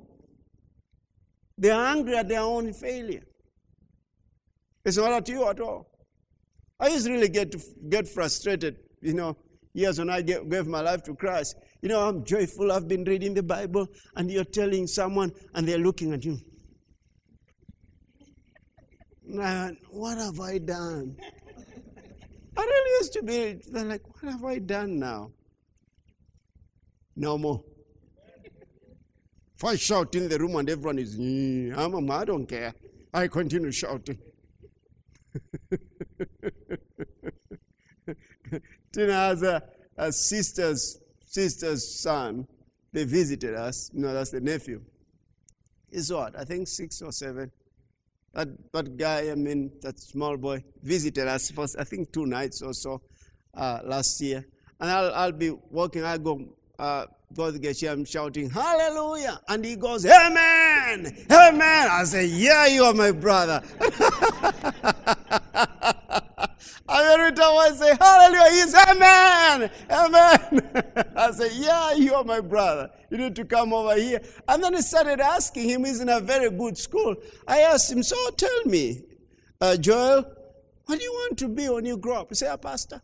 They 1.58 1.72
are 1.72 1.88
angry 1.88 2.16
at 2.16 2.30
their 2.30 2.40
own 2.40 2.72
failure. 2.72 3.26
It's 4.86 4.96
not 4.96 5.12
at 5.12 5.28
you 5.28 5.46
at 5.50 5.60
all. 5.60 5.92
I 6.80 6.88
used 6.88 7.06
to 7.06 7.12
really 7.12 7.28
get, 7.28 7.54
get 7.90 8.08
frustrated, 8.08 8.78
you 9.02 9.14
know, 9.14 9.36
years 9.74 10.00
when 10.00 10.10
I 10.10 10.22
gave, 10.22 10.50
gave 10.50 10.68
my 10.68 10.80
life 10.80 11.04
to 11.04 11.16
Christ. 11.16 11.58
You 11.82 11.90
know, 11.90 12.08
I'm 12.08 12.24
joyful, 12.24 12.72
I've 12.72 12.88
been 12.88 13.04
reading 13.04 13.34
the 13.34 13.44
Bible, 13.44 13.90
and 14.16 14.32
you're 14.32 14.46
telling 14.46 14.88
someone, 14.88 15.34
and 15.54 15.68
they're 15.68 15.80
looking 15.80 16.14
at 16.14 16.24
you. 16.24 16.40
Man, 19.36 19.78
what 19.90 20.18
have 20.18 20.40
I 20.40 20.58
done? 20.60 21.18
I 22.58 22.62
really 22.62 22.92
used 23.00 23.14
to 23.14 23.24
be 23.24 23.60
they're 23.70 23.84
like, 23.84 24.02
what 24.14 24.32
have 24.32 24.46
I 24.46 24.60
done 24.60 24.98
now? 24.98 25.32
No 27.18 27.38
more. 27.38 27.64
I 29.64 29.76
shout 29.76 30.16
in 30.16 30.30
the 30.30 30.38
room 30.38 30.56
and 30.58 30.70
everyone 30.70 31.00
is, 31.00 31.18
mm, 31.18 31.76
I'm 31.76 32.10
a, 32.10 32.14
I 32.14 32.24
don't 32.24 32.46
care. 32.46 32.74
I 33.14 33.28
continue 33.28 33.72
shouting. 33.72 34.20
Tina 38.94 39.14
has 39.14 39.42
a, 39.42 39.64
a 39.98 40.12
sister's 40.12 41.00
sister's 41.20 42.00
son. 42.00 42.48
They 42.94 43.06
visited 43.06 43.56
us. 43.56 43.90
Know, 43.92 44.14
that's 44.14 44.30
the 44.30 44.40
nephew. 44.40 44.82
He's 45.92 46.14
what? 46.14 46.38
I 46.38 46.44
think 46.46 46.68
six 46.68 47.02
or 47.02 47.12
seven. 47.12 47.52
That, 48.36 48.50
that 48.74 48.98
guy, 48.98 49.32
I 49.32 49.36
mean, 49.36 49.72
that 49.82 49.98
small 49.98 50.36
boy, 50.36 50.62
visited 50.84 51.26
us 51.28 51.52
for, 51.52 51.66
I 51.80 51.86
think, 51.86 52.12
two 52.12 52.26
nights 52.26 52.62
or 52.62 52.74
so 52.74 53.02
uh, 53.54 53.80
last 53.86 54.20
year. 54.22 54.46
And 54.80 54.92
I'll, 54.92 55.14
I'll 55.14 55.32
be 55.32 55.52
walking, 55.72 56.04
I 56.04 56.18
go, 56.18 56.42
uh, 56.78 57.06
go 57.34 57.52
to 57.52 57.60
get 57.60 57.82
I'm 57.84 58.06
shouting, 58.06 58.50
Hallelujah. 58.50 59.40
And 59.48 59.64
he 59.66 59.76
goes, 59.76 60.06
Amen, 60.06 61.26
Amen. 61.32 61.90
I 61.92 62.04
say, 62.06 62.26
Yeah, 62.26 62.68
you 62.68 62.84
are 62.84 62.94
my 62.94 63.12
brother. 63.12 63.62
And 66.88 67.08
every 67.08 67.32
time 67.36 67.58
I 67.58 67.72
say 67.72 67.96
hallelujah, 68.00 68.52
he's 68.52 68.76
amen, 68.76 69.72
amen. 69.90 71.14
I 71.16 71.32
say, 71.32 71.50
yeah, 71.56 71.94
you 71.94 72.14
are 72.14 72.24
my 72.24 72.40
brother. 72.42 72.92
You 73.10 73.18
need 73.18 73.36
to 73.38 73.46
come 73.46 73.74
over 73.74 73.96
here. 73.96 74.22
And 74.48 74.64
then 74.64 74.76
I 74.76 74.82
started 74.82 75.20
asking 75.20 75.68
him, 75.68 75.84
he's 75.84 76.00
in 76.00 76.10
a 76.10 76.20
very 76.20 76.52
good 76.52 76.78
school. 76.78 77.16
I 77.48 77.62
asked 77.62 77.92
him, 77.92 78.04
so 78.04 78.30
tell 78.32 78.66
me, 78.66 79.02
uh, 79.62 79.78
Joel, 79.78 80.26
what 80.86 81.00
do 81.00 81.04
you 81.04 81.12
want 81.12 81.40
to 81.40 81.48
be 81.48 81.68
when 81.70 81.86
you 81.86 81.98
grow 81.98 82.22
up? 82.22 82.30
He 82.30 82.36
said, 82.36 82.54
a 82.54 82.58
pastor. 82.58 83.02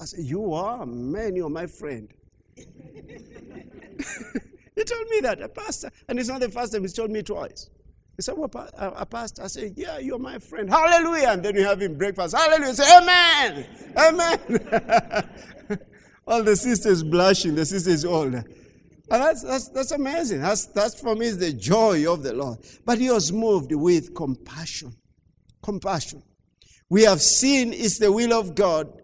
I 0.00 0.06
said, 0.06 0.24
you 0.24 0.54
are, 0.54 0.86
man, 0.86 1.36
you're 1.36 1.50
my 1.50 1.66
friend. 1.66 2.08
He 4.76 4.84
told 4.84 5.08
me 5.08 5.20
that, 5.20 5.40
a 5.40 5.48
pastor. 5.48 5.90
And 6.08 6.18
it's 6.18 6.28
not 6.28 6.40
the 6.40 6.50
first 6.50 6.72
time 6.72 6.82
he's 6.82 6.92
told 6.92 7.10
me 7.10 7.22
twice. 7.22 7.70
He 8.16 8.22
said, 8.22 8.36
well, 8.36 8.50
a 8.76 9.06
pastor. 9.06 9.44
I 9.44 9.46
said, 9.46 9.74
yeah, 9.76 9.98
you're 9.98 10.18
my 10.18 10.40
friend. 10.40 10.68
Hallelujah. 10.68 11.28
And 11.30 11.44
then 11.44 11.54
you 11.54 11.64
have 11.64 11.80
him 11.80 11.96
breakfast. 11.96 12.36
Hallelujah. 12.36 12.74
Say, 12.74 12.98
amen. 12.98 13.66
Amen. 13.96 15.78
All 16.26 16.42
the 16.42 16.56
sisters 16.56 17.04
blushing. 17.04 17.54
The 17.54 17.64
sisters 17.64 18.04
older. 18.04 18.44
And 19.10 19.22
that's, 19.22 19.42
that's, 19.42 19.68
that's 19.68 19.92
amazing. 19.92 20.40
That's, 20.40 20.66
that's 20.66 21.00
for 21.00 21.14
me 21.14 21.26
is 21.26 21.38
the 21.38 21.52
joy 21.52 22.12
of 22.12 22.24
the 22.24 22.34
Lord. 22.34 22.58
But 22.84 22.98
he 22.98 23.08
was 23.08 23.32
moved 23.32 23.72
with 23.72 24.14
compassion. 24.14 24.96
Compassion. 25.62 26.22
We 26.90 27.04
have 27.04 27.22
seen 27.22 27.72
it's 27.72 27.98
the 27.98 28.10
will 28.10 28.32
of 28.32 28.54
God 28.54 29.00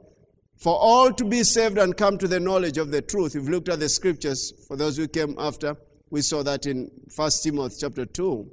for 0.64 0.78
all 0.78 1.12
to 1.12 1.26
be 1.26 1.42
saved 1.42 1.76
and 1.76 1.94
come 1.94 2.16
to 2.16 2.26
the 2.26 2.40
knowledge 2.40 2.78
of 2.78 2.90
the 2.90 3.02
truth. 3.02 3.34
We've 3.34 3.50
looked 3.50 3.68
at 3.68 3.80
the 3.80 3.88
scriptures. 3.90 4.50
For 4.66 4.78
those 4.78 4.96
who 4.96 5.06
came 5.06 5.34
after, 5.38 5.76
we 6.08 6.22
saw 6.22 6.42
that 6.42 6.64
in 6.64 6.90
1 7.14 7.30
Timothy 7.42 7.76
chapter 7.80 8.06
2. 8.06 8.50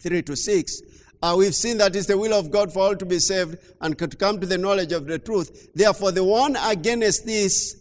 3 0.00 0.22
to 0.22 0.34
6. 0.34 0.82
Uh, 1.22 1.36
we've 1.38 1.54
seen 1.54 1.78
that 1.78 1.94
it's 1.94 2.08
the 2.08 2.18
will 2.18 2.34
of 2.34 2.50
God 2.50 2.72
for 2.72 2.80
all 2.80 2.96
to 2.96 3.06
be 3.06 3.20
saved 3.20 3.56
and 3.80 3.96
to 4.00 4.08
come 4.08 4.40
to 4.40 4.46
the 4.48 4.58
knowledge 4.58 4.90
of 4.90 5.06
the 5.06 5.16
truth. 5.16 5.68
Therefore, 5.76 6.10
the 6.10 6.24
one 6.24 6.56
against 6.56 7.24
this, 7.24 7.76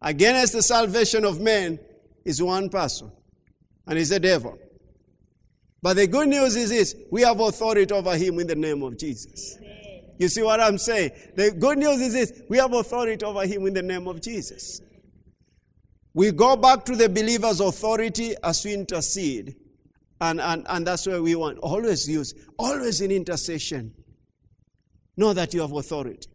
against 0.00 0.52
the 0.52 0.62
salvation 0.62 1.24
of 1.24 1.40
men, 1.40 1.78
is 2.24 2.42
one 2.42 2.68
person, 2.68 3.12
and 3.86 3.96
he's 3.96 4.08
the 4.08 4.18
devil. 4.18 4.58
But 5.82 5.94
the 5.94 6.08
good 6.08 6.26
news 6.26 6.56
is 6.56 6.70
this 6.70 6.96
we 7.12 7.22
have 7.22 7.38
authority 7.38 7.94
over 7.94 8.16
him 8.16 8.40
in 8.40 8.48
the 8.48 8.56
name 8.56 8.82
of 8.82 8.98
Jesus. 8.98 9.56
You 10.22 10.28
see 10.28 10.44
what 10.44 10.60
I'm 10.60 10.78
saying? 10.78 11.10
The 11.34 11.50
good 11.50 11.78
news 11.78 12.00
is 12.00 12.12
this 12.12 12.42
we 12.48 12.56
have 12.58 12.72
authority 12.72 13.24
over 13.24 13.44
him 13.44 13.66
in 13.66 13.74
the 13.74 13.82
name 13.82 14.06
of 14.06 14.20
Jesus. 14.22 14.80
We 16.14 16.30
go 16.30 16.54
back 16.54 16.84
to 16.84 16.94
the 16.94 17.08
believer's 17.08 17.58
authority 17.58 18.36
as 18.44 18.64
we 18.64 18.74
intercede 18.74 19.56
And, 20.20 20.40
and, 20.40 20.64
and 20.68 20.86
that's 20.86 21.08
where 21.08 21.20
we 21.20 21.34
want. 21.34 21.58
Always 21.58 22.08
use, 22.08 22.34
always 22.56 23.00
in 23.00 23.10
intercession. 23.10 23.94
Know 25.16 25.32
that 25.32 25.54
you 25.54 25.60
have 25.62 25.72
authority 25.72 26.28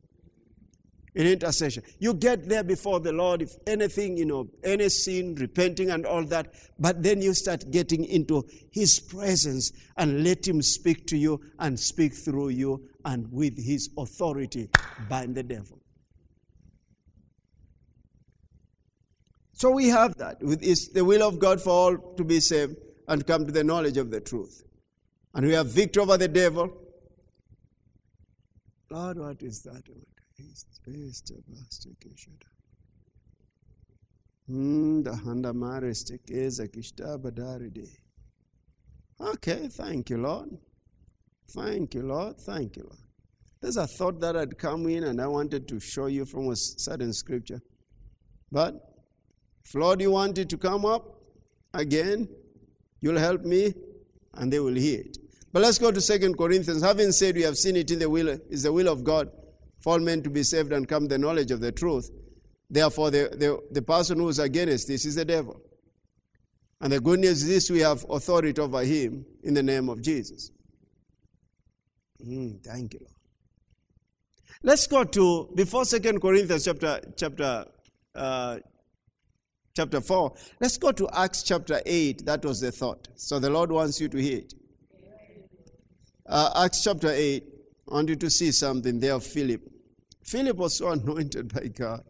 in 1.15 1.25
intercession. 1.25 1.83
You 1.97 2.13
get 2.13 2.49
there 2.49 2.65
before 2.65 2.99
the 2.99 3.13
Lord, 3.13 3.41
if 3.41 3.51
anything, 3.65 4.17
you 4.17 4.25
know, 4.25 4.49
any 4.65 4.89
sin, 4.89 5.35
repenting 5.35 5.91
and 5.91 6.05
all 6.05 6.25
that, 6.25 6.53
but 6.77 7.01
then 7.01 7.21
you 7.21 7.33
start 7.33 7.71
getting 7.71 8.03
into 8.03 8.45
His 8.71 8.99
presence 8.99 9.71
and 9.95 10.25
let 10.25 10.45
Him 10.45 10.61
speak 10.61 11.07
to 11.07 11.17
you 11.17 11.39
and 11.57 11.79
speak 11.79 12.13
through 12.13 12.49
you 12.49 12.87
and 13.07 13.31
with 13.31 13.57
His 13.57 13.89
authority 13.97 14.69
bind 15.09 15.33
the 15.33 15.43
devil. 15.43 15.79
So 19.53 19.71
we 19.71 19.87
have 19.87 20.15
that. 20.17 20.37
It's 20.41 20.89
the 20.89 21.03
will 21.03 21.23
of 21.27 21.39
God 21.39 21.59
for 21.59 21.69
all 21.71 21.97
to 22.15 22.23
be 22.23 22.39
saved 22.39 22.75
and 23.07 23.25
come 23.25 23.45
to 23.45 23.51
the 23.51 23.63
knowledge 23.63 23.97
of 23.97 24.11
the 24.11 24.19
truth. 24.19 24.61
And 25.33 25.47
we 25.47 25.53
have 25.53 25.67
victory 25.67 26.03
over 26.03 26.17
the 26.17 26.27
devil. 26.27 26.69
Lord, 28.91 29.17
what 29.17 29.41
is 29.41 29.63
that? 29.63 29.83
Okay, 39.19 39.67
thank 39.69 40.09
you, 40.09 40.17
Lord. 40.17 40.49
Thank 41.49 41.93
you, 41.93 42.03
Lord. 42.03 42.37
Thank 42.37 42.77
you, 42.77 42.83
Lord. 42.83 42.97
There's 43.61 43.77
a 43.77 43.87
thought 43.87 44.19
that 44.19 44.35
had 44.35 44.57
come 44.57 44.87
in 44.87 45.05
and 45.05 45.21
I 45.21 45.27
wanted 45.27 45.67
to 45.69 45.79
show 45.79 46.05
you 46.07 46.25
from 46.25 46.49
a 46.49 46.55
certain 46.55 47.13
scripture. 47.13 47.61
But 48.51 48.75
if 49.65 49.73
Lord 49.73 49.99
you 50.01 50.11
want 50.11 50.37
it 50.37 50.49
to 50.49 50.57
come 50.57 50.85
up 50.85 51.21
again, 51.73 52.29
you'll 53.01 53.17
help 53.17 53.43
me 53.43 53.73
and 54.35 54.53
they 54.53 54.59
will 54.59 54.75
hear 54.75 55.01
it. 55.01 55.17
But 55.51 55.63
let's 55.63 55.79
go 55.79 55.91
to 55.91 55.99
Second 55.99 56.37
Corinthians. 56.37 56.83
Having 56.83 57.13
said 57.13 57.35
we 57.35 57.41
have 57.41 57.57
seen 57.57 57.75
it 57.75 57.89
in 57.89 57.99
the 57.99 58.09
will 58.09 58.29
is 58.49 58.63
the 58.63 58.71
will 58.71 58.87
of 58.87 59.03
God 59.03 59.31
for 59.79 59.93
all 59.93 59.99
men 59.99 60.21
to 60.23 60.29
be 60.29 60.43
saved 60.43 60.71
and 60.71 60.87
come 60.87 61.07
the 61.07 61.17
knowledge 61.17 61.51
of 61.51 61.61
the 61.61 61.71
truth. 61.71 62.11
Therefore, 62.69 63.11
the, 63.11 63.29
the, 63.31 63.59
the 63.71 63.81
person 63.81 64.19
who 64.19 64.27
is 64.27 64.39
against 64.39 64.87
this 64.87 65.05
is 65.05 65.15
the 65.15 65.25
devil. 65.25 65.59
And 66.81 66.93
the 66.93 66.99
good 66.99 67.19
news 67.19 67.41
is 67.41 67.47
this 67.47 67.71
we 67.71 67.79
have 67.79 68.05
authority 68.09 68.61
over 68.61 68.83
him 68.83 69.25
in 69.43 69.53
the 69.53 69.63
name 69.63 69.89
of 69.89 70.01
Jesus. 70.01 70.51
Mm, 72.25 72.63
thank 72.63 72.93
you, 72.93 72.99
Lord. 73.01 73.13
Let's 74.63 74.87
go 74.87 75.03
to 75.03 75.49
before 75.55 75.85
Second 75.85 76.21
Corinthians 76.21 76.65
chapter 76.65 76.99
chapter 77.15 77.65
uh, 78.15 78.57
chapter 79.75 80.01
four. 80.01 80.33
Let's 80.59 80.77
go 80.77 80.91
to 80.91 81.07
Acts 81.13 81.43
chapter 81.43 81.79
eight. 81.85 82.25
That 82.25 82.43
was 82.43 82.61
the 82.61 82.71
thought. 82.71 83.07
So 83.15 83.39
the 83.39 83.49
Lord 83.49 83.71
wants 83.71 84.01
you 84.01 84.07
to 84.09 84.17
hear 84.17 84.39
it. 84.39 84.53
Uh, 86.25 86.63
Acts 86.65 86.83
chapter 86.83 87.09
eight. 87.09 87.43
I 87.89 87.93
want 87.93 88.09
you 88.09 88.15
to 88.15 88.29
see 88.29 88.51
something 88.51 88.99
there 88.99 89.13
of 89.13 89.23
Philip. 89.23 89.61
Philip 90.23 90.57
was 90.57 90.77
so 90.77 90.89
anointed 90.91 91.53
by 91.53 91.67
God. 91.67 92.03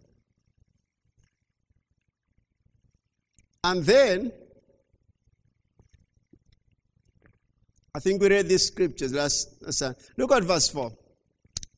And 3.63 3.83
then, 3.83 4.31
I 7.97 7.99
think 7.99 8.21
we 8.21 8.29
read 8.29 8.47
these 8.47 8.67
scriptures 8.67 9.11
last, 9.11 9.55
last 9.59 10.11
Look 10.17 10.31
at 10.31 10.43
verse 10.43 10.69
4. 10.69 10.91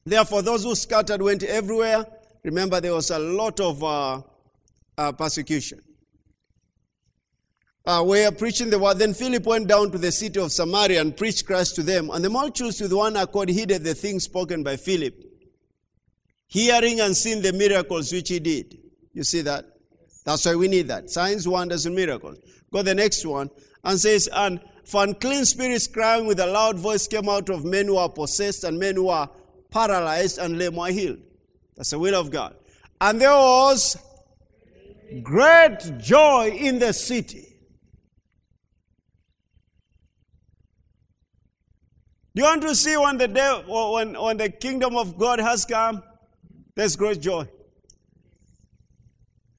Therefore, 0.05 0.41
those 0.41 0.65
who 0.65 0.75
scattered 0.75 1.21
went 1.21 1.43
everywhere. 1.43 2.05
Remember, 2.43 2.81
there 2.81 2.93
was 2.93 3.09
a 3.09 3.19
lot 3.19 3.61
of 3.61 3.81
uh, 3.81 4.21
uh, 4.97 5.11
persecution. 5.13 5.79
Uh, 7.85 8.03
were 8.05 8.31
preaching 8.31 8.69
the 8.69 8.77
word. 8.77 8.99
Then 8.99 9.13
Philip 9.13 9.45
went 9.45 9.69
down 9.69 9.91
to 9.91 9.97
the 9.97 10.11
city 10.11 10.41
of 10.41 10.51
Samaria 10.51 10.99
and 10.99 11.15
preached 11.15 11.45
Christ 11.45 11.75
to 11.75 11.83
them. 11.83 12.09
And 12.09 12.25
the 12.25 12.29
multitudes 12.29 12.81
with 12.81 12.91
one 12.91 13.15
accord 13.15 13.47
heeded 13.47 13.85
the 13.85 13.95
things 13.95 14.25
spoken 14.25 14.61
by 14.61 14.75
Philip, 14.75 15.15
hearing 16.47 16.99
and 16.99 17.15
seeing 17.15 17.41
the 17.41 17.53
miracles 17.53 18.11
which 18.11 18.27
he 18.27 18.39
did. 18.39 18.77
You 19.13 19.23
see 19.23 19.39
that? 19.43 19.63
That's 20.25 20.45
why 20.45 20.55
we 20.55 20.67
need 20.67 20.89
that. 20.89 21.09
Signs, 21.09 21.47
wonders, 21.47 21.85
and 21.85 21.95
miracles. 21.95 22.39
Go 22.73 22.81
the 22.81 22.93
next 22.93 23.25
one 23.25 23.49
and 23.85 23.97
says, 23.97 24.27
And 24.33 24.59
for 24.85 25.03
unclean 25.03 25.45
spirits 25.45 25.87
crying 25.87 26.25
with 26.25 26.39
a 26.39 26.47
loud 26.47 26.77
voice 26.77 27.07
came 27.07 27.29
out 27.29 27.49
of 27.49 27.65
men 27.65 27.87
who 27.87 27.97
are 27.97 28.09
possessed 28.09 28.63
and 28.63 28.79
men 28.79 28.95
who 28.95 29.09
are 29.09 29.29
paralyzed 29.71 30.37
and 30.39 30.57
lame 30.57 30.75
were 30.75 30.87
healed. 30.91 31.19
That's 31.75 31.91
the 31.91 31.99
will 31.99 32.15
of 32.15 32.31
God. 32.31 32.55
And 32.99 33.21
there 33.21 33.31
was 33.31 33.97
great 35.23 35.77
joy 35.99 36.49
in 36.49 36.79
the 36.79 36.93
city. 36.93 37.45
Do 42.35 42.41
you 42.41 42.47
want 42.47 42.61
to 42.61 42.75
see 42.75 42.95
when 42.95 43.17
the 43.17 43.27
day, 43.27 43.63
when, 43.67 44.13
when 44.13 44.37
the 44.37 44.49
kingdom 44.49 44.95
of 44.95 45.17
God 45.17 45.39
has 45.39 45.65
come? 45.65 46.03
There's 46.75 46.95
great 46.95 47.21
joy. 47.21 47.47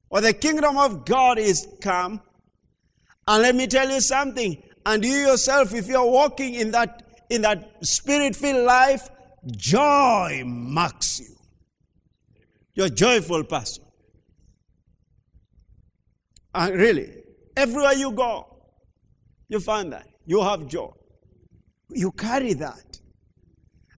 When 0.08 0.22
the 0.22 0.32
kingdom 0.32 0.76
of 0.78 1.04
God 1.04 1.38
is 1.38 1.68
come, 1.80 2.20
and 3.26 3.42
let 3.42 3.54
me 3.54 3.66
tell 3.66 3.88
you 3.90 4.00
something, 4.00 4.62
and 4.86 5.04
you 5.04 5.12
yourself, 5.12 5.74
if 5.74 5.88
you're 5.88 6.10
walking 6.10 6.54
in 6.54 6.70
that 6.72 7.02
in 7.28 7.42
that 7.42 7.84
spirit-filled 7.84 8.64
life, 8.64 9.08
Joy 9.46 10.42
marks 10.44 11.20
you. 11.20 11.36
You're 12.74 12.86
a 12.86 12.90
joyful 12.90 13.44
person. 13.44 13.84
And 16.54 16.74
uh, 16.74 16.76
really, 16.76 17.22
everywhere 17.56 17.92
you 17.92 18.12
go, 18.12 18.46
you 19.48 19.60
find 19.60 19.92
that. 19.92 20.06
You 20.26 20.42
have 20.42 20.66
joy. 20.66 20.90
You 21.90 22.12
carry 22.12 22.54
that. 22.54 23.00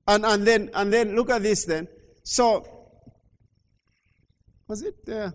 And, 0.07 0.25
and 0.25 0.47
then 0.47 0.71
and 0.75 0.93
then 0.93 1.15
look 1.17 1.31
at 1.31 1.43
this 1.43 1.65
then. 1.65 1.89
So 2.23 2.67
was 4.69 4.83
it 4.83 5.05
there? 5.05 5.33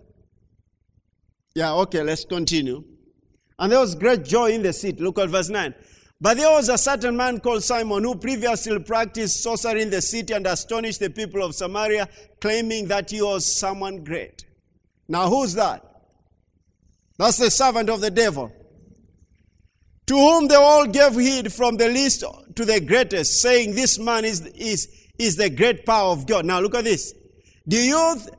Yeah, 1.54 1.74
okay, 1.74 2.02
let's 2.02 2.24
continue. 2.24 2.84
And 3.58 3.72
there 3.72 3.80
was 3.80 3.94
great 3.94 4.24
joy 4.24 4.52
in 4.52 4.62
the 4.62 4.72
city. 4.72 5.02
Look 5.02 5.18
at 5.18 5.28
verse 5.28 5.48
9. 5.48 5.74
But 6.20 6.36
there 6.36 6.50
was 6.50 6.68
a 6.68 6.78
certain 6.78 7.16
man 7.16 7.38
called 7.38 7.62
Simon 7.62 8.02
who 8.02 8.16
previously 8.16 8.78
practiced 8.80 9.42
sorcery 9.42 9.82
in 9.82 9.90
the 9.90 10.02
city 10.02 10.34
and 10.34 10.46
astonished 10.46 11.00
the 11.00 11.10
people 11.10 11.44
of 11.44 11.54
Samaria, 11.54 12.08
claiming 12.40 12.88
that 12.88 13.10
he 13.10 13.22
was 13.22 13.46
someone 13.46 14.02
great. 14.02 14.44
Now, 15.08 15.28
who's 15.28 15.54
that? 15.54 15.84
That's 17.18 17.38
the 17.38 17.50
servant 17.50 17.88
of 17.88 18.00
the 18.00 18.10
devil. 18.10 18.52
To 20.06 20.14
whom 20.14 20.48
they 20.48 20.54
all 20.54 20.86
gave 20.86 21.14
heed 21.14 21.52
from 21.52 21.76
the 21.76 21.88
least 21.88 22.24
to 22.56 22.64
the 22.64 22.80
greatest, 22.80 23.40
saying, 23.40 23.74
This 23.74 23.98
man 23.98 24.24
is, 24.24 24.40
is, 24.46 24.88
is 25.18 25.36
the 25.36 25.50
great 25.50 25.84
power 25.84 26.10
of 26.10 26.26
God. 26.26 26.46
Now, 26.46 26.60
look 26.60 26.74
at 26.74 26.84
this. 26.84 27.14
Do 27.66 27.76
you, 27.76 28.16
th- 28.16 28.34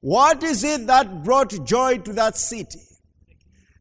what 0.00 0.42
is 0.42 0.62
it 0.62 0.86
that 0.86 1.24
brought 1.24 1.64
joy 1.64 1.98
to 1.98 2.12
that 2.12 2.36
city? 2.36 2.80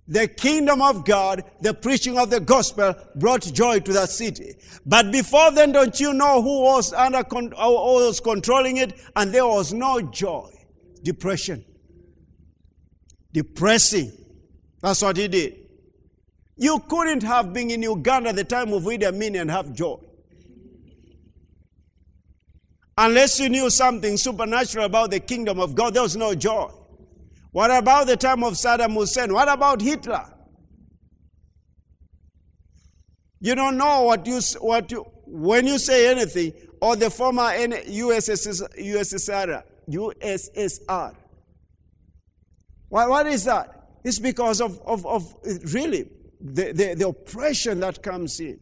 The 0.08 0.28
kingdom 0.28 0.82
of 0.82 1.06
God, 1.06 1.44
the 1.62 1.74
preaching 1.74 2.18
of 2.18 2.30
the 2.30 2.40
gospel 2.40 2.94
brought 3.16 3.42
joy 3.42 3.80
to 3.80 3.94
that 3.94 4.10
city. 4.10 4.56
But 4.86 5.12
before 5.12 5.52
then, 5.52 5.72
don't 5.72 5.98
you 6.00 6.14
know 6.14 6.42
who 6.42 6.62
was 6.62 6.92
under 6.92 7.24
con- 7.24 7.54
was 7.56 8.20
controlling 8.20 8.78
it? 8.78 9.00
And 9.16 9.34
there 9.34 9.48
was 9.48 9.72
no 9.72 10.02
joy. 10.02 10.50
Depression. 11.04 11.64
Depressing. 13.32 14.12
That's 14.82 15.02
what 15.02 15.16
he 15.16 15.28
did. 15.30 15.56
You 16.58 16.80
couldn't 16.88 17.24
have 17.24 17.54
been 17.54 17.72
in 17.72 17.82
Uganda 17.82 18.30
at 18.30 18.36
the 18.36 18.44
time 18.44 18.74
of 18.74 18.84
Idi 18.84 19.08
Amin 19.08 19.36
and 19.36 19.50
have 19.50 19.74
joy. 19.74 19.98
Unless 22.98 23.40
you 23.40 23.50
knew 23.50 23.70
something 23.70 24.18
supernatural 24.18 24.86
about 24.86 25.12
the 25.12 25.20
kingdom 25.20 25.60
of 25.60 25.74
God, 25.74 25.96
there 25.96 26.04
was 26.04 26.16
no 26.16 26.36
joy. 26.36 26.70
What 27.54 27.70
about 27.70 28.08
the 28.08 28.18
time 28.18 28.44
of 28.44 28.54
Saddam 28.54 28.96
Hussein? 28.96 29.32
What 29.32 29.48
about 29.48 29.80
Hitler? 29.80 30.26
You 33.40 33.54
don't 33.54 33.78
know 33.78 34.04
what 34.04 34.26
you, 34.26 34.42
what 34.60 34.92
you, 34.92 35.06
when 35.28 35.68
you 35.68 35.78
say 35.78 36.10
anything, 36.10 36.54
or 36.82 36.96
the 36.96 37.12
former 37.12 37.44
USSR, 37.44 38.68
USSR, 38.80 39.64
USSR. 39.88 41.16
What, 42.90 43.10
what 43.10 43.28
is 43.28 43.44
that? 43.46 43.90
It's 44.04 44.18
because 44.18 44.60
of, 44.60 44.80
of, 44.82 45.06
of 45.06 45.36
really 45.74 46.10
the, 46.42 46.72
the, 46.72 46.96
the 46.96 47.08
oppression 47.08 47.80
that 47.82 48.02
comes 48.02 48.40
in 48.40 48.60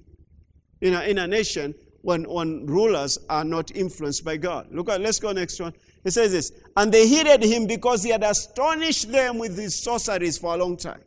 in 0.82 0.96
a, 0.96 1.02
in 1.04 1.18
a 1.18 1.28
nation 1.28 1.76
when, 2.02 2.30
when 2.30 2.66
rulers 2.66 3.18
are 3.30 3.46
not 3.46 3.74
influenced 3.74 4.26
by 4.26 4.36
God. 4.36 4.68
Look 4.72 4.90
at, 4.90 5.00
let's 5.00 5.20
go 5.20 5.32
next 5.32 5.62
one. 5.62 5.74
He 6.04 6.10
says 6.10 6.32
this, 6.32 6.52
and 6.76 6.92
they 6.92 7.08
heeded 7.08 7.44
him 7.44 7.68
because 7.68 8.04
he 8.04 8.10
had 8.10 8.24
astonished 8.24 9.12
them 9.12 9.38
with 9.38 9.58
his 9.58 9.76
sorceries 9.76 10.38
for 10.38 10.56
a 10.56 10.58
long 10.58 10.78
time. 10.78 11.02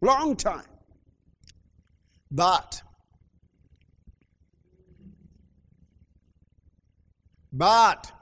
Long 0.00 0.36
time. 0.36 0.66
But, 2.30 2.82
but, 7.52 8.12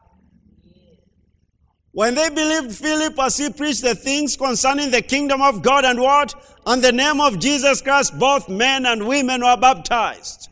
When 1.97 2.15
they 2.15 2.29
believed 2.29 2.75
Philip 2.77 3.19
as 3.19 3.39
he 3.39 3.49
preached 3.49 3.81
the 3.81 3.95
things 3.95 4.37
concerning 4.37 4.91
the 4.91 5.01
kingdom 5.01 5.41
of 5.41 5.63
God 5.63 5.87
and 5.87 5.99
what? 5.99 6.35
And 6.67 6.85
the 6.85 6.93
name 6.93 7.23
of 7.23 7.39
Jesus 7.39 7.81
Christ, 7.81 8.19
both 8.19 8.51
men 8.51 8.85
and 8.85 9.09
women 9.09 9.43
were 9.43 9.57
baptized. 9.57 10.51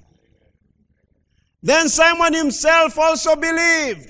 Then 1.62 1.90
Simon 1.90 2.32
himself 2.32 2.98
also 2.98 3.36
believed. 3.36 4.08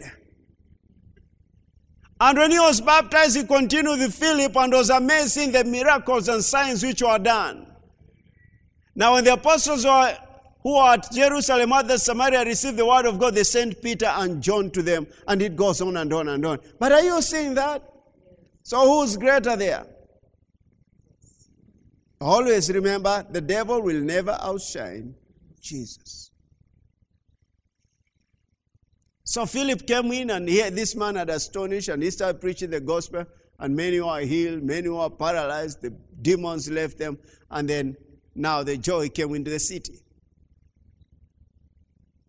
And 2.21 2.39
when 2.39 2.51
he 2.51 2.59
was 2.59 2.81
baptized, 2.81 3.37
he 3.37 3.45
continued 3.45 3.99
with 3.99 4.15
Philip 4.15 4.57
and 4.57 4.73
was 4.73 4.91
amazing 4.91 5.53
the 5.53 5.65
miracles 5.65 6.29
and 6.29 6.45
signs 6.45 6.83
which 6.83 7.03
were 7.03 7.19
done. 7.19 7.67
Now, 8.95 9.15
when 9.15 9.25
the 9.25 9.33
apostles 9.33 9.85
were, 9.85 10.17
who 10.63 10.75
were 10.75 10.93
at 10.93 11.11
Jerusalem, 11.11 11.73
other 11.73 11.99
Samaria 11.99 12.45
received 12.45 12.77
the 12.77 12.87
word 12.87 13.07
of 13.07 13.19
God, 13.19 13.35
they 13.35 13.43
sent 13.43 13.83
Peter 13.83 14.07
and 14.07 14.41
John 14.41 14.71
to 14.71 14.83
them, 14.83 15.07
and 15.27 15.43
it 15.43 15.57
goes 15.57 15.81
on 15.81 15.97
and 15.97 16.13
on 16.13 16.29
and 16.29 16.47
on. 16.47 16.59
But 16.79 16.93
are 16.93 17.03
you 17.03 17.21
seeing 17.21 17.55
that? 17.55 17.83
So, 18.63 18.81
who's 18.89 19.17
greater 19.17 19.57
there? 19.57 19.85
Always 22.21 22.73
remember 22.73 23.27
the 23.29 23.41
devil 23.41 23.83
will 23.83 24.01
never 24.01 24.39
outshine 24.41 25.15
Jesus. 25.61 26.24
So 29.25 29.47
Philip 29.47 29.87
came 29.87 30.13
in 30.13 30.31
and 30.31 30.49
he, 30.49 30.61
this 30.71 30.95
man 30.95 31.17
had 31.17 31.31
astonished 31.31 31.89
and 31.89 32.03
he 32.03 32.11
started 32.11 32.41
preaching 32.41 32.71
the 32.71 32.81
gospel 32.81 33.25
and 33.59 33.75
many 33.75 34.01
were 34.01 34.21
healed, 34.21 34.63
many 34.63 34.89
were 34.89 35.09
paralyzed, 35.09 35.81
the 35.81 35.91
demons 36.21 36.71
left 36.71 36.99
them, 36.99 37.19
and 37.51 37.69
then 37.69 37.97
now 38.35 38.63
the 38.63 38.77
joy 38.77 39.09
came 39.09 39.35
into 39.35 39.51
the 39.51 39.61
city. 39.61 40.01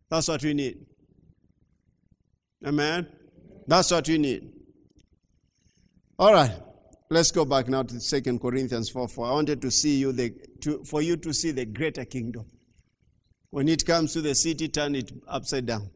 That's 0.09 0.27
what 0.27 0.43
we 0.43 0.53
need. 0.53 0.85
Amen? 2.65 3.07
That's 3.67 3.91
what 3.91 4.07
we 4.07 4.17
need. 4.17 4.51
All 6.17 6.31
right. 6.31 6.53
Let's 7.09 7.31
go 7.31 7.45
back 7.45 7.67
now 7.67 7.83
to 7.83 7.99
2 7.99 8.39
Corinthians 8.39 8.89
4 8.89 9.07
4. 9.07 9.27
I 9.27 9.31
wanted 9.31 9.61
to 9.61 9.69
see 9.69 9.97
you 9.97 10.11
the, 10.11 10.33
to, 10.61 10.83
for 10.85 11.01
you 11.01 11.17
to 11.17 11.33
see 11.33 11.51
the 11.51 11.65
greater 11.65 12.05
kingdom. 12.05 12.45
When 13.51 13.67
it 13.67 13.85
comes 13.85 14.13
to 14.13 14.21
the 14.21 14.33
city, 14.33 14.69
turn 14.69 14.95
it 14.95 15.11
upside 15.27 15.65
down. 15.65 15.91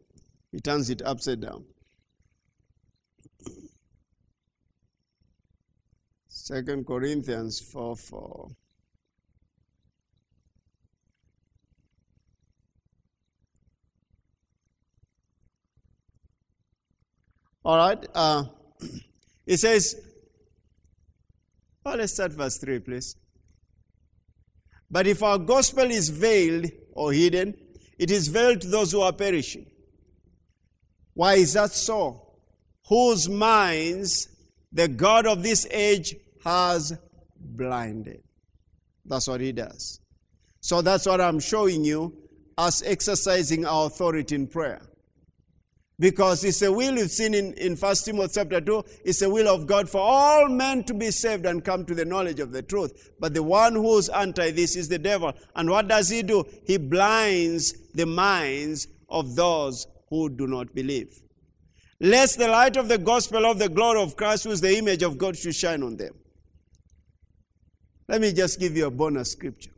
He 0.52 0.60
turns 0.60 0.90
it 0.90 1.02
upside 1.04 1.42
down. 1.42 1.66
Second 6.28 6.88
Corinthians 6.88 7.60
4 7.60 7.96
4. 7.96 8.50
All 17.66 17.78
right. 17.78 18.04
Uh, 18.16 18.46
it 19.46 19.58
says, 19.58 19.96
oh, 21.86 21.94
let's 21.96 22.14
start 22.14 22.32
verse 22.32 22.58
3, 22.58 22.80
please. 22.80 23.16
But 24.90 25.06
if 25.06 25.22
our 25.22 25.38
gospel 25.38 25.92
is 25.92 26.10
veiled 26.10 26.72
or 26.94 27.14
hidden, 27.14 27.56
it 28.00 28.10
is 28.10 28.28
veiled 28.28 28.62
to 28.62 28.68
those 28.70 28.92
who 28.92 29.02
are 29.02 29.14
perishing 29.14 29.68
why 31.20 31.34
is 31.34 31.52
that 31.52 31.72
so? 31.72 32.22
Whose 32.88 33.28
minds 33.28 34.30
the 34.72 34.88
God 34.88 35.28
of 35.28 35.44
this 35.44 35.68
age 35.70 36.16
has 36.46 36.98
blinded. 37.38 38.24
That's 39.04 39.28
what 39.28 39.42
he 39.42 39.52
does. 39.52 40.00
So 40.62 40.82
that's 40.82 41.06
what 41.06 41.20
I'm 41.20 41.42
showing 41.42 41.84
you 41.84 42.16
as 42.58 42.82
exercising 42.86 43.66
our 43.66 43.88
authority 43.88 44.34
in 44.34 44.48
prayer. 44.48 44.80
Because 46.00 46.46
it's 46.46 46.62
a 46.62 46.72
will 46.72 46.96
we've 46.96 47.12
seen 47.12 47.34
in, 47.34 47.52
in 47.56 47.76
1 47.76 47.96
Timothy 48.06 48.36
chapter 48.36 48.62
2, 48.62 48.86
it's 49.04 49.22
a 49.22 49.30
will 49.30 49.54
of 49.54 49.68
God 49.68 49.90
for 49.90 50.00
all 50.00 50.48
men 50.48 50.86
to 50.86 50.94
be 50.94 51.12
saved 51.12 51.46
and 51.46 51.66
come 51.66 51.84
to 51.88 51.94
the 51.94 52.06
knowledge 52.06 52.40
of 52.40 52.54
the 52.54 52.62
truth. 52.62 53.12
But 53.20 53.34
the 53.34 53.44
one 53.44 53.76
who's 53.76 54.08
anti 54.08 54.52
this 54.52 54.78
is 54.78 54.88
the 54.88 55.00
devil. 55.00 55.34
And 55.54 55.70
what 55.70 55.90
does 55.90 56.08
he 56.08 56.24
do? 56.24 56.46
He 56.66 56.78
blinds 56.78 57.74
the 57.94 58.06
minds 58.06 58.88
of 59.10 59.36
those 59.36 59.86
who 60.10 60.30
do 60.30 60.48
not 60.48 60.74
believe. 60.74 61.22
Lest 62.00 62.38
the 62.38 62.48
light 62.48 62.78
of 62.78 62.88
the 62.88 62.98
gospel 62.98 63.46
of 63.46 63.60
the 63.60 63.70
glory 63.70 64.02
of 64.02 64.16
Christ, 64.16 64.46
who 64.46 64.52
is 64.52 64.62
the 64.62 64.78
image 64.78 65.04
of 65.04 65.18
God, 65.18 65.38
should 65.38 65.56
shine 65.56 65.84
on 65.84 65.98
them. 65.98 66.14
Let 68.08 68.22
me 68.22 68.32
just 68.32 68.60
give 68.60 68.76
you 68.76 68.88
a 68.88 68.92
bonus 68.92 69.32
scripture. 69.32 69.72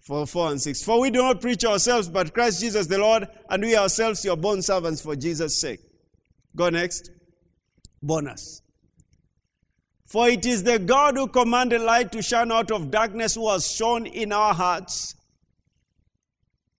For 0.00 0.26
4 0.26 0.52
and 0.52 0.62
6. 0.62 0.82
For 0.82 1.00
we 1.00 1.10
do 1.10 1.18
not 1.18 1.40
preach 1.40 1.64
ourselves, 1.64 2.08
but 2.08 2.32
Christ 2.32 2.60
Jesus 2.60 2.86
the 2.86 2.98
Lord, 2.98 3.28
and 3.48 3.62
we 3.62 3.76
ourselves 3.76 4.24
your 4.24 4.36
bond 4.36 4.64
servants 4.64 5.02
for 5.02 5.14
Jesus' 5.14 5.60
sake. 5.60 5.80
Go 6.56 6.70
next. 6.70 7.10
Bonus. 8.02 8.62
For 10.06 10.28
it 10.28 10.46
is 10.46 10.62
the 10.64 10.78
God 10.78 11.16
who 11.16 11.28
commanded 11.28 11.82
light 11.82 12.10
to 12.12 12.22
shine 12.22 12.50
out 12.50 12.72
of 12.72 12.90
darkness 12.90 13.34
who 13.34 13.48
has 13.50 13.70
shone 13.70 14.06
in 14.06 14.32
our 14.32 14.54
hearts. 14.54 15.14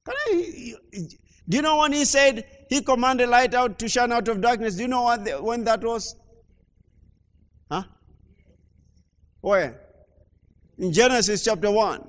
Can 0.06 0.16
I, 0.28 0.74
do 1.52 1.58
you 1.58 1.64
know 1.64 1.80
when 1.80 1.92
he 1.92 2.06
said 2.06 2.46
he 2.70 2.82
commanded 2.82 3.28
light 3.28 3.54
out 3.54 3.78
to 3.80 3.90
shine 3.90 4.14
out 4.14 4.30
of 4.30 4.40
darkness? 4.40 4.76
Do 4.76 4.84
you 4.84 4.88
know 4.88 5.02
what 5.02 5.26
the, 5.26 5.32
when 5.32 5.66
that 5.66 5.84
was? 5.84 6.16
Huh? 7.70 7.84
Where? 9.42 9.82
In 10.78 10.94
Genesis 10.94 11.44
chapter 11.44 11.70
1. 11.70 12.08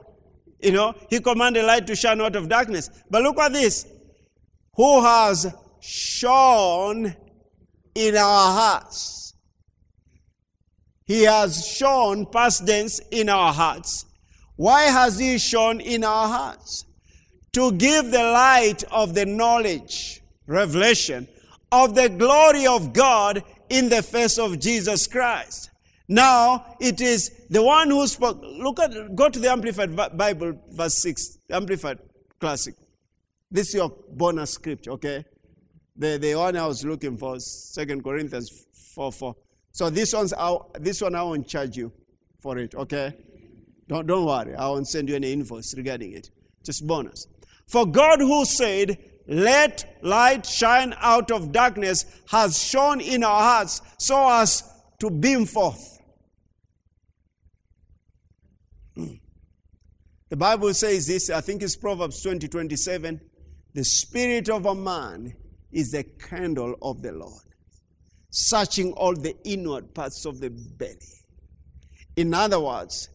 You 0.61 0.71
know, 0.71 0.95
he 1.11 1.19
commanded 1.19 1.65
light 1.65 1.89
to 1.89 1.97
shine 1.97 2.21
out 2.21 2.37
of 2.37 2.49
darkness. 2.49 2.89
But 3.11 3.23
look 3.25 3.37
at 3.41 3.53
this. 3.53 3.85
Who 4.77 5.03
has 5.03 5.53
shone 5.81 7.17
in 7.97 8.17
our 8.17 8.53
hearts? 8.53 9.35
He 11.05 11.25
has 11.25 11.67
shone, 11.67 12.27
past 12.27 12.65
tense, 12.65 13.01
in 13.11 13.29
our 13.29 13.53
hearts. 13.53 14.07
Why 14.55 14.83
has 14.83 15.19
he 15.19 15.37
shone 15.39 15.81
in 15.81 16.05
our 16.05 16.29
hearts? 16.29 16.85
To 17.53 17.73
give 17.73 18.11
the 18.11 18.23
light 18.23 18.83
of 18.91 19.15
the 19.15 19.27
knowledge, 19.27 20.23
revelation 20.47 21.29
of 21.71 21.95
the 21.95 22.09
glory 22.09 22.67
of 22.67 22.93
God 22.93 23.45
in 23.69 23.89
the 23.89 24.03
face 24.03 24.39
of 24.39 24.59
Jesus 24.59 25.07
Christ. 25.07 25.71
Now, 26.09 26.77
it 26.81 27.01
is 27.01 27.31
the 27.49 27.63
one 27.63 27.91
who 27.91 28.07
spoke. 28.07 28.41
Look 28.43 28.81
at, 28.81 29.15
go 29.15 29.29
to 29.29 29.39
the 29.39 29.51
Amplified 29.51 29.95
Bible, 30.17 30.59
verse 30.71 30.99
6, 30.99 31.39
Amplified 31.51 31.99
Classic. 32.41 32.75
This 33.51 33.69
is 33.69 33.75
your 33.75 33.91
bonus 34.11 34.53
script, 34.53 34.89
okay? 34.89 35.25
The, 35.97 36.19
the 36.19 36.35
one 36.35 36.57
I 36.57 36.67
was 36.67 36.85
looking 36.85 37.17
for, 37.17 37.39
Second 37.39 38.03
Corinthians 38.03 38.67
4 38.95 39.13
4. 39.13 39.37
So 39.73 39.91
this 39.91 40.13
one's 40.13 40.35
this 40.81 41.01
one 41.01 41.15
I 41.15 41.23
won't 41.23 41.47
charge 41.47 41.77
you 41.77 41.93
for 42.41 42.59
it, 42.59 42.75
okay? 42.75 43.15
Don't, 43.89 44.07
don't 44.07 44.25
worry, 44.25 44.55
I 44.55 44.69
won't 44.69 44.89
send 44.89 45.09
you 45.09 45.17
any 45.17 45.33
invoice 45.33 45.75
regarding 45.75 46.13
it. 46.13 46.31
Just 46.65 46.87
bonus. 46.87 47.27
For 47.67 47.87
God, 47.87 48.21
who 48.21 48.45
said, 48.45 48.99
Let 49.27 49.99
light 50.03 50.47
shine 50.47 50.95
out 50.99 51.31
of 51.31 51.53
darkness, 51.53 52.05
has 52.29 52.63
shone 52.63 53.01
in 53.01 53.25
our 53.25 53.41
hearts 53.41 53.81
so 53.99 54.29
as 54.31 54.63
to 55.01 55.11
beam 55.11 55.47
forth. 55.47 55.99
Hmm. 58.95 59.15
The 60.29 60.37
Bible 60.37 60.73
says 60.75 61.07
this, 61.07 61.31
I 61.31 61.41
think 61.41 61.63
it's 61.63 61.77
Proverbs 61.77 62.23
20 62.23 62.49
27. 62.49 63.21
The 63.75 63.85
spirit 63.85 64.49
of 64.49 64.67
a 64.67 64.75
man 64.75 65.35
is 65.71 65.93
the 65.93 66.05
candle 66.05 66.77
of 66.83 67.03
the 67.03 67.13
Lord, 67.13 67.43
searching 68.31 68.93
all 68.93 69.15
the 69.15 69.35
inward 69.45 69.95
parts 69.95 70.27
of 70.27 70.41
the 70.41 70.51
belly. 70.51 70.99
In 72.17 72.35
other 72.35 72.61
words, 72.61 73.09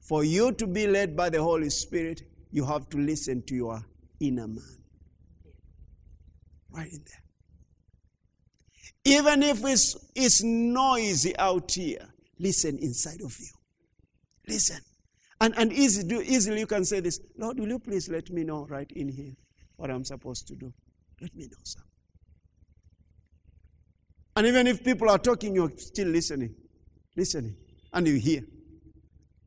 for 0.00 0.24
you 0.24 0.52
to 0.52 0.66
be 0.66 0.86
led 0.86 1.16
by 1.16 1.30
the 1.30 1.42
Holy 1.42 1.70
Spirit, 1.70 2.22
you 2.54 2.64
have 2.64 2.88
to 2.88 2.98
listen 2.98 3.42
to 3.42 3.54
your 3.56 3.84
inner 4.20 4.46
man. 4.46 4.78
Right 6.70 6.90
in 6.90 7.04
there. 7.04 7.22
Even 9.18 9.42
if 9.42 9.64
it's, 9.64 9.96
it's 10.14 10.42
noisy 10.44 11.36
out 11.36 11.72
here, 11.72 12.08
listen 12.38 12.78
inside 12.78 13.20
of 13.22 13.36
you. 13.40 13.48
Listen. 14.46 14.78
And, 15.40 15.52
and 15.56 15.72
easy, 15.72 16.04
do, 16.04 16.22
easily 16.22 16.60
you 16.60 16.68
can 16.68 16.84
say 16.84 17.00
this 17.00 17.18
Lord, 17.36 17.58
will 17.58 17.68
you 17.68 17.80
please 17.80 18.08
let 18.08 18.30
me 18.30 18.44
know 18.44 18.66
right 18.70 18.90
in 18.92 19.08
here 19.08 19.34
what 19.74 19.90
I'm 19.90 20.04
supposed 20.04 20.46
to 20.46 20.54
do? 20.54 20.72
Let 21.20 21.34
me 21.34 21.46
know, 21.46 21.58
sir. 21.64 21.80
And 24.36 24.46
even 24.46 24.68
if 24.68 24.84
people 24.84 25.10
are 25.10 25.18
talking, 25.18 25.56
you're 25.56 25.72
still 25.76 26.08
listening. 26.08 26.54
Listening. 27.16 27.56
And 27.92 28.06
you 28.06 28.14
hear. 28.14 28.44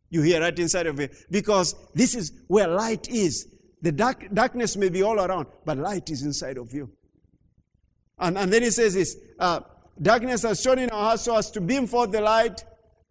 You 0.10 0.22
hear 0.22 0.42
right 0.42 0.58
inside 0.58 0.88
of 0.88 1.00
you. 1.00 1.10
Because 1.30 1.76
this 1.94 2.16
is 2.16 2.32
where 2.48 2.68
light 2.68 3.10
is. 3.10 3.48
The 3.82 3.92
dark, 3.92 4.34
darkness 4.34 4.76
may 4.76 4.90
be 4.90 5.04
all 5.04 5.20
around, 5.20 5.48
but 5.66 5.78
light 5.78 6.10
is 6.10 6.24
inside 6.24 6.58
of 6.58 6.74
you. 6.74 6.92
And, 8.18 8.38
and 8.38 8.52
then 8.52 8.64
he 8.64 8.72
says 8.72 8.96
this 8.96 9.16
uh, 9.40 9.60
darkness 10.02 10.44
has 10.44 10.62
shone 10.62 10.80
in 10.80 10.90
our 10.90 11.04
hearts 11.04 11.24
so 11.24 11.38
as 11.38 11.52
to 11.52 11.62
beam 11.62 11.86
forth 11.86 12.12
the 12.12 12.22
light. 12.22 12.64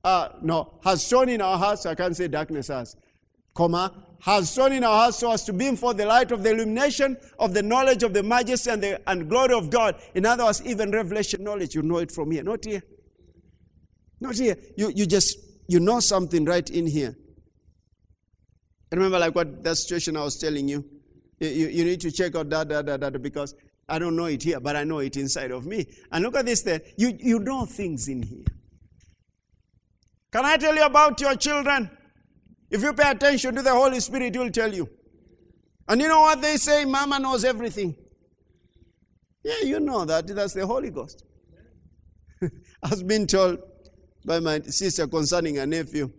Uh, 0.03 0.31
no, 0.43 0.79
has 0.85 1.07
shone 1.07 1.29
in 1.29 1.41
our 1.41 1.59
hearts. 1.59 1.87
I 1.87 1.95
can't 1.95 2.17
say 2.17 2.29
darkness 2.29 2.69
has. 2.69 2.97
Comma, 3.55 3.93
has 4.21 4.53
shone 4.53 4.73
in 4.73 4.85
our 4.85 4.97
hearts 4.97 5.19
so 5.19 5.31
as 5.33 5.45
to 5.45 5.53
beam 5.53 5.77
forth 5.77 5.97
the 5.97 6.07
light 6.07 6.31
of 6.33 6.43
the 6.43 6.51
illumination 6.51 7.17
of 7.39 7.55
the 7.55 7.63
knowledge 7.63 8.03
of 8.03 8.13
the 8.13 8.23
majesty 8.23 8.71
and, 8.71 8.83
the, 8.83 9.01
and 9.09 9.29
glory 9.29 9.55
of 9.55 9.71
God. 9.71 9.97
In 10.15 10.27
other 10.27 10.45
words, 10.45 10.63
even 10.65 10.91
revelation 10.91 11.43
knowledge, 11.43 11.75
you 11.75 11.83
know 11.83 11.99
it 11.99 12.11
from 12.13 12.31
here, 12.31 12.43
not 12.43 12.65
here. 12.65 12.83
Not 14.21 14.37
here. 14.37 14.57
You, 14.77 14.91
you 14.95 15.07
just, 15.07 15.39
you 15.69 15.81
know 15.81 16.01
something 16.01 16.45
right 16.45 16.69
in 16.69 16.87
here. 16.87 17.17
Remember, 18.93 19.19
like 19.19 19.35
what 19.35 19.65
that 19.65 19.77
situation 19.77 20.17
I 20.17 20.23
was 20.23 20.39
telling 20.39 20.69
you? 20.69 20.85
You, 21.41 21.49
you, 21.49 21.85
need 21.85 22.01
to 22.01 22.11
check 22.11 22.35
out 22.35 22.49
that, 22.51 22.69
that, 22.69 22.87
that, 22.87 23.01
that, 23.01 23.23
because 23.23 23.55
I 23.89 23.99
don't 23.99 24.17
know 24.17 24.27
it 24.27 24.43
here, 24.43 24.61
but 24.61 24.75
I 24.75 24.85
know 24.85 25.01
it 25.01 25.17
inside 25.17 25.51
of 25.51 25.67
me. 25.67 25.87
And 26.11 26.25
look 26.25 26.37
at 26.37 26.47
this 26.47 26.63
there. 26.63 26.81
You, 26.97 27.17
you 27.19 27.39
know 27.41 27.67
things 27.67 28.09
in 28.09 28.23
here. 28.23 28.45
Can 30.33 30.45
I 30.45 30.57
tell 30.57 30.75
you 30.75 30.85
about 30.85 31.21
your 31.21 31.35
children? 31.37 31.91
If 32.71 32.83
you 32.83 32.93
pay 32.93 33.11
attention 33.11 33.55
to 33.55 33.63
the 33.63 33.73
Holy 33.73 34.01
Spirit, 34.01 34.35
He 34.35 34.39
will 34.39 34.51
tell 34.51 34.73
you. 34.73 34.89
And 35.89 36.01
you 36.01 36.09
know 36.09 36.21
what 36.21 36.41
they 36.41 36.57
say? 36.57 36.85
Mama 36.85 37.19
knows 37.19 37.45
everything. 37.45 37.95
Yeah, 39.45 39.61
you 39.63 39.79
know 39.79 40.05
that. 40.05 40.27
That's 40.27 40.55
the 40.55 40.67
Holy 40.67 40.91
Ghost. 40.91 41.25
I 42.43 42.89
was 42.91 43.03
being 43.03 43.27
told 43.27 43.61
by 44.27 44.41
my 44.41 44.61
sister 44.61 45.07
concerning 45.07 45.55
her 45.55 45.67
nephew. 45.67 46.13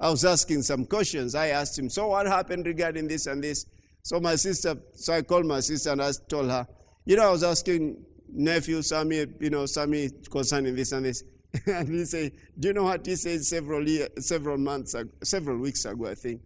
I 0.00 0.10
was 0.10 0.24
asking 0.24 0.62
some 0.62 0.86
questions. 0.86 1.34
I 1.34 1.48
asked 1.48 1.78
him, 1.78 1.88
So 1.90 2.08
what 2.08 2.26
happened 2.26 2.66
regarding 2.66 3.06
this 3.06 3.26
and 3.26 3.44
this? 3.44 3.66
So 4.02 4.18
my 4.18 4.36
sister, 4.36 4.76
so 4.94 5.12
I 5.12 5.22
called 5.22 5.46
my 5.46 5.60
sister 5.60 5.92
and 5.92 6.02
I 6.02 6.10
told 6.28 6.50
her, 6.50 6.66
You 7.04 7.16
know, 7.16 7.28
I 7.28 7.30
was 7.30 7.44
asking 7.44 8.04
nephew 8.28 8.82
Sammy, 8.82 9.26
you 9.38 9.50
know, 9.50 9.66
Sammy 9.66 10.10
concerning 10.30 10.74
this 10.74 10.92
and 10.92 11.04
this. 11.04 11.22
and 11.66 11.88
he 11.88 12.04
said, 12.04 12.32
Do 12.58 12.68
you 12.68 12.74
know 12.74 12.84
what 12.84 13.04
he 13.06 13.16
said 13.16 13.44
several 13.44 13.86
years, 13.86 14.08
several 14.18 14.58
months, 14.58 14.94
ago, 14.94 15.10
several 15.22 15.58
weeks 15.58 15.84
ago, 15.84 16.06
I 16.06 16.14
think? 16.14 16.40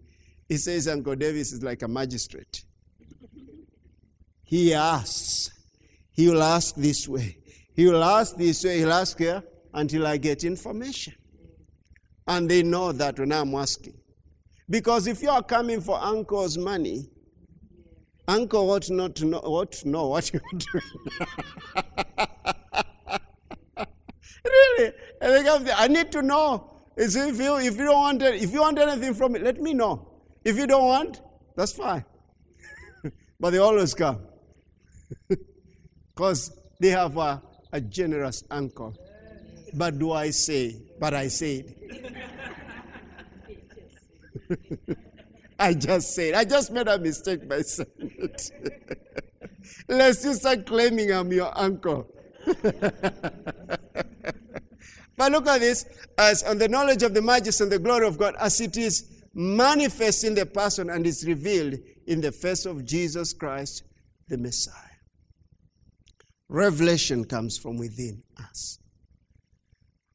He 0.48 0.56
says 0.56 0.88
Uncle 0.88 1.14
Davis 1.14 1.52
is 1.52 1.62
like 1.62 1.82
a 1.82 1.88
magistrate. 1.88 2.64
He 4.42 4.74
asks. 4.74 5.50
He 6.12 6.28
will 6.28 6.42
ask 6.42 6.74
this 6.74 7.06
way. 7.08 7.36
He 7.74 7.86
will 7.86 8.02
ask 8.02 8.36
this 8.36 8.64
way. 8.64 8.78
He'll 8.78 8.92
ask 8.92 9.16
here 9.16 9.44
until 9.74 10.06
I 10.06 10.16
get 10.16 10.44
information. 10.44 11.14
And 12.26 12.48
they 12.50 12.62
know 12.62 12.92
that 12.92 13.18
when 13.18 13.32
I'm 13.32 13.54
asking. 13.54 13.94
Because 14.68 15.06
if 15.06 15.22
you 15.22 15.30
are 15.30 15.42
coming 15.42 15.80
for 15.80 16.00
uncle's 16.00 16.56
money, 16.56 17.08
uncle 18.28 18.70
ought 18.70 18.88
not 18.90 19.16
to 19.16 19.24
know, 19.24 19.64
to 19.64 19.88
know 19.88 20.06
what 20.08 20.32
you're 20.32 20.42
doing. 20.52 20.84
really? 25.20 25.72
I 25.72 25.88
need 25.88 26.12
to 26.12 26.22
know. 26.22 26.70
If 26.96 27.14
you 27.14 27.56
if 27.56 27.76
you 27.76 27.84
don't 27.84 27.94
want 27.94 28.22
if 28.22 28.52
you 28.52 28.60
want 28.60 28.78
anything 28.78 29.14
from 29.14 29.32
me, 29.32 29.40
let 29.40 29.60
me 29.60 29.74
know. 29.74 30.08
If 30.44 30.56
you 30.56 30.66
don't 30.66 30.84
want, 30.86 31.20
that's 31.56 31.72
fine. 31.72 32.04
but 33.40 33.50
they 33.50 33.58
always 33.58 33.94
come. 33.94 34.20
Because 36.14 36.52
they 36.78 36.90
have 36.90 37.16
a, 37.16 37.42
a 37.72 37.80
generous 37.80 38.44
uncle. 38.50 38.94
But 39.74 39.98
do 39.98 40.12
I 40.12 40.30
say? 40.30 40.76
But 40.98 41.14
I 41.14 41.28
said. 41.28 41.74
I 45.58 45.74
just 45.74 46.14
said. 46.14 46.34
I 46.34 46.44
just 46.44 46.72
made 46.72 46.88
a 46.88 46.98
mistake 46.98 47.48
by 47.48 47.60
saying 47.62 47.88
it. 47.98 48.50
Let's 49.88 50.22
just 50.22 50.40
start 50.40 50.66
claiming 50.66 51.12
I'm 51.12 51.30
your 51.32 51.56
uncle. 51.56 52.08
but 55.16 55.32
look 55.32 55.46
at 55.46 55.60
this 55.60 55.84
as 56.16 56.42
on 56.42 56.58
the 56.58 56.68
knowledge 56.68 57.02
of 57.02 57.12
the 57.12 57.20
majesty 57.20 57.64
and 57.64 57.72
the 57.72 57.78
glory 57.78 58.06
of 58.06 58.16
God 58.18 58.34
as 58.40 58.60
it 58.60 58.76
is 58.76 59.22
manifest 59.34 60.24
in 60.24 60.34
the 60.34 60.46
person 60.46 60.90
and 60.90 61.06
is 61.06 61.26
revealed 61.26 61.74
in 62.06 62.20
the 62.20 62.32
face 62.32 62.66
of 62.66 62.84
Jesus 62.84 63.32
Christ, 63.32 63.84
the 64.28 64.38
Messiah. 64.38 64.74
Revelation 66.48 67.24
comes 67.24 67.58
from 67.58 67.76
within 67.76 68.22
us. 68.38 68.78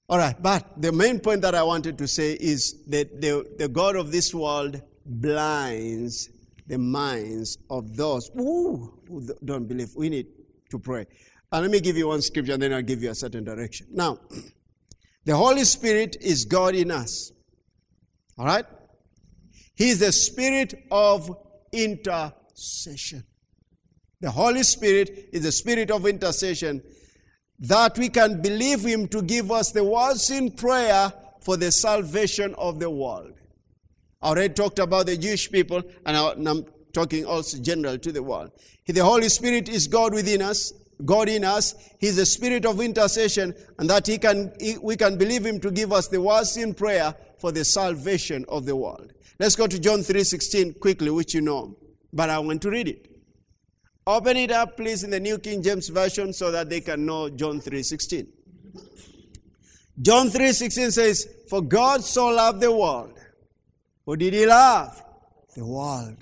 All 0.08 0.18
right, 0.18 0.36
but 0.40 0.82
the 0.82 0.92
main 0.92 1.20
point 1.20 1.42
that 1.42 1.56
I 1.56 1.64
wanted 1.64 1.98
to 1.98 2.08
say 2.08 2.34
is 2.34 2.84
that 2.88 3.22
the, 3.22 3.46
the 3.58 3.68
God 3.68 3.96
of 3.96 4.12
this 4.12 4.34
world 4.34 4.82
blinds 5.06 6.30
the 6.68 6.78
minds 6.78 7.58
of 7.70 7.96
those 7.96 8.30
who 8.34 8.92
don't 9.44 9.68
believe. 9.68 9.92
We 9.96 10.10
need 10.10 10.28
to 10.72 10.80
pray. 10.80 11.06
And 11.52 11.62
let 11.62 11.72
me 11.72 11.80
give 11.80 11.96
you 11.96 12.08
one 12.08 12.22
scripture 12.22 12.54
and 12.54 12.62
then 12.62 12.74
I'll 12.74 12.82
give 12.82 13.04
you 13.04 13.12
a 13.12 13.16
certain 13.16 13.44
direction. 13.44 13.88
Now, 13.92 14.20
the 15.26 15.36
Holy 15.36 15.64
Spirit 15.64 16.18
is 16.22 16.46
God 16.46 16.76
in 16.76 16.92
us. 16.92 17.32
All 18.38 18.46
right? 18.46 18.66
He 19.76 19.90
is 19.90 20.00
the 20.00 20.12
spirit 20.12 20.74
of 20.92 21.30
intercession. 21.72 23.24
The 24.22 24.32
Holy 24.32 24.64
Spirit 24.64 25.30
is 25.34 25.44
the 25.44 25.52
spirit 25.52 25.92
of 25.92 26.08
intercession 26.08 26.82
that 27.60 27.98
we 27.98 28.10
can 28.10 28.42
believe 28.42 28.82
Him 28.84 29.08
to 29.10 29.22
give 29.22 29.52
us 29.52 29.72
the 29.72 29.84
words 29.84 30.30
in 30.30 30.52
prayer 30.52 31.14
for 31.42 31.58
the 31.58 31.72
salvation 31.72 32.54
of 32.56 32.80
the 32.80 32.90
world. 32.90 33.34
I 34.22 34.30
already 34.30 34.54
talked 34.54 34.80
about 34.80 35.06
the 35.06 35.18
Jewish 35.18 35.52
people, 35.52 35.84
and 36.06 36.18
I'm 36.48 36.66
talking 36.94 37.26
also 37.26 37.60
general 37.60 37.98
to 38.00 38.12
the 38.12 38.24
world. 38.24 38.52
The 38.88 39.04
Holy 39.04 39.30
Spirit 39.30 39.70
is 39.70 39.88
God 39.88 40.14
within 40.14 40.42
us, 40.42 40.74
God 41.04 41.30
in 41.30 41.44
us. 41.44 41.76
He's 42.00 42.16
the 42.16 42.26
spirit 42.26 42.66
of 42.66 42.82
intercession, 42.82 43.54
and 43.78 43.90
that 43.90 44.08
He 44.08 44.18
can 44.18 44.52
we 44.82 44.96
can 44.96 45.18
believe 45.18 45.46
Him 45.46 45.60
to 45.60 45.72
give 45.72 45.94
us 45.94 46.08
the 46.08 46.22
words 46.22 46.58
in 46.58 46.74
prayer 46.74 47.16
for 47.38 47.52
the 47.52 47.66
salvation 47.66 48.46
of 48.50 48.66
the 48.66 48.76
world. 48.76 49.14
Let's 49.40 49.56
go 49.56 49.68
to 49.68 49.78
John 49.78 50.00
3:16 50.00 50.80
quickly, 50.80 51.12
which 51.12 51.34
you 51.34 51.42
know, 51.42 51.78
but 52.12 52.30
I 52.30 52.40
want 52.40 52.62
to 52.64 52.70
read 52.70 52.88
it. 52.88 53.15
Open 54.08 54.38
it 54.38 54.52
up, 54.52 54.78
please, 54.78 55.04
in 55.04 55.10
the 55.10 55.20
New 55.20 55.40
King 55.40 55.64
James 55.64 55.90
Version 55.90 56.32
so 56.32 56.52
that 56.52 56.70
they 56.70 56.80
can 56.80 57.08
know 57.08 57.28
John 57.28 57.60
3.16. 57.60 58.28
John 60.00 60.28
3.16 60.28 60.92
says, 60.92 61.28
For 61.50 61.60
God 61.60 62.04
so 62.04 62.28
loved 62.28 62.62
the 62.62 62.72
world. 62.72 63.18
Who 64.06 64.16
did 64.16 64.36
he 64.36 64.46
love? 64.46 65.04
The 65.56 65.66
world. 65.66 66.18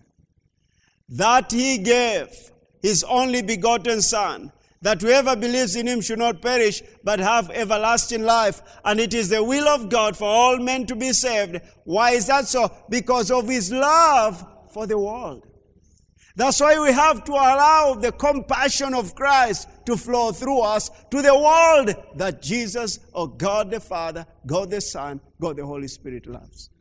That 1.09 1.51
he 1.51 1.77
gave 1.79 2.29
his 2.81 3.03
only 3.03 3.41
begotten 3.41 4.01
Son, 4.01 4.53
that 4.81 5.01
whoever 5.01 5.35
believes 5.35 5.75
in 5.75 5.85
him 5.85 5.99
should 5.99 6.19
not 6.19 6.41
perish, 6.41 6.81
but 7.03 7.19
have 7.19 7.49
everlasting 7.49 8.23
life. 8.23 8.61
And 8.85 9.01
it 9.01 9.13
is 9.13 9.27
the 9.27 9.43
will 9.43 9.67
of 9.67 9.89
God 9.89 10.15
for 10.15 10.29
all 10.29 10.57
men 10.57 10.85
to 10.85 10.95
be 10.95 11.11
saved. 11.11 11.59
Why 11.83 12.11
is 12.11 12.27
that 12.27 12.47
so? 12.47 12.71
Because 12.89 13.29
of 13.29 13.49
his 13.49 13.73
love 13.73 14.41
for 14.71 14.87
the 14.87 14.97
world. 14.97 15.45
That's 16.35 16.59
why 16.59 16.79
we 16.79 16.91
have 16.91 17.23
to 17.25 17.31
allow 17.31 17.93
the 17.93 18.11
compassion 18.11 18.93
of 18.95 19.13
Christ 19.13 19.69
to 19.85 19.95
flow 19.95 20.31
through 20.31 20.61
us 20.61 20.89
to 21.11 21.21
the 21.21 21.37
world 21.37 21.95
that 22.17 22.41
Jesus 22.41 22.99
or 23.13 23.27
God 23.27 23.69
the 23.69 23.79
Father, 23.79 24.25
God 24.45 24.71
the 24.71 24.81
Son, 24.81 25.21
God 25.39 25.57
the 25.57 25.65
Holy 25.65 25.87
Spirit 25.87 26.25
loves. 26.25 26.71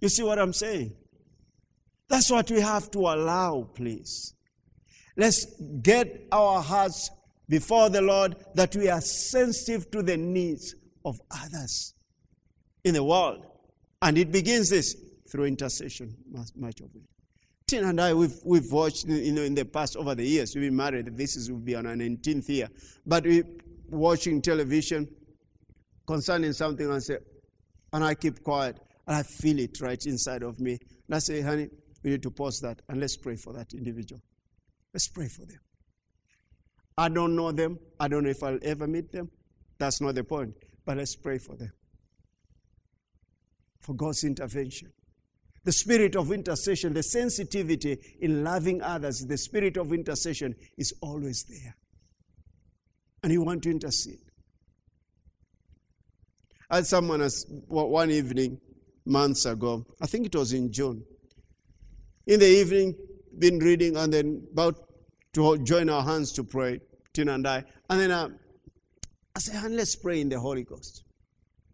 You 0.00 0.08
see 0.08 0.22
what 0.22 0.38
I'm 0.38 0.52
saying? 0.52 0.96
That's 2.08 2.30
what 2.30 2.50
we 2.50 2.60
have 2.60 2.90
to 2.92 3.00
allow, 3.00 3.68
please. 3.74 4.34
Let's 5.16 5.46
get 5.82 6.28
our 6.30 6.62
hearts 6.62 7.10
before 7.48 7.90
the 7.90 8.00
Lord 8.00 8.36
that 8.54 8.74
we 8.76 8.88
are 8.88 9.00
sensitive 9.00 9.90
to 9.90 10.02
the 10.02 10.16
needs 10.16 10.74
of 11.04 11.20
others 11.30 11.94
in 12.84 12.94
the 12.94 13.02
world. 13.02 13.44
And 14.00 14.16
it 14.16 14.30
begins 14.30 14.70
this 14.70 14.96
through 15.30 15.44
intercession, 15.44 16.16
much 16.56 16.80
of 16.80 16.94
it. 16.94 17.02
Tina 17.66 17.88
and 17.88 18.00
I, 18.00 18.12
we've, 18.12 18.34
we've 18.44 18.72
watched, 18.72 19.06
you 19.06 19.32
know, 19.32 19.42
in 19.42 19.54
the 19.54 19.64
past, 19.64 19.96
over 19.96 20.14
the 20.14 20.26
years, 20.26 20.54
we've 20.54 20.64
been 20.64 20.76
married. 20.76 21.16
This 21.16 21.36
is, 21.36 21.50
will 21.50 21.58
be 21.58 21.76
on 21.76 21.86
our 21.86 21.94
19th 21.94 22.48
year. 22.48 22.68
But 23.06 23.24
we 23.24 23.44
watching 23.88 24.42
television 24.42 25.08
concerning 26.06 26.52
something 26.52 26.90
and 26.90 27.02
say, 27.02 27.18
and 27.92 28.02
I 28.02 28.14
keep 28.14 28.42
quiet. 28.42 28.78
And 29.06 29.16
I 29.16 29.22
feel 29.22 29.58
it 29.60 29.80
right 29.80 30.04
inside 30.04 30.42
of 30.42 30.58
me. 30.58 30.72
And 30.72 31.14
I 31.14 31.20
say, 31.20 31.40
honey, 31.42 31.68
we 32.02 32.10
need 32.10 32.22
to 32.22 32.30
pause 32.30 32.60
that 32.60 32.82
and 32.88 33.00
let's 33.00 33.16
pray 33.16 33.36
for 33.36 33.52
that 33.52 33.72
individual. 33.72 34.20
Let's 34.92 35.08
pray 35.08 35.28
for 35.28 35.46
them. 35.46 35.60
I 36.98 37.08
don't 37.08 37.36
know 37.36 37.52
them. 37.52 37.78
I 37.98 38.08
don't 38.08 38.24
know 38.24 38.30
if 38.30 38.42
I'll 38.42 38.58
ever 38.62 38.86
meet 38.86 39.12
them. 39.12 39.30
That's 39.78 40.00
not 40.00 40.16
the 40.16 40.24
point. 40.24 40.54
But 40.84 40.96
let's 40.96 41.14
pray 41.14 41.38
for 41.38 41.56
them. 41.56 41.72
For 43.80 43.94
God's 43.94 44.24
intervention. 44.24 44.92
The 45.64 45.72
spirit 45.72 46.16
of 46.16 46.32
intercession, 46.32 46.94
the 46.94 47.02
sensitivity 47.02 47.98
in 48.20 48.42
loving 48.42 48.80
others, 48.80 49.26
the 49.26 49.36
spirit 49.36 49.76
of 49.76 49.92
intercession 49.92 50.54
is 50.78 50.94
always 51.02 51.44
there. 51.44 51.76
And 53.22 53.32
you 53.32 53.42
want 53.42 53.62
to 53.64 53.70
intercede. 53.70 54.20
I 56.70 56.76
had 56.76 56.86
someone 56.86 57.28
one 57.68 58.10
evening, 58.10 58.60
months 59.04 59.44
ago, 59.44 59.84
I 60.00 60.06
think 60.06 60.26
it 60.26 60.34
was 60.34 60.52
in 60.52 60.72
June. 60.72 61.04
In 62.26 62.40
the 62.40 62.46
evening, 62.46 62.94
been 63.38 63.58
reading 63.58 63.96
and 63.96 64.12
then 64.12 64.46
about 64.52 64.76
to 65.32 65.58
join 65.58 65.88
our 65.88 66.02
hands 66.02 66.32
to 66.32 66.44
pray, 66.44 66.80
Tina 67.12 67.34
and 67.34 67.46
I. 67.46 67.64
And 67.88 68.00
then 68.00 68.10
uh, 68.10 68.28
I 69.34 69.38
said, 69.38 69.70
let's 69.72 69.96
pray 69.96 70.20
in 70.20 70.28
the 70.28 70.38
Holy 70.38 70.62
Ghost. 70.62 71.04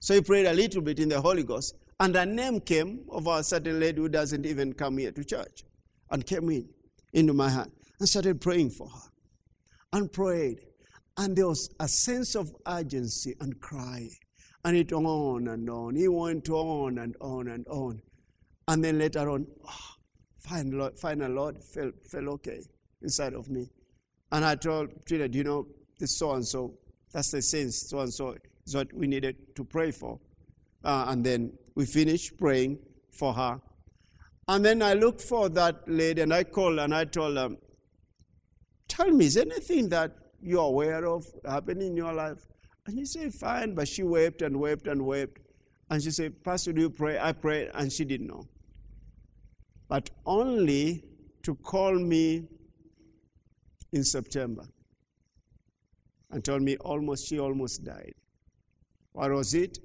So 0.00 0.14
he 0.14 0.20
prayed 0.20 0.46
a 0.46 0.52
little 0.52 0.82
bit 0.82 0.98
in 0.98 1.08
the 1.08 1.20
Holy 1.20 1.42
Ghost. 1.42 1.74
And 1.98 2.14
a 2.16 2.26
name 2.26 2.60
came 2.60 3.06
of 3.10 3.26
a 3.26 3.42
certain 3.42 3.80
lady 3.80 4.00
who 4.00 4.08
doesn't 4.08 4.44
even 4.44 4.72
come 4.74 4.98
here 4.98 5.12
to 5.12 5.24
church 5.24 5.64
and 6.10 6.26
came 6.26 6.50
in 6.50 6.68
into 7.12 7.32
my 7.32 7.48
hand 7.48 7.72
and 7.98 8.08
started 8.08 8.40
praying 8.40 8.70
for 8.70 8.88
her 8.88 9.10
and 9.92 10.12
prayed. 10.12 10.58
And 11.16 11.34
there 11.34 11.48
was 11.48 11.70
a 11.80 11.88
sense 11.88 12.34
of 12.34 12.54
urgency 12.66 13.34
and 13.40 13.58
cry. 13.60 14.08
And 14.64 14.76
it 14.76 14.92
on 14.92 15.48
and 15.48 15.70
on. 15.70 15.94
He 15.94 16.08
went 16.08 16.50
on 16.50 16.98
and 16.98 17.16
on 17.20 17.48
and 17.48 17.66
on. 17.68 18.02
And 18.68 18.84
then 18.84 18.98
later 18.98 19.30
on, 19.30 19.46
oh, 19.64 20.62
Lord, 20.64 20.98
final 20.98 21.30
Lord 21.30 21.62
felt, 21.62 21.94
felt 22.02 22.26
okay 22.26 22.60
inside 23.00 23.34
of 23.34 23.48
me. 23.48 23.70
And 24.32 24.44
I 24.44 24.56
told 24.56 25.06
Trina, 25.06 25.28
you 25.30 25.44
know, 25.44 25.66
this 25.98 26.18
so 26.18 26.32
and 26.32 26.46
so, 26.46 26.74
that's 27.12 27.30
the 27.30 27.40
sense, 27.40 27.88
so 27.88 28.00
and 28.00 28.12
so 28.12 28.36
is 28.66 28.74
what 28.74 28.92
we 28.92 29.06
needed 29.06 29.36
to 29.54 29.64
pray 29.64 29.92
for. 29.92 30.18
Uh, 30.84 31.06
and 31.08 31.24
then 31.24 31.52
we 31.76 31.84
finished 31.84 32.36
praying 32.38 32.78
for 33.12 33.32
her. 33.32 33.60
And 34.48 34.64
then 34.64 34.82
I 34.82 34.94
looked 34.94 35.20
for 35.20 35.48
that 35.50 35.88
lady 35.88 36.22
and 36.22 36.32
I 36.32 36.42
called 36.42 36.78
and 36.78 36.92
I 36.94 37.04
told 37.04 37.36
her, 37.36 37.50
Tell 38.88 39.10
me, 39.10 39.26
is 39.26 39.36
anything 39.36 39.88
that 39.90 40.16
you're 40.40 40.62
aware 40.62 41.06
of 41.06 41.26
happening 41.44 41.88
in 41.88 41.96
your 41.96 42.12
life? 42.12 42.46
And 42.86 42.98
she 42.98 43.04
said, 43.04 43.34
Fine. 43.34 43.74
But 43.74 43.88
she 43.88 44.02
wept 44.02 44.42
and 44.42 44.58
wept 44.58 44.86
and 44.86 45.04
wept. 45.04 45.38
And 45.90 46.02
she 46.02 46.10
said, 46.10 46.42
Pastor, 46.42 46.72
do 46.72 46.80
you 46.82 46.90
pray? 46.90 47.18
I 47.18 47.32
prayed. 47.32 47.70
And 47.74 47.92
she 47.92 48.04
didn't 48.04 48.28
know. 48.28 48.46
But 49.88 50.10
only 50.24 51.04
to 51.42 51.54
call 51.56 51.94
me 51.94 52.48
in 53.92 54.02
September 54.02 54.64
and 56.30 56.44
told 56.44 56.62
me 56.62 56.76
almost 56.78 57.28
she 57.28 57.38
almost 57.38 57.84
died. 57.84 58.14
What 59.12 59.30
was 59.30 59.54
it? 59.54 59.78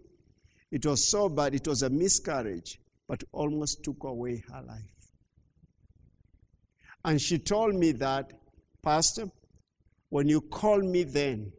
It 0.72 0.86
was 0.86 1.10
so 1.10 1.28
bad, 1.28 1.54
it 1.54 1.68
was 1.68 1.82
a 1.82 1.90
miscarriage, 1.90 2.80
but 3.08 3.24
almost 3.32 3.84
took 3.84 4.04
away 4.04 4.44
her 4.52 4.62
life. 4.62 5.12
And 7.04 7.20
she 7.20 7.38
told 7.40 7.76
me 7.76 7.92
that, 7.94 8.32
Pastor, 8.82 9.30
when 10.10 10.28
you 10.28 10.42
called 10.42 10.86
me 10.86 11.04
then, 11.04 11.52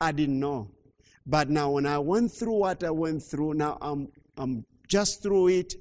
I 0.00 0.12
didn't 0.12 0.40
know. 0.40 0.70
But 1.26 1.50
now, 1.50 1.70
when 1.70 1.86
I 1.86 1.98
went 1.98 2.32
through 2.32 2.58
what 2.58 2.82
I 2.82 2.90
went 2.90 3.22
through, 3.22 3.54
now 3.54 3.78
I'm, 3.80 4.08
I'm 4.36 4.64
just 4.88 5.22
through 5.22 5.48
it. 5.48 5.74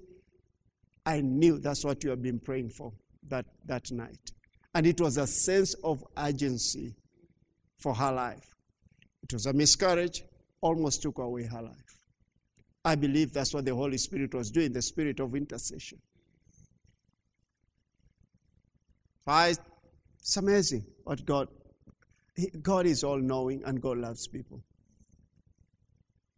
I 1.05 1.21
knew 1.21 1.57
that's 1.57 1.83
what 1.83 2.03
you 2.03 2.09
have 2.11 2.21
been 2.21 2.39
praying 2.39 2.69
for 2.69 2.91
that, 3.29 3.45
that 3.65 3.91
night. 3.91 4.31
And 4.75 4.85
it 4.85 5.01
was 5.01 5.17
a 5.17 5.25
sense 5.25 5.73
of 5.83 6.03
urgency 6.17 6.95
for 7.77 7.95
her 7.95 8.11
life. 8.11 8.53
It 9.23 9.33
was 9.33 9.45
a 9.45 9.53
miscarriage, 9.53 10.23
almost 10.61 11.01
took 11.01 11.17
away 11.17 11.45
her 11.45 11.61
life. 11.61 11.88
I 12.89 12.95
believe 12.95 13.33
that's 13.33 13.53
what 13.53 13.65
the 13.65 13.75
Holy 13.75 13.97
Spirit 13.97 14.33
was 14.33 14.49
doing, 14.49 14.73
the 14.73 14.81
spirit 14.81 15.19
of 15.19 15.35
intercession. 15.35 15.99
It's 19.27 20.37
amazing 20.37 20.85
what 21.03 21.23
God, 21.23 21.49
God 22.63 22.87
is 22.87 23.03
all 23.03 23.19
knowing 23.19 23.61
and 23.63 23.79
God 23.79 23.99
loves 23.99 24.27
people. 24.27 24.63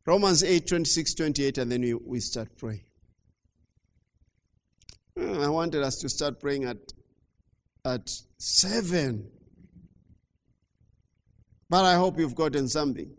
Romans 0.06 0.44
8, 0.44 0.68
26, 0.68 1.14
28, 1.14 1.58
and 1.60 1.72
then 1.72 1.82
we, 1.82 1.94
we 1.94 2.20
start 2.20 2.50
praying. 2.58 2.84
Hmm, 5.18 5.40
I 5.40 5.48
wanted 5.48 5.84
us 5.84 6.00
to 6.00 6.10
start 6.10 6.42
praying 6.42 6.66
at, 6.66 6.78
at 7.86 8.12
7. 8.40 9.26
But 11.70 11.86
I 11.86 11.96
hope 11.96 12.20
you've 12.20 12.36
gotten 12.36 12.68
something 12.68 13.10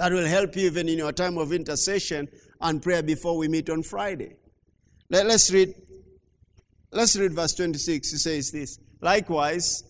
that 0.00 0.12
will 0.12 0.24
help 0.24 0.56
you 0.56 0.64
even 0.64 0.88
in 0.88 0.96
your 0.96 1.12
time 1.12 1.36
of 1.36 1.52
intercession 1.52 2.26
and 2.62 2.82
prayer 2.82 3.02
before 3.02 3.36
we 3.36 3.48
meet 3.48 3.68
on 3.68 3.82
Friday. 3.82 4.34
Let, 5.10 5.26
us 5.26 5.52
read. 5.52 5.74
Let's 6.90 7.18
read 7.18 7.34
verse 7.34 7.52
26. 7.52 8.14
It 8.14 8.18
says 8.18 8.50
this. 8.50 8.78
Likewise, 9.02 9.84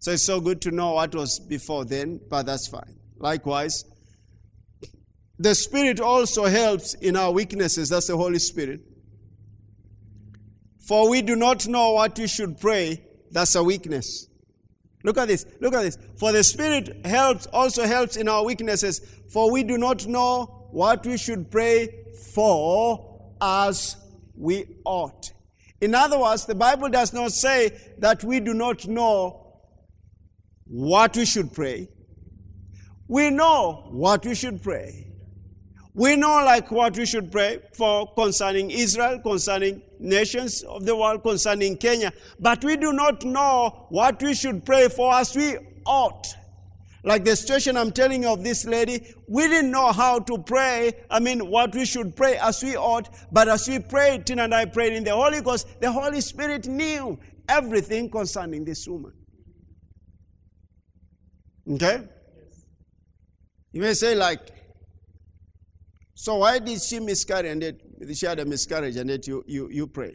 so 0.00 0.10
it's 0.10 0.26
so 0.26 0.38
good 0.38 0.60
to 0.60 0.70
know 0.70 0.92
what 0.92 1.14
was 1.14 1.40
before 1.40 1.86
then, 1.86 2.20
but 2.28 2.44
that's 2.44 2.68
fine. 2.68 2.94
Likewise, 3.16 3.86
the 5.38 5.54
Spirit 5.54 5.98
also 5.98 6.44
helps 6.44 6.92
in 6.92 7.16
our 7.16 7.32
weaknesses. 7.32 7.88
That's 7.88 8.08
the 8.08 8.18
Holy 8.18 8.38
Spirit. 8.38 8.82
For 10.86 11.08
we 11.08 11.22
do 11.22 11.36
not 11.36 11.66
know 11.66 11.92
what 11.92 12.18
we 12.18 12.26
should 12.26 12.60
pray. 12.60 13.02
That's 13.30 13.54
a 13.54 13.64
weakness. 13.64 14.28
Look 15.04 15.18
at 15.18 15.28
this. 15.28 15.46
Look 15.60 15.74
at 15.74 15.82
this. 15.82 15.98
For 16.16 16.32
the 16.32 16.44
Spirit 16.44 17.04
helps, 17.04 17.46
also 17.46 17.84
helps 17.84 18.16
in 18.16 18.28
our 18.28 18.44
weaknesses. 18.44 19.00
For 19.30 19.50
we 19.50 19.62
do 19.64 19.78
not 19.78 20.06
know 20.06 20.68
what 20.70 21.04
we 21.04 21.16
should 21.16 21.50
pray 21.50 22.04
for 22.34 23.34
as 23.40 23.96
we 24.36 24.66
ought. 24.84 25.32
In 25.80 25.94
other 25.94 26.18
words, 26.18 26.46
the 26.46 26.54
Bible 26.54 26.88
does 26.88 27.12
not 27.12 27.32
say 27.32 27.76
that 27.98 28.22
we 28.22 28.38
do 28.38 28.54
not 28.54 28.86
know 28.86 29.58
what 30.64 31.16
we 31.16 31.24
should 31.24 31.52
pray. 31.52 31.88
We 33.08 33.30
know 33.30 33.88
what 33.90 34.24
we 34.24 34.34
should 34.34 34.62
pray. 34.62 35.11
We 35.94 36.16
know 36.16 36.42
like 36.44 36.70
what 36.70 36.96
we 36.96 37.04
should 37.04 37.30
pray 37.30 37.60
for 37.74 38.12
concerning 38.14 38.70
Israel, 38.70 39.18
concerning 39.18 39.82
nations 39.98 40.62
of 40.62 40.86
the 40.86 40.96
world, 40.96 41.22
concerning 41.22 41.76
Kenya, 41.76 42.12
but 42.40 42.64
we 42.64 42.76
do 42.76 42.92
not 42.92 43.24
know 43.24 43.86
what 43.90 44.22
we 44.22 44.34
should 44.34 44.64
pray 44.64 44.88
for 44.88 45.12
as 45.12 45.36
we 45.36 45.58
ought. 45.84 46.26
Like 47.04 47.24
the 47.24 47.36
situation 47.36 47.76
I'm 47.76 47.90
telling 47.90 48.22
you 48.22 48.30
of 48.30 48.44
this 48.44 48.64
lady, 48.64 49.14
we 49.28 49.48
didn't 49.48 49.70
know 49.70 49.92
how 49.92 50.20
to 50.20 50.38
pray. 50.38 50.92
I 51.10 51.18
mean, 51.18 51.50
what 51.50 51.74
we 51.74 51.84
should 51.84 52.16
pray 52.16 52.38
as 52.38 52.62
we 52.62 52.76
ought, 52.76 53.08
but 53.32 53.48
as 53.48 53.68
we 53.68 53.80
prayed, 53.80 54.24
Tina 54.24 54.44
and 54.44 54.54
I 54.54 54.66
prayed 54.66 54.92
in 54.94 55.04
the 55.04 55.14
Holy 55.14 55.42
Ghost, 55.42 55.66
the 55.80 55.90
Holy 55.90 56.20
Spirit 56.20 56.66
knew 56.68 57.18
everything 57.48 58.08
concerning 58.08 58.64
this 58.64 58.86
woman. 58.86 59.12
Okay? 61.72 62.02
You 63.72 63.82
may 63.82 63.94
say, 63.94 64.14
like, 64.14 64.61
so 66.22 66.36
why 66.36 66.60
did 66.60 66.80
she 66.80 67.00
miscarry 67.00 67.48
and 67.48 67.60
that 67.62 68.16
she 68.16 68.26
had 68.26 68.38
a 68.38 68.44
miscarriage 68.44 68.94
and 68.94 69.10
that 69.10 69.26
you, 69.26 69.42
you, 69.48 69.68
you 69.70 69.88
pray? 69.88 70.14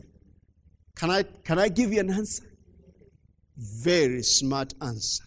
Can 0.95 1.09
I, 1.11 1.23
can 1.23 1.59
I 1.59 1.67
give 1.67 1.91
you 1.91 1.99
an 1.99 2.09
answer? 2.09 2.45
Very 3.57 4.23
smart 4.23 4.73
answer. 4.81 5.25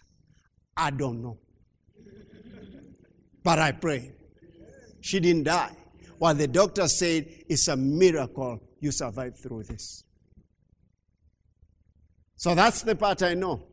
I 0.75 0.89
don't 0.89 1.21
know. 1.21 1.37
But 3.43 3.59
I 3.59 3.73
pray. 3.73 4.13
She 5.01 5.19
didn't 5.19 5.43
die. 5.43 5.77
What 6.17 6.39
the 6.39 6.47
doctor 6.47 6.87
said 6.87 7.27
is 7.47 7.67
a 7.67 7.77
miracle 7.77 8.59
you 8.79 8.91
survived 8.91 9.37
through 9.37 9.65
this. 9.65 10.03
So 12.37 12.55
that's 12.55 12.81
the 12.81 12.95
part 12.95 13.21
I 13.21 13.35
know. 13.35 13.67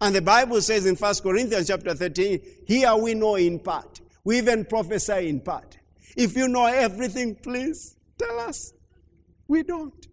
And 0.00 0.14
the 0.14 0.22
Bible 0.22 0.62
says 0.62 0.86
in 0.86 0.96
1 0.96 1.14
Corinthians 1.22 1.66
chapter 1.66 1.92
13, 1.92 2.40
here 2.66 2.96
we 2.96 3.12
know 3.12 3.34
in 3.34 3.58
part. 3.58 4.00
We 4.24 4.38
even 4.38 4.64
prophesy 4.64 5.28
in 5.28 5.40
part. 5.40 5.76
If 6.16 6.36
you 6.36 6.48
know 6.48 6.66
everything, 6.66 7.34
please 7.36 7.96
tell 8.18 8.40
us. 8.40 8.72
We 9.48 9.62
don't. 9.62 10.06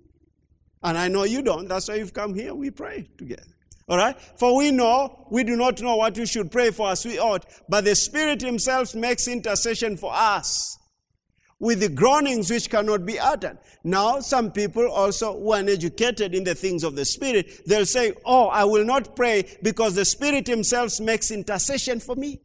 And 0.83 0.97
I 0.97 1.07
know 1.07 1.23
you 1.23 1.41
don't. 1.41 1.67
That's 1.67 1.87
why 1.89 1.95
you've 1.95 2.13
come 2.13 2.33
here. 2.33 2.53
We 2.55 2.71
pray 2.71 3.09
together. 3.17 3.43
All 3.87 3.97
right? 3.97 4.19
For 4.37 4.55
we 4.55 4.71
know 4.71 5.27
we 5.31 5.43
do 5.43 5.55
not 5.55 5.81
know 5.81 5.95
what 5.97 6.17
we 6.17 6.25
should 6.25 6.51
pray 6.51 6.71
for 6.71 6.91
as 6.91 7.05
we 7.05 7.19
ought, 7.19 7.45
but 7.67 7.85
the 7.85 7.95
Spirit 7.95 8.41
Himself 8.41 8.93
makes 8.93 9.27
intercession 9.27 9.97
for 9.97 10.11
us 10.13 10.77
with 11.59 11.81
the 11.81 11.89
groanings 11.89 12.49
which 12.49 12.69
cannot 12.69 13.05
be 13.05 13.19
uttered. 13.19 13.57
Now, 13.83 14.19
some 14.19 14.51
people 14.51 14.89
also 14.89 15.37
who 15.37 15.51
are 15.51 15.59
uneducated 15.59 16.33
in 16.33 16.43
the 16.43 16.55
things 16.55 16.83
of 16.83 16.95
the 16.95 17.03
Spirit, 17.03 17.61
they'll 17.65 17.85
say, 17.85 18.13
Oh, 18.25 18.47
I 18.47 18.63
will 18.63 18.85
not 18.85 19.15
pray 19.15 19.45
because 19.61 19.95
the 19.95 20.05
Spirit 20.05 20.47
Himself 20.47 20.99
makes 20.99 21.31
intercession 21.31 21.99
for 21.99 22.15
me. 22.15 22.39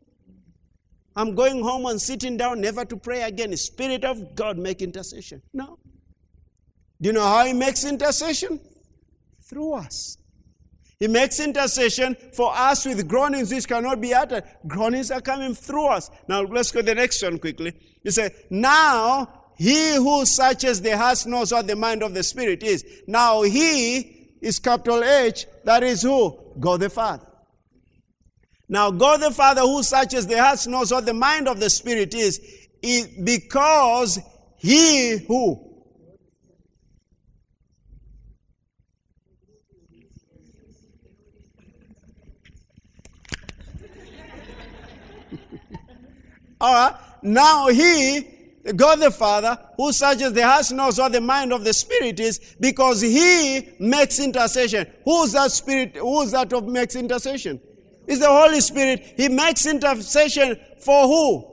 I'm 1.17 1.35
going 1.35 1.62
home 1.62 1.87
and 1.87 2.01
sitting 2.01 2.37
down, 2.37 2.61
never 2.61 2.85
to 2.85 2.97
pray 2.97 3.23
again. 3.23 3.57
Spirit 3.57 4.05
of 4.05 4.35
God 4.35 4.59
make 4.59 4.83
intercession. 4.83 5.43
No. 5.53 5.79
Do 7.01 7.09
you 7.09 7.12
know 7.12 7.23
how 7.23 7.45
He 7.45 7.53
makes 7.53 7.85
intercession? 7.85 8.61
Through 9.49 9.75
us. 9.75 10.19
He 10.99 11.09
makes 11.09 11.39
intercession 11.41 12.17
for 12.33 12.53
us 12.55 12.87
with 12.87 13.07
groanings 13.09 13.53
which 13.53 13.69
cannot 13.69 14.01
be 14.01 14.15
uttered. 14.15 14.45
Groanings 14.67 15.11
are 15.11 15.21
coming 15.21 15.55
through 15.55 15.87
us. 15.87 16.11
Now 16.29 16.43
let's 16.43 16.73
go 16.73 16.81
to 16.81 16.87
the 16.87 16.95
next 16.95 17.23
one 17.23 17.39
quickly. 17.39 17.75
He 18.03 18.11
said, 18.11 18.33
Now 18.49 19.51
he 19.57 19.97
who 19.97 20.25
searches 20.25 20.81
the 20.81 20.97
heart 20.97 21.27
knows 21.27 21.53
what 21.53 21.67
the 21.67 21.77
mind 21.77 22.03
of 22.03 22.15
the 22.15 22.23
Spirit 22.23 22.62
is. 22.62 22.85
Now 23.07 23.43
he 23.43 24.31
is 24.41 24.59
capital 24.59 25.03
H, 25.05 25.47
that 25.65 25.83
is 25.83 26.03
who? 26.03 26.39
God 26.59 26.81
the 26.81 26.91
Father. 26.91 27.27
Now, 28.75 28.91
God 28.91 29.22
the 29.22 29.31
Father, 29.31 29.61
who 29.61 29.85
searches 29.85 30.27
the 30.27 30.37
hearts, 30.37 30.66
knows 30.66 30.91
what 30.91 31.07
the 31.07 31.14
mind 31.14 31.47
of 31.47 31.61
the 31.61 31.70
Spirit 31.70 32.12
is, 32.12 32.41
is 32.83 33.07
because 33.07 34.18
He 34.57 35.18
who 35.29 35.61
All 46.61 46.75
right. 46.75 46.97
Now 47.22 47.68
he 47.68 48.27
God 48.75 48.97
the 48.97 49.12
Father, 49.12 49.57
who 49.77 49.93
searches 49.93 50.33
the 50.33 50.43
heart, 50.45 50.72
knows 50.72 50.99
what 50.99 51.12
the 51.12 51.20
mind 51.20 51.53
of 51.53 51.62
the 51.62 51.72
Spirit 51.72 52.18
is, 52.18 52.57
because 52.59 53.01
He 53.01 53.68
makes 53.79 54.18
intercession. 54.18 54.85
Who's 55.05 55.31
that 55.31 55.53
Spirit? 55.53 55.95
Who's 55.97 56.33
that 56.33 56.53
of 56.53 56.66
makes 56.66 56.97
intercession? 56.97 57.61
It's 58.07 58.21
the 58.21 58.29
Holy 58.29 58.61
Spirit. 58.61 59.15
He 59.17 59.29
makes 59.29 59.67
intercession 59.67 60.59
for 60.79 61.07
who? 61.07 61.47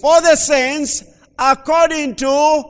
For 0.00 0.20
the 0.20 0.36
saints, 0.36 1.04
according 1.38 2.16
to 2.16 2.64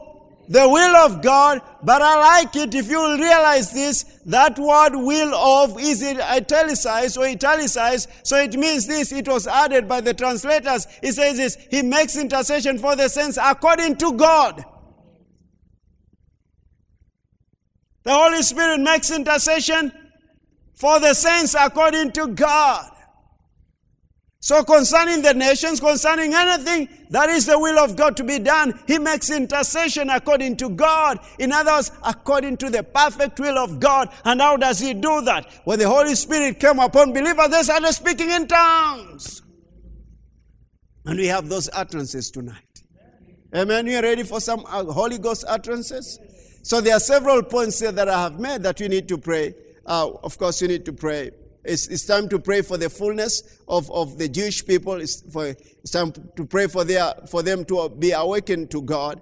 the 0.49 0.69
will 0.69 0.97
of 0.97 1.23
God, 1.23 1.63
but 1.83 2.03
I 2.03 2.41
like 2.41 2.55
it 2.55 2.75
if 2.75 2.91
you 2.91 3.17
realize 3.17 3.73
this, 3.73 4.03
that 4.27 4.59
word 4.59 4.95
will 4.95 5.35
of 5.35 5.81
is 5.81 6.03
it 6.03 6.19
italicized 6.21 7.17
or 7.17 7.25
italicized, 7.25 8.11
so 8.23 8.37
it 8.37 8.55
means 8.55 8.87
this, 8.87 9.11
it 9.11 9.27
was 9.27 9.47
added 9.47 9.89
by 9.89 10.03
the 10.03 10.13
translators. 10.13 10.87
He 11.03 11.13
says 11.13 11.39
this, 11.39 11.57
he 11.71 11.83
makes 11.83 12.17
intercession 12.17 12.79
for 12.79 12.95
the 12.95 13.09
saints 13.09 13.39
according 13.41 13.97
to 13.97 14.13
God. 14.13 14.65
The 18.03 18.13
Holy 18.13 18.43
Spirit 18.43 18.81
makes 18.81 19.11
intercession 19.11 19.93
for 20.75 21.01
the 21.01 21.15
saints 21.15 21.55
according 21.59 22.13
to 22.13 22.29
God. 22.29 22.94
So, 24.45 24.63
concerning 24.63 25.23
the 25.23 25.33
nations, 25.33 25.81
concerning 25.81 26.35
anything 26.35 26.91
that 27.09 27.31
is 27.31 27.47
the 27.47 27.59
will 27.59 27.79
of 27.79 27.97
God 27.97 28.15
to 28.19 28.25
be 28.25 28.39
done, 28.39 28.79
He 28.87 28.99
makes 28.99 29.31
intercession 29.31 30.11
according 30.11 30.59
to 30.59 30.69
God. 30.69 31.19
In 31.39 31.51
others, 31.51 31.91
according 32.03 32.59
to 32.59 32.69
the 32.69 32.83
perfect 32.83 33.41
will 33.41 33.57
of 33.57 33.81
God. 33.81 34.11
And 34.23 34.43
how 34.43 34.59
does 34.59 34.81
He 34.81 34.93
do 34.93 35.23
that? 35.23 35.51
When 35.65 35.79
the 35.79 35.89
Holy 35.89 36.15
Spirit 36.15 36.61
came 36.61 36.79
upon 36.79 37.15
believers, 37.15 37.49
they 37.49 37.63
started 37.63 37.91
speaking 37.95 38.31
in 38.31 38.47
tongues. 38.47 39.41
And 41.07 41.19
we 41.19 41.27
have 41.29 41.49
those 41.49 41.71
utterances 41.73 42.31
tonight. 42.31 42.83
Amen. 43.55 43.87
You 43.87 44.03
ready 44.03 44.25
for 44.25 44.41
some 44.41 44.67
uh, 44.67 44.85
Holy 44.85 45.17
Ghost 45.17 45.47
utterances? 45.49 46.19
So, 46.63 46.83
there 46.83 46.95
are 46.95 47.01
several 47.01 47.43
points 47.45 47.81
here 47.81 47.93
that 47.93 48.11
I 48.11 48.21
have 48.21 48.39
made 48.39 48.63
that 48.65 48.79
you 48.79 48.91
need 48.91 49.09
to 49.09 49.17
pray. 49.17 49.55
Uh, 49.87 50.11
of 50.23 50.37
course, 50.37 50.61
you 50.61 50.69
need 50.69 50.85
to 50.85 50.93
pray 50.93 51.31
it's, 51.65 51.87
it's 51.89 52.05
time 52.05 52.29
to 52.29 52.39
pray 52.39 52.63
for 52.63 52.77
the 52.77 52.91
fullness 52.91 53.61
of, 53.69 53.91
of 53.91 54.19
the 54.19 54.29
Jewish 54.29 54.65
people. 54.65 55.01
It's, 55.01 55.23
for, 55.33 55.47
it's 55.47 55.91
time 55.91 56.13
to 56.37 56.45
pray 56.45 56.67
for, 56.67 56.85
their, 56.85 57.15
for 57.29 57.43
them 57.43 57.65
to 57.67 57.89
be 57.89 58.13
awakened 58.13 58.71
to 58.73 58.83
God. 58.83 59.21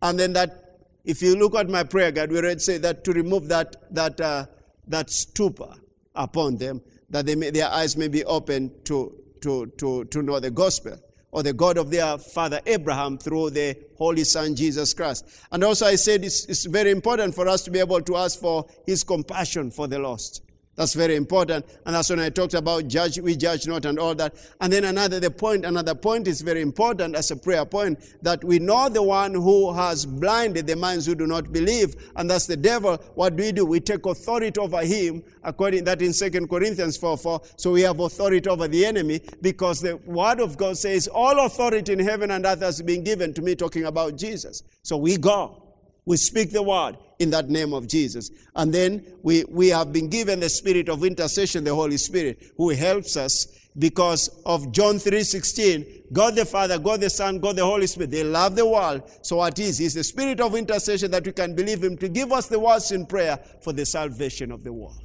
And 0.00 0.18
then 0.18 0.32
that, 0.32 0.80
if 1.04 1.22
you 1.22 1.36
look 1.36 1.54
at 1.54 1.68
my 1.68 1.82
prayer 1.84 2.10
guide, 2.10 2.32
we 2.32 2.40
read 2.40 2.60
say 2.60 2.78
that 2.78 3.04
to 3.04 3.12
remove 3.12 3.48
that, 3.48 3.76
that, 3.94 4.20
uh, 4.20 4.46
that 4.88 5.10
stupor 5.10 5.74
upon 6.14 6.56
them, 6.56 6.80
that 7.10 7.26
they 7.26 7.34
may, 7.34 7.50
their 7.50 7.68
eyes 7.68 7.96
may 7.96 8.08
be 8.08 8.24
open 8.24 8.72
to, 8.84 9.14
to, 9.42 9.66
to, 9.78 10.04
to 10.06 10.22
know 10.22 10.40
the 10.40 10.50
gospel 10.50 10.98
or 11.30 11.42
the 11.42 11.52
God 11.52 11.78
of 11.78 11.90
their 11.90 12.18
father 12.18 12.60
Abraham 12.66 13.18
through 13.18 13.50
the 13.50 13.76
Holy 13.96 14.24
Son 14.24 14.54
Jesus 14.54 14.92
Christ. 14.92 15.26
And 15.50 15.64
also, 15.64 15.86
I 15.86 15.96
said 15.96 16.24
it's, 16.24 16.44
it's 16.44 16.66
very 16.66 16.90
important 16.90 17.34
for 17.34 17.48
us 17.48 17.62
to 17.62 17.70
be 17.70 17.78
able 17.78 18.02
to 18.02 18.16
ask 18.16 18.38
for 18.38 18.66
his 18.86 19.02
compassion 19.02 19.70
for 19.70 19.86
the 19.86 19.98
lost. 19.98 20.42
That's 20.74 20.94
very 20.94 21.16
important. 21.16 21.66
And 21.84 21.94
that's 21.94 22.08
when 22.08 22.18
I 22.18 22.30
talked 22.30 22.54
about 22.54 22.88
judge, 22.88 23.18
we 23.20 23.36
judge 23.36 23.66
not 23.66 23.84
and 23.84 23.98
all 23.98 24.14
that. 24.14 24.34
And 24.58 24.72
then 24.72 24.84
another 24.84 25.20
the 25.20 25.30
point, 25.30 25.66
another 25.66 25.94
point 25.94 26.26
is 26.26 26.40
very 26.40 26.62
important 26.62 27.14
as 27.14 27.30
a 27.30 27.36
prayer 27.36 27.66
point 27.66 27.98
that 28.22 28.42
we 28.42 28.58
know 28.58 28.88
the 28.88 29.02
one 29.02 29.34
who 29.34 29.72
has 29.74 30.06
blinded 30.06 30.66
the 30.66 30.76
minds 30.76 31.04
who 31.04 31.14
do 31.14 31.26
not 31.26 31.52
believe, 31.52 31.94
and 32.16 32.30
that's 32.30 32.46
the 32.46 32.56
devil. 32.56 32.96
What 33.14 33.36
do 33.36 33.42
we 33.42 33.52
do? 33.52 33.66
We 33.66 33.80
take 33.80 34.06
authority 34.06 34.58
over 34.58 34.80
him, 34.80 35.22
according 35.42 35.84
that 35.84 36.00
in 36.00 36.14
2 36.14 36.46
Corinthians 36.46 36.96
4 36.96 37.18
4. 37.18 37.42
So 37.56 37.72
we 37.72 37.82
have 37.82 38.00
authority 38.00 38.48
over 38.48 38.66
the 38.66 38.86
enemy 38.86 39.20
because 39.42 39.82
the 39.82 39.96
word 40.06 40.40
of 40.40 40.56
God 40.56 40.78
says, 40.78 41.06
All 41.06 41.44
authority 41.44 41.92
in 41.92 41.98
heaven 41.98 42.30
and 42.30 42.46
earth 42.46 42.60
has 42.60 42.80
been 42.80 43.04
given 43.04 43.34
to 43.34 43.42
me, 43.42 43.56
talking 43.56 43.84
about 43.84 44.16
Jesus. 44.16 44.62
So 44.82 44.96
we 44.96 45.18
go. 45.18 45.58
We 46.04 46.16
speak 46.16 46.50
the 46.50 46.62
word 46.62 46.96
in 47.22 47.30
that 47.30 47.48
name 47.48 47.72
of 47.72 47.86
Jesus. 47.86 48.30
And 48.56 48.74
then 48.74 49.06
we, 49.22 49.44
we 49.48 49.68
have 49.68 49.92
been 49.92 50.08
given 50.08 50.40
the 50.40 50.48
spirit 50.48 50.88
of 50.88 51.04
intercession, 51.04 51.62
the 51.62 51.74
Holy 51.74 51.96
Spirit, 51.96 52.52
who 52.56 52.70
helps 52.70 53.16
us 53.16 53.46
because 53.78 54.28
of 54.44 54.72
John 54.72 54.96
3:16. 54.96 56.12
God 56.12 56.34
the 56.34 56.44
Father, 56.44 56.78
God 56.78 57.00
the 57.00 57.08
Son, 57.08 57.38
God 57.38 57.56
the 57.56 57.64
Holy 57.64 57.86
Spirit. 57.86 58.10
They 58.10 58.24
love 58.24 58.56
the 58.56 58.66
world. 58.66 59.02
So 59.22 59.36
what 59.36 59.58
is? 59.58 59.78
He's 59.78 59.94
the 59.94 60.04
spirit 60.04 60.40
of 60.40 60.54
intercession 60.54 61.10
that 61.12 61.24
we 61.24 61.32
can 61.32 61.54
believe 61.54 61.82
him 61.82 61.96
to 61.98 62.08
give 62.08 62.32
us 62.32 62.48
the 62.48 62.58
words 62.58 62.90
in 62.90 63.06
prayer 63.06 63.38
for 63.62 63.72
the 63.72 63.86
salvation 63.86 64.50
of 64.50 64.64
the 64.64 64.72
world. 64.72 65.00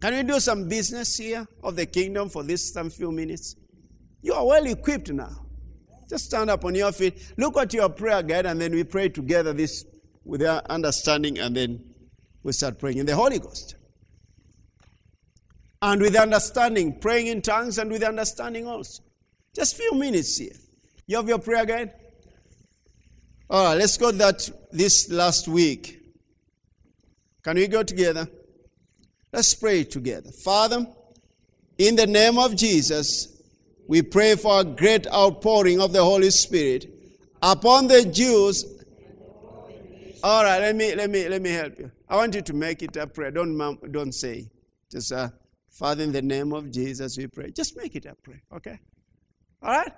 Can 0.00 0.14
we 0.14 0.22
do 0.22 0.38
some 0.38 0.68
business 0.68 1.16
here 1.16 1.46
of 1.62 1.74
the 1.74 1.86
kingdom 1.86 2.28
for 2.28 2.44
this 2.44 2.72
some 2.72 2.88
few 2.88 3.10
minutes? 3.10 3.56
You 4.22 4.34
are 4.34 4.46
well 4.46 4.64
equipped 4.66 5.10
now. 5.10 5.44
Just 6.08 6.26
stand 6.26 6.48
up 6.48 6.64
on 6.64 6.74
your 6.74 6.92
feet. 6.92 7.34
Look 7.36 7.58
at 7.58 7.74
your 7.74 7.88
prayer 7.90 8.22
guide, 8.22 8.46
and 8.46 8.60
then 8.60 8.72
we 8.72 8.84
pray 8.84 9.08
together 9.08 9.52
this 9.52 9.84
with 10.28 10.42
our 10.44 10.62
understanding, 10.68 11.38
and 11.38 11.56
then 11.56 11.82
we 12.42 12.52
start 12.52 12.78
praying 12.78 12.98
in 12.98 13.06
the 13.06 13.16
Holy 13.16 13.38
Ghost. 13.38 13.74
And 15.80 16.00
with 16.02 16.14
understanding, 16.14 16.98
praying 17.00 17.28
in 17.28 17.40
tongues, 17.40 17.78
and 17.78 17.90
with 17.90 18.02
understanding 18.02 18.66
also. 18.66 19.02
Just 19.54 19.76
few 19.76 19.94
minutes 19.94 20.36
here. 20.36 20.52
You 21.06 21.16
have 21.16 21.28
your 21.28 21.38
prayer 21.38 21.64
guide? 21.64 21.92
All 23.48 23.64
right, 23.64 23.78
let's 23.78 23.96
go 23.96 24.12
that 24.12 24.48
this 24.70 25.10
last 25.10 25.48
week. 25.48 25.98
Can 27.42 27.56
we 27.56 27.66
go 27.66 27.82
together? 27.82 28.28
Let's 29.32 29.54
pray 29.54 29.84
together. 29.84 30.30
Father, 30.30 30.86
in 31.78 31.96
the 31.96 32.06
name 32.06 32.38
of 32.38 32.54
Jesus, 32.54 33.40
we 33.86 34.02
pray 34.02 34.36
for 34.36 34.60
a 34.60 34.64
great 34.64 35.06
outpouring 35.06 35.80
of 35.80 35.94
the 35.94 36.04
Holy 36.04 36.30
Spirit 36.30 36.86
upon 37.40 37.86
the 37.86 38.04
Jews. 38.04 38.64
All 40.22 40.42
right, 40.42 40.60
let 40.60 40.74
me 40.74 40.94
let 40.94 41.10
me 41.10 41.28
let 41.28 41.42
me 41.42 41.50
help 41.50 41.78
you. 41.78 41.90
I 42.08 42.16
want 42.16 42.34
you 42.34 42.42
to 42.42 42.52
make 42.52 42.82
it 42.82 42.96
a 42.96 43.06
prayer. 43.06 43.30
Don't 43.30 43.56
don't 43.92 44.12
say. 44.12 44.50
Just 44.90 45.12
uh, 45.12 45.28
Father, 45.70 46.02
in 46.02 46.12
the 46.12 46.22
name 46.22 46.52
of 46.52 46.72
Jesus, 46.72 47.16
we 47.16 47.28
pray. 47.28 47.50
Just 47.52 47.76
make 47.76 47.94
it 47.94 48.04
a 48.04 48.14
prayer, 48.16 48.42
okay? 48.52 48.80
All 49.62 49.70
right. 49.70 49.92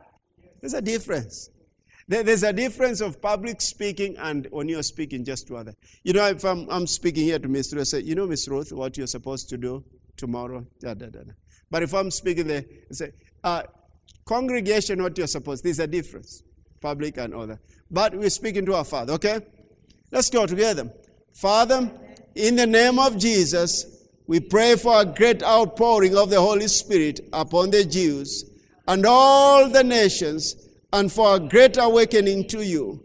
There's 0.61 0.75
a 0.75 0.83
difference. 0.83 1.49
There's 2.07 2.43
a 2.43 2.53
difference 2.53 3.01
of 3.01 3.23
public 3.23 3.63
speaking 3.63 4.17
and 4.19 4.49
when 4.51 4.69
you're 4.69 4.83
speaking 4.83 5.25
just 5.25 5.47
to 5.47 5.57
others. 5.57 5.77
You 6.03 6.13
know, 6.13 6.27
if 6.27 6.45
I'm, 6.45 6.69
I'm 6.69 6.87
speaking 6.87 7.25
here 7.25 7.39
to 7.39 7.49
Miss 7.49 7.73
Ruth, 7.73 7.83
I 7.83 7.85
say, 7.85 8.01
you 8.01 8.17
know, 8.17 8.27
Miss 8.27 8.49
Ruth, 8.49 8.73
what 8.73 8.99
you're 8.99 9.07
supposed 9.07 9.49
to 9.51 9.57
do 9.57 9.85
tomorrow, 10.17 10.67
da, 10.81 10.95
da, 10.95 11.07
da, 11.07 11.21
da. 11.21 11.33
But 11.71 11.85
if 11.85 11.95
I'm 11.95 12.11
speaking 12.11 12.49
there, 12.49 12.65
I 12.91 12.95
say, 12.95 13.13
uh, 13.45 13.63
Congregation, 14.27 15.03
what 15.03 15.17
you're 15.17 15.29
supposed, 15.29 15.63
there's 15.63 15.79
a 15.79 15.87
difference, 15.87 16.43
public 16.81 17.17
and 17.17 17.33
other. 17.33 17.61
But 17.91 18.15
we're 18.15 18.29
speaking 18.29 18.67
to 18.67 18.75
our 18.75 18.85
Father, 18.85 19.13
okay? 19.15 19.41
Let's 20.13 20.31
go 20.31 20.47
together. 20.47 20.93
Father, 21.33 21.91
in 22.35 22.57
the 22.57 22.67
name 22.67 22.99
of 22.99 23.17
Jesus, 23.17 24.07
we 24.27 24.41
pray 24.41 24.77
for 24.77 25.01
a 25.01 25.05
great 25.05 25.43
outpouring 25.43 26.17
of 26.17 26.31
the 26.31 26.41
Holy 26.41 26.69
Spirit 26.69 27.21
upon 27.33 27.71
the 27.71 27.85
Jews 27.85 28.45
and 28.89 29.07
all 29.07 29.69
the 29.69 29.85
nations, 29.85 30.57
and 30.93 31.13
for 31.13 31.37
a 31.37 31.41
great 31.41 31.77
awakening 31.77 32.49
to 32.49 32.65
you. 32.65 33.01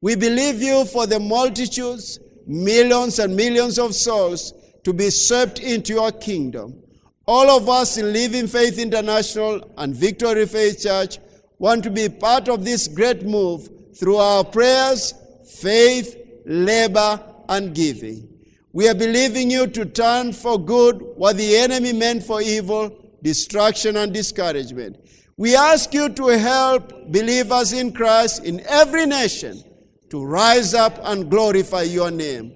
We 0.00 0.14
believe 0.14 0.62
you 0.62 0.84
for 0.84 1.08
the 1.08 1.18
multitudes, 1.18 2.20
millions 2.46 3.18
and 3.18 3.34
millions 3.34 3.78
of 3.78 3.96
souls 3.96 4.52
to 4.84 4.92
be 4.92 5.10
swept 5.10 5.58
into 5.58 5.94
your 5.94 6.12
kingdom. 6.12 6.80
All 7.26 7.50
of 7.50 7.68
us 7.68 7.96
in 7.96 8.12
Living 8.12 8.46
Faith 8.46 8.78
International 8.78 9.68
and 9.76 9.96
Victory 9.96 10.46
Faith 10.46 10.82
Church 10.82 11.18
want 11.58 11.82
to 11.82 11.90
be 11.90 12.08
part 12.08 12.48
of 12.48 12.64
this 12.64 12.86
great 12.86 13.24
move 13.24 13.68
through 13.96 14.18
our 14.18 14.44
prayers, 14.44 15.14
faith, 15.60 16.16
labor, 16.44 17.20
and 17.48 17.74
giving. 17.74 18.28
We 18.72 18.88
are 18.88 18.94
believing 18.94 19.50
you 19.50 19.66
to 19.68 19.84
turn 19.84 20.32
for 20.32 20.58
good 20.58 21.00
what 21.16 21.36
the 21.36 21.56
enemy 21.56 21.92
meant 21.92 22.24
for 22.24 22.42
evil, 22.42 22.96
destruction, 23.22 23.96
and 23.96 24.12
discouragement. 24.12 24.96
We 25.36 25.56
ask 25.56 25.92
you 25.94 26.08
to 26.08 26.26
help 26.28 27.12
believers 27.12 27.72
in 27.72 27.92
Christ 27.92 28.44
in 28.44 28.60
every 28.66 29.06
nation 29.06 29.62
to 30.10 30.24
rise 30.24 30.74
up 30.74 30.98
and 31.02 31.30
glorify 31.30 31.82
your 31.82 32.10
name. 32.10 32.52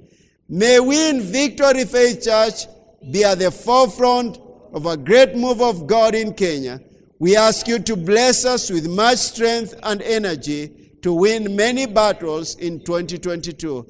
May 0.49 0.81
we 0.81 1.09
in 1.09 1.21
Victory 1.21 1.85
Faith 1.85 2.25
Church 2.25 2.67
be 3.11 3.25
at 3.25 3.39
the 3.39 3.51
forefront 3.51 4.39
of 4.73 4.87
a 4.87 4.97
great 4.97 5.35
move 5.35 5.61
of 5.61 5.87
God 5.87 6.15
in 6.15 6.35
Kenya, 6.35 6.81
we 7.19 7.37
ask 7.37 7.67
you 7.67 7.79
to 7.81 7.97
bless 7.97 8.45
us 8.45 8.71
with 8.71 8.89
much 8.89 9.19
strength 9.19 9.75
and 9.83 10.03
energy 10.03 10.88
to 11.03 11.13
win 11.13 11.55
many 11.55 11.87
battles 11.87 12.57
in 12.57 12.81
2022. 12.81 13.87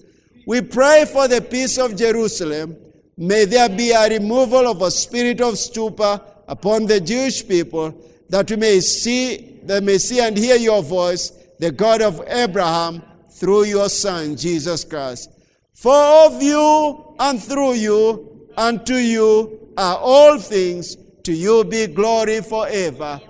We 0.46 0.62
pray 0.62 1.04
for 1.04 1.28
the 1.28 1.40
peace 1.40 1.78
of 1.78 1.96
Jerusalem. 1.96 2.76
May 3.16 3.44
there 3.44 3.68
be 3.68 3.90
a 3.90 4.08
removal 4.08 4.66
of 4.68 4.82
a 4.82 4.90
spirit 4.90 5.40
of 5.40 5.58
stupor 5.58 6.20
upon 6.46 6.86
the 6.86 7.00
Jewish 7.00 7.46
people 7.46 7.94
that 8.28 8.50
we 8.50 8.56
may 8.56 8.80
see, 8.80 9.60
they 9.62 9.80
may 9.80 9.98
see 9.98 10.20
and 10.20 10.36
hear 10.36 10.56
your 10.56 10.82
voice, 10.82 11.32
the 11.58 11.70
God 11.70 12.02
of 12.02 12.22
Abraham, 12.28 13.02
through 13.30 13.64
your 13.64 13.88
Son, 13.88 14.36
Jesus 14.36 14.84
Christ. 14.84 15.30
For 15.74 15.94
of 15.94 16.42
you 16.42 17.14
and 17.18 17.42
through 17.42 17.74
you 17.74 18.48
and 18.56 18.84
to 18.86 18.96
you 18.96 19.72
are 19.76 19.96
all 19.96 20.38
things. 20.38 20.96
To 21.24 21.32
you 21.32 21.62
be 21.64 21.86
glory 21.86 22.40
forever. 22.40 23.20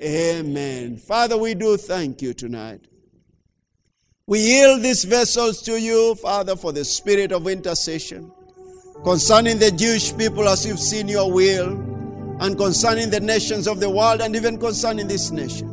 Amen. 0.00 0.96
Father, 0.96 1.36
we 1.36 1.54
do 1.54 1.76
thank 1.76 2.22
you 2.22 2.32
tonight. 2.32 2.80
We 4.28 4.40
yield 4.40 4.82
these 4.82 5.04
vessels 5.04 5.62
to 5.62 5.80
you, 5.80 6.14
Father, 6.16 6.54
for 6.54 6.70
the 6.70 6.84
spirit 6.84 7.32
of 7.32 7.48
intercession 7.48 8.30
concerning 9.02 9.58
the 9.58 9.70
Jewish 9.70 10.14
people 10.18 10.46
as 10.50 10.66
you've 10.66 10.80
seen 10.80 11.08
your 11.08 11.32
will, 11.32 11.70
and 12.40 12.58
concerning 12.58 13.08
the 13.08 13.20
nations 13.20 13.66
of 13.66 13.80
the 13.80 13.88
world, 13.88 14.20
and 14.20 14.36
even 14.36 14.58
concerning 14.58 15.08
this 15.08 15.30
nation. 15.30 15.66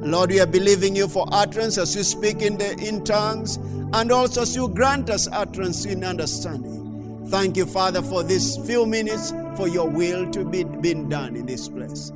Lord, 0.00 0.30
we 0.30 0.40
are 0.40 0.46
believing 0.46 0.96
you 0.96 1.06
for 1.06 1.26
utterance 1.32 1.76
as 1.76 1.94
you 1.94 2.02
speak 2.02 2.40
in 2.40 2.56
the 2.56 2.72
in 2.78 3.04
tongues, 3.04 3.56
and 3.92 4.10
also 4.10 4.40
as 4.40 4.56
you 4.56 4.68
grant 4.68 5.10
us 5.10 5.28
utterance 5.30 5.84
in 5.84 6.02
understanding. 6.02 7.26
Thank 7.26 7.58
you, 7.58 7.66
Father, 7.66 8.00
for 8.00 8.22
these 8.22 8.56
few 8.64 8.86
minutes 8.86 9.34
for 9.54 9.68
your 9.68 9.90
will 9.90 10.30
to 10.30 10.46
be 10.46 10.64
been 10.64 11.10
done 11.10 11.36
in 11.36 11.44
this 11.44 11.68
place. 11.68 12.10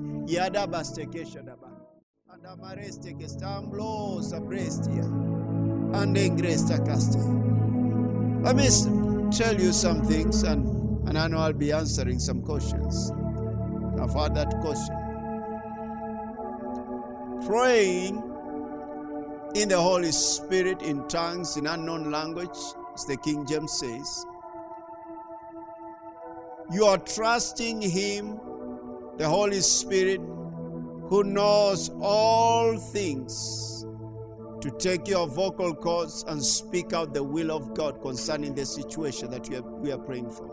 Let 8.42 8.56
me 8.56 8.68
tell 9.30 9.60
you 9.60 9.72
some 9.72 10.04
things, 10.04 10.42
and, 10.42 11.08
and 11.08 11.18
I 11.18 11.26
know 11.26 11.38
I'll 11.38 11.52
be 11.52 11.72
answering 11.72 12.18
some 12.18 12.42
questions. 12.42 13.10
I've 14.00 14.12
had 14.12 14.34
that 14.34 14.60
question. 14.60 14.94
Praying 17.46 18.22
in 19.54 19.68
the 19.68 19.80
Holy 19.80 20.12
Spirit 20.12 20.82
in 20.82 21.08
tongues 21.08 21.56
in 21.56 21.66
unknown 21.66 22.10
language, 22.10 22.58
as 22.94 23.04
the 23.06 23.16
King 23.16 23.46
James 23.46 23.72
says, 23.72 24.26
you 26.72 26.84
are 26.84 26.98
trusting 26.98 27.80
Him, 27.80 28.38
the 29.16 29.28
Holy 29.28 29.60
Spirit, 29.60 30.20
who 31.08 31.24
knows 31.24 31.90
all 32.00 32.76
things, 32.76 33.75
to 34.66 34.72
take 34.78 35.06
your 35.06 35.28
vocal 35.28 35.72
cords 35.72 36.24
and 36.26 36.44
speak 36.44 36.92
out 36.92 37.14
the 37.14 37.22
will 37.22 37.52
of 37.52 37.72
God 37.72 38.02
concerning 38.02 38.52
the 38.52 38.66
situation 38.66 39.30
that 39.30 39.48
are, 39.54 39.62
we 39.62 39.92
are 39.92 39.98
praying 39.98 40.28
for. 40.28 40.50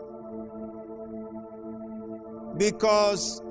Because 2.56 3.42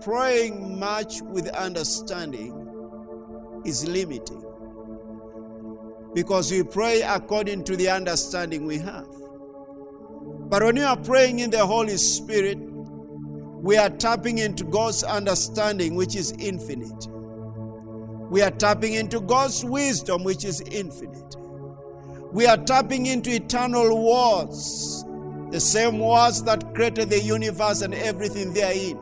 praying 0.00 0.78
much 0.78 1.22
with 1.22 1.48
understanding 1.48 2.54
is 3.64 3.84
limiting. 3.88 4.44
Because 6.14 6.52
we 6.52 6.62
pray 6.62 7.02
according 7.02 7.64
to 7.64 7.76
the 7.76 7.88
understanding 7.88 8.64
we 8.64 8.78
have. 8.78 9.08
But 10.48 10.62
when 10.62 10.76
you 10.76 10.84
are 10.84 10.96
praying 10.96 11.40
in 11.40 11.50
the 11.50 11.66
Holy 11.66 11.96
Spirit, 11.96 12.58
we 12.60 13.76
are 13.76 13.90
tapping 13.90 14.38
into 14.38 14.62
God's 14.62 15.02
understanding, 15.02 15.96
which 15.96 16.14
is 16.14 16.30
infinite. 16.38 17.08
We 18.30 18.42
are 18.42 18.50
tapping 18.50 18.94
into 18.94 19.20
God's 19.20 19.64
wisdom, 19.64 20.22
which 20.22 20.44
is 20.44 20.60
infinite. 20.60 21.36
We 22.32 22.46
are 22.46 22.58
tapping 22.58 23.06
into 23.06 23.30
eternal 23.30 24.04
words, 24.04 25.04
the 25.50 25.60
same 25.60 25.98
words 25.98 26.42
that 26.42 26.74
created 26.74 27.08
the 27.08 27.20
universe 27.20 27.80
and 27.80 27.94
everything 27.94 28.52
therein. 28.52 28.98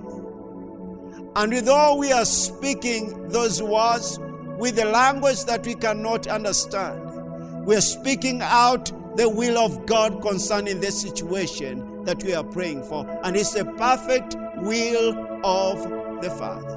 And 1.35 1.69
all 1.69 1.99
we 1.99 2.13
are 2.13 2.25
speaking 2.25 3.29
those 3.29 3.61
words 3.61 4.19
with 4.59 4.77
the 4.77 4.85
language 4.85 5.45
that 5.45 5.67
we 5.67 5.75
cannot 5.75 6.29
understand, 6.29 7.67
we 7.67 7.75
are 7.75 7.81
speaking 7.81 8.41
out 8.43 8.93
the 9.17 9.29
will 9.29 9.59
of 9.59 9.87
God 9.87 10.23
concerning 10.23 10.81
the 10.81 10.93
situation 10.93 12.05
that 12.05 12.23
we 12.23 12.33
are 12.33 12.45
praying 12.45 12.85
for. 12.85 13.05
And 13.25 13.37
it's 13.37 13.53
the 13.53 13.65
perfect 13.65 14.37
will 14.59 15.41
of 15.45 15.83
the 16.23 16.31
Father. 16.31 16.76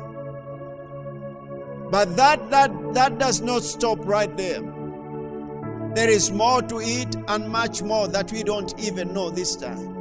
But 1.91 2.15
that 2.17 2.49
that 2.51 2.71
that 2.93 3.17
does 3.17 3.41
not 3.41 3.63
stop 3.63 3.99
right 4.05 4.35
there. 4.37 4.61
There 5.95 6.09
is 6.09 6.31
more 6.31 6.61
to 6.61 6.79
it 6.79 7.15
and 7.27 7.49
much 7.49 7.81
more 7.81 8.07
that 8.07 8.31
we 8.31 8.43
don't 8.43 8.73
even 8.79 9.13
know 9.13 9.29
this 9.29 9.55
time. 9.55 9.97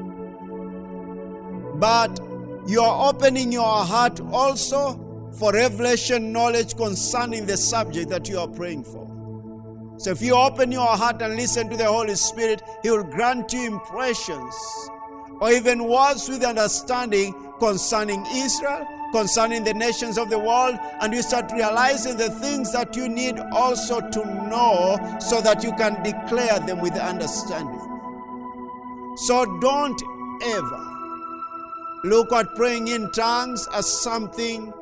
But 1.78 2.20
you 2.66 2.82
are 2.82 3.08
opening 3.08 3.52
your 3.52 3.84
heart 3.84 4.20
also 4.20 5.00
for 5.38 5.52
revelation 5.52 6.32
knowledge 6.32 6.76
concerning 6.76 7.46
the 7.46 7.56
subject 7.56 8.10
that 8.10 8.28
you 8.28 8.38
are 8.38 8.48
praying 8.48 8.84
for. 8.84 9.06
So 9.98 10.10
if 10.10 10.20
you 10.20 10.34
open 10.34 10.70
your 10.70 10.86
heart 10.86 11.22
and 11.22 11.36
listen 11.36 11.68
to 11.70 11.76
the 11.76 11.86
Holy 11.86 12.14
Spirit, 12.16 12.62
He 12.82 12.90
will 12.90 13.04
grant 13.04 13.52
you 13.52 13.66
impressions 13.66 14.54
or 15.40 15.50
even 15.50 15.84
words 15.88 16.28
with 16.28 16.44
understanding 16.44 17.34
concerning 17.58 18.24
Israel, 18.32 18.86
concerning 19.12 19.64
the 19.64 19.74
nations 19.74 20.18
of 20.18 20.30
the 20.30 20.38
world, 20.38 20.78
and 21.00 21.12
you 21.12 21.22
start 21.22 21.50
realizing 21.52 22.16
the 22.16 22.30
things 22.30 22.72
that 22.72 22.96
you 22.96 23.08
need 23.08 23.38
also 23.52 24.00
to 24.00 24.24
know 24.48 24.98
so 25.20 25.40
that 25.40 25.62
you 25.62 25.72
can 25.72 26.02
declare 26.02 26.58
them 26.60 26.80
with 26.80 26.96
understanding. 26.96 27.84
So 29.16 29.58
don't 29.60 30.00
ever 30.44 30.94
look 32.04 32.32
at 32.32 32.54
praying 32.54 32.88
in 32.88 33.10
tongues 33.12 33.66
as 33.74 33.86
something 34.02 34.72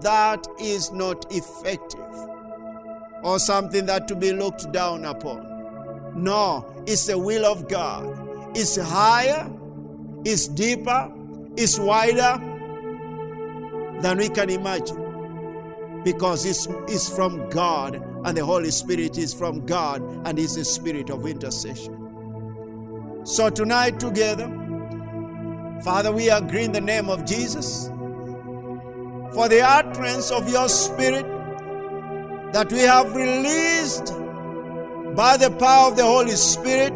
that 0.00 0.46
is 0.60 0.92
not 0.92 1.32
effective 1.32 2.00
or 3.22 3.38
something 3.38 3.86
that 3.86 4.06
to 4.08 4.14
be 4.14 4.32
looked 4.32 4.70
down 4.72 5.04
upon. 5.04 5.46
No, 6.14 6.66
it's 6.86 7.06
the 7.06 7.18
will 7.18 7.46
of 7.46 7.68
God. 7.68 8.56
It's 8.56 8.76
higher, 8.76 9.50
it's 10.24 10.48
deeper, 10.48 11.10
it's 11.56 11.78
wider 11.78 12.38
than 14.00 14.18
we 14.18 14.28
can 14.28 14.50
imagine 14.50 16.02
because 16.04 16.44
it's, 16.44 16.68
it's 16.88 17.08
from 17.14 17.48
God 17.50 17.96
and 18.24 18.36
the 18.36 18.44
Holy 18.44 18.70
Spirit 18.70 19.18
is 19.18 19.34
from 19.34 19.66
God 19.66 20.02
and 20.26 20.38
is 20.38 20.54
the 20.54 20.64
spirit 20.64 21.10
of 21.10 21.26
intercession. 21.26 23.22
So 23.24 23.50
tonight 23.50 23.98
together, 23.98 24.46
Father, 25.82 26.12
we 26.12 26.30
agree 26.30 26.64
in 26.64 26.72
the 26.72 26.80
name 26.80 27.08
of 27.08 27.24
Jesus 27.24 27.88
for 29.34 29.48
the 29.48 29.60
utterance 29.62 30.30
of 30.30 30.48
your 30.48 30.68
spirit 30.68 31.26
that 32.52 32.70
we 32.72 32.78
have 32.80 33.14
released 33.14 34.14
by 35.14 35.36
the 35.36 35.50
power 35.58 35.90
of 35.90 35.96
the 35.96 36.04
Holy 36.04 36.36
Spirit, 36.36 36.92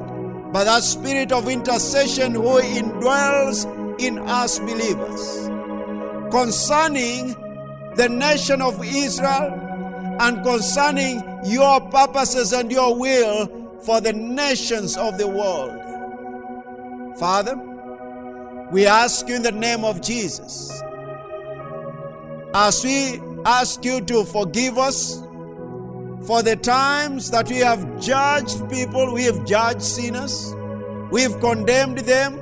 by 0.52 0.64
that 0.64 0.82
spirit 0.82 1.32
of 1.32 1.48
intercession 1.48 2.32
who 2.34 2.60
indwells 2.60 3.66
in 4.00 4.18
us 4.20 4.58
believers, 4.58 5.48
concerning 6.30 7.34
the 7.96 8.08
nation 8.08 8.62
of 8.62 8.82
Israel 8.84 9.52
and 10.20 10.42
concerning 10.44 11.22
your 11.44 11.80
purposes 11.90 12.52
and 12.52 12.70
your 12.70 12.98
will 12.98 13.78
for 13.84 14.00
the 14.00 14.12
nations 14.12 14.96
of 14.96 15.18
the 15.18 15.26
world. 15.26 15.76
Father, 17.18 17.56
we 18.70 18.86
ask 18.86 19.28
you 19.28 19.34
in 19.36 19.42
the 19.42 19.52
name 19.52 19.84
of 19.84 20.00
Jesus, 20.00 20.70
as 22.54 22.84
we 22.84 23.20
ask 23.44 23.84
you 23.84 24.00
to 24.02 24.24
forgive 24.24 24.78
us 24.78 25.20
for 26.26 26.42
the 26.42 26.56
times 26.56 27.30
that 27.30 27.48
we 27.48 27.56
have 27.56 28.00
judged 28.00 28.68
people, 28.70 29.12
we 29.14 29.24
have 29.24 29.44
judged 29.44 29.82
sinners, 29.82 30.54
we 31.10 31.22
have 31.22 31.40
condemned 31.40 31.98
them, 31.98 32.38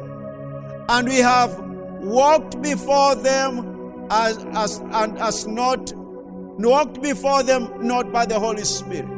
and 0.88 1.08
we 1.08 1.18
have 1.18 1.58
walked 2.00 2.60
before 2.60 3.14
them 3.14 3.67
as, 4.10 4.44
as, 4.54 4.78
and 4.78 5.18
as 5.18 5.46
not 5.46 5.92
walked 5.94 7.00
before 7.00 7.42
them 7.42 7.70
not 7.86 8.12
by 8.12 8.26
the 8.26 8.38
Holy 8.38 8.64
Spirit. 8.64 9.08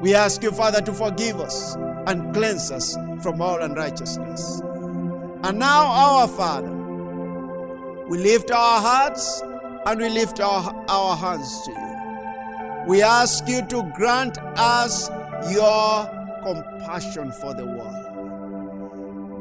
We 0.00 0.14
ask 0.14 0.42
you, 0.42 0.50
Father, 0.50 0.80
to 0.82 0.92
forgive 0.92 1.40
us 1.40 1.76
and 2.06 2.34
cleanse 2.34 2.70
us 2.70 2.96
from 3.22 3.40
all 3.40 3.60
unrighteousness. 3.60 4.60
And 5.42 5.58
now, 5.58 5.86
our 5.86 6.28
Father, 6.28 6.72
we 8.08 8.18
lift 8.18 8.50
our 8.50 8.80
hearts 8.80 9.42
and 9.86 10.00
we 10.00 10.08
lift 10.08 10.40
our, 10.40 10.74
our 10.88 11.16
hands 11.16 11.62
to 11.66 11.70
you. 11.70 12.84
We 12.88 13.02
ask 13.02 13.46
you 13.46 13.64
to 13.66 13.92
grant 13.94 14.38
us 14.56 15.08
your 15.50 16.06
compassion 16.42 17.32
for 17.32 17.54
the 17.54 17.66
world. 17.66 17.89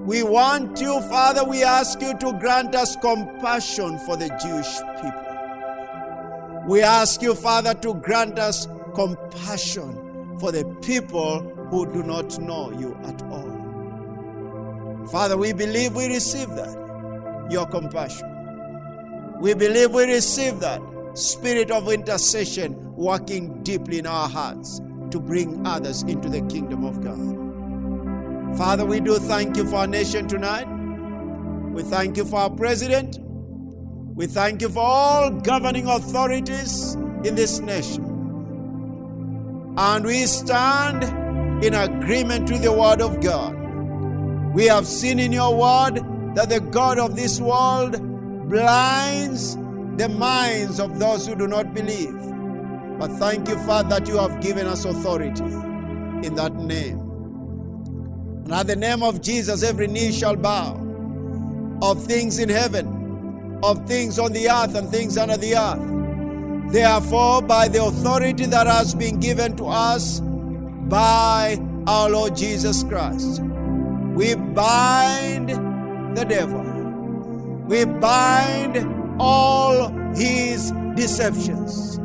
We 0.09 0.23
want 0.23 0.81
you, 0.81 1.01
Father, 1.01 1.43
we 1.43 1.61
ask 1.61 2.01
you 2.01 2.17
to 2.17 2.33
grant 2.39 2.73
us 2.73 2.95
compassion 2.95 3.99
for 3.99 4.17
the 4.17 4.27
Jewish 4.41 4.79
people. 4.95 6.65
We 6.67 6.81
ask 6.81 7.21
you, 7.21 7.35
Father, 7.35 7.75
to 7.75 7.93
grant 7.93 8.39
us 8.39 8.67
compassion 8.95 10.39
for 10.39 10.51
the 10.51 10.65
people 10.81 11.41
who 11.69 11.85
do 11.93 12.01
not 12.01 12.39
know 12.39 12.71
you 12.71 12.97
at 13.03 13.21
all. 13.25 15.05
Father, 15.11 15.37
we 15.37 15.53
believe 15.53 15.95
we 15.95 16.07
receive 16.07 16.49
that, 16.55 17.47
your 17.51 17.67
compassion. 17.67 19.37
We 19.39 19.53
believe 19.53 19.91
we 19.91 20.05
receive 20.05 20.59
that 20.61 20.81
spirit 21.13 21.69
of 21.69 21.87
intercession 21.87 22.95
working 22.95 23.61
deeply 23.61 23.99
in 23.99 24.07
our 24.07 24.27
hearts 24.27 24.81
to 25.11 25.19
bring 25.19 25.67
others 25.67 26.01
into 26.01 26.29
the 26.29 26.41
kingdom 26.47 26.83
of 26.83 26.99
God. 27.03 27.48
Father, 28.57 28.85
we 28.85 28.99
do 28.99 29.17
thank 29.17 29.55
you 29.57 29.65
for 29.65 29.77
our 29.77 29.87
nation 29.87 30.27
tonight. 30.27 30.67
We 31.73 31.83
thank 31.83 32.17
you 32.17 32.25
for 32.25 32.39
our 32.39 32.49
president. 32.49 33.19
We 34.15 34.27
thank 34.27 34.61
you 34.61 34.69
for 34.69 34.83
all 34.83 35.29
governing 35.29 35.87
authorities 35.87 36.95
in 37.23 37.35
this 37.35 37.59
nation. 37.59 38.05
And 39.77 40.05
we 40.05 40.25
stand 40.25 41.03
in 41.63 41.73
agreement 41.73 42.51
with 42.51 42.63
the 42.63 42.73
word 42.73 43.01
of 43.01 43.21
God. 43.21 43.55
We 44.53 44.65
have 44.65 44.85
seen 44.87 45.19
in 45.19 45.31
your 45.31 45.55
word 45.55 46.03
that 46.35 46.49
the 46.49 46.59
God 46.59 46.99
of 46.99 47.15
this 47.15 47.39
world 47.39 47.97
blinds 48.49 49.55
the 49.99 50.07
minds 50.07 50.79
of 50.79 50.97
those 50.97 51.27
who 51.27 51.35
do 51.35 51.45
not 51.45 51.73
believe. 51.73 52.17
But 52.97 53.11
thank 53.19 53.49
you, 53.49 53.57
Father, 53.65 53.89
that 53.89 54.07
you 54.07 54.17
have 54.17 54.41
given 54.41 54.65
us 54.65 54.85
authority 54.85 55.43
in 55.43 56.35
that 56.35 56.55
name. 56.55 57.08
And 58.49 58.57
at 58.57 58.65
the 58.65 58.75
name 58.75 59.03
of 59.03 59.21
Jesus, 59.21 59.61
every 59.61 59.85
knee 59.85 60.11
shall 60.11 60.35
bow 60.35 60.73
of 61.83 62.03
things 62.03 62.39
in 62.39 62.49
heaven, 62.49 63.59
of 63.61 63.87
things 63.87 64.17
on 64.17 64.33
the 64.33 64.49
earth, 64.49 64.73
and 64.73 64.89
things 64.89 65.19
under 65.19 65.37
the 65.37 65.55
earth. 65.55 66.71
Therefore, 66.73 67.43
by 67.43 67.67
the 67.67 67.83
authority 67.83 68.47
that 68.47 68.65
has 68.65 68.95
been 68.95 69.19
given 69.19 69.55
to 69.57 69.67
us 69.67 70.19
by 70.19 71.59
our 71.85 72.09
Lord 72.09 72.35
Jesus 72.35 72.81
Christ, 72.81 73.39
we 74.15 74.33
bind 74.33 75.49
the 76.17 76.25
devil. 76.27 76.63
We 77.67 77.85
bind 77.85 79.21
all 79.21 79.89
his 80.15 80.71
deceptions. 80.95 81.99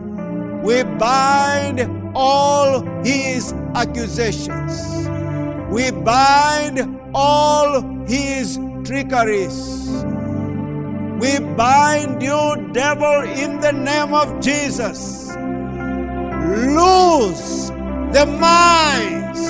We 0.62 0.82
bind 0.82 2.12
all 2.14 2.82
his 3.02 3.54
accusations. 3.74 5.04
We 5.74 5.90
bind 5.90 7.01
all 7.12 7.82
his 8.06 8.60
trickeries. 8.84 9.88
We 11.18 11.40
bind 11.56 12.22
you, 12.22 12.70
devil, 12.72 13.22
in 13.22 13.59
the 13.59 13.72
name 13.72 14.14
of 14.14 14.38
Jesus. 14.40 15.30
Lose 16.78 17.70
the 18.14 18.24
minds 18.38 19.40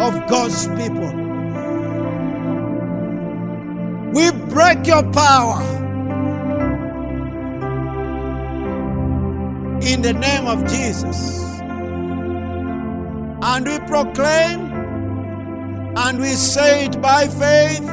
of 0.00 0.26
God's 0.30 0.66
people. 0.78 1.12
We 4.14 4.30
break 4.48 4.86
your 4.86 5.02
power 5.12 5.60
in 9.82 10.00
the 10.00 10.14
name 10.14 10.46
of 10.46 10.66
Jesus. 10.70 11.44
And 13.42 13.66
we 13.66 13.78
proclaim 13.80 14.65
and 15.96 16.20
we 16.20 16.32
say 16.34 16.84
it 16.86 17.00
by 17.00 17.26
faith 17.26 17.86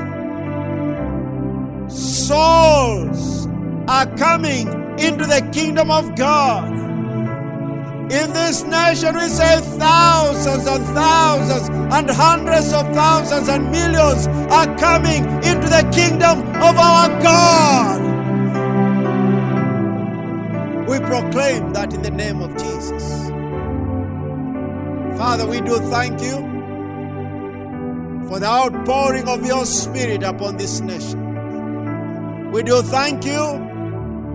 souls 1.90 3.48
are 3.88 4.06
coming 4.18 4.68
into 5.00 5.26
the 5.26 5.48
kingdom 5.54 5.90
of 5.90 6.16
God. 6.16 6.72
In 8.12 8.34
this 8.34 8.64
nation, 8.64 9.16
we 9.16 9.28
say 9.30 9.62
thousands 9.78 10.68
and 10.68 10.86
thousands 10.88 11.70
and 11.70 12.10
hundreds 12.10 12.74
of 12.74 12.86
thousands 12.94 13.48
and 13.48 13.72
millions 13.72 14.28
are 14.52 14.78
coming 14.78 15.24
into 15.44 15.68
the 15.70 15.90
kingdom 15.94 16.40
of 16.62 16.78
our 16.78 17.10
God. 17.22 18.02
We 20.90 21.00
proclaim 21.00 21.72
that 21.74 21.94
in 21.94 22.02
the 22.02 22.12
name 22.12 22.42
of 22.42 22.52
Jesus. 22.58 23.30
Father, 25.18 25.48
we 25.48 25.62
do 25.62 25.78
thank 25.90 26.22
you 26.22 26.53
for 28.34 28.40
the 28.40 28.48
outpouring 28.48 29.28
of 29.28 29.46
your 29.46 29.64
Spirit 29.64 30.24
upon 30.24 30.58
this 30.58 30.80
nation. 30.80 32.50
We 32.50 32.64
do 32.64 32.82
thank 32.82 33.26
you 33.26 33.38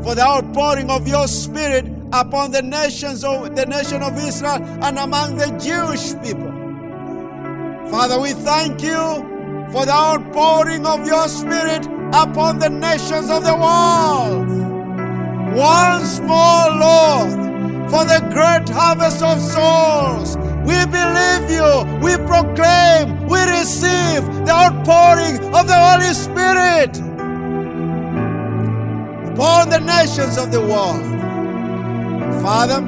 for 0.04 0.14
the 0.14 0.22
outpouring 0.22 0.88
of 0.88 1.08
your 1.08 1.26
Spirit 1.26 1.84
upon 2.12 2.52
the 2.52 2.62
nations 2.62 3.24
of 3.24 3.56
the 3.56 3.66
nation 3.66 4.00
of 4.04 4.16
Israel 4.16 4.62
and 4.84 5.00
among 5.00 5.34
the 5.34 5.50
Jewish 5.58 6.14
people. 6.22 6.52
Father, 7.90 8.20
we 8.20 8.34
thank 8.34 8.84
you 8.84 9.66
for 9.72 9.84
the 9.84 9.92
outpouring 9.92 10.86
of 10.86 11.04
your 11.04 11.26
Spirit 11.26 11.84
upon 12.12 12.60
the 12.60 12.70
nations 12.70 13.28
of 13.30 13.42
the 13.42 13.56
world. 13.56 14.48
Once 15.56 16.20
more, 16.20 16.70
Lord, 16.70 17.90
for 17.90 18.04
the 18.04 18.20
great 18.30 18.68
harvest 18.68 19.24
of 19.24 19.40
souls. 19.40 20.36
We 20.68 20.84
believe 20.84 21.50
you, 21.50 21.70
we 22.04 22.14
proclaim, 22.26 23.26
we 23.26 23.40
receive 23.58 24.22
the 24.44 24.52
outpouring 24.52 25.36
of 25.54 25.66
the 25.66 25.78
Holy 25.86 26.12
Spirit 26.12 26.94
upon 29.32 29.70
the 29.70 29.80
nations 29.80 30.36
of 30.36 30.52
the 30.52 30.60
world. 30.60 31.06
Father, 32.42 32.82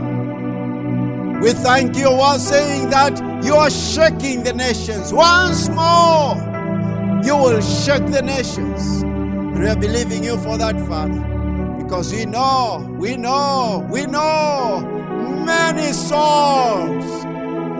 we 1.40 1.52
thank 1.52 1.96
you 1.96 2.10
while 2.10 2.38
saying 2.38 2.90
that 2.90 3.18
you 3.42 3.54
are 3.54 3.70
shaking 3.70 4.42
the 4.42 4.52
nations. 4.52 5.10
Once 5.10 5.70
more, 5.70 6.36
you 7.24 7.34
will 7.34 7.62
shake 7.62 8.04
the 8.12 8.20
nations. 8.20 9.02
We 9.58 9.66
are 9.68 9.76
believing 9.76 10.22
you 10.22 10.36
for 10.36 10.58
that, 10.58 10.78
Father, 10.86 11.22
because 11.82 12.12
we 12.12 12.26
know, 12.26 12.86
we 12.98 13.16
know, 13.16 13.88
we 13.90 14.04
know 14.04 14.80
many 15.46 15.94
souls 15.94 17.29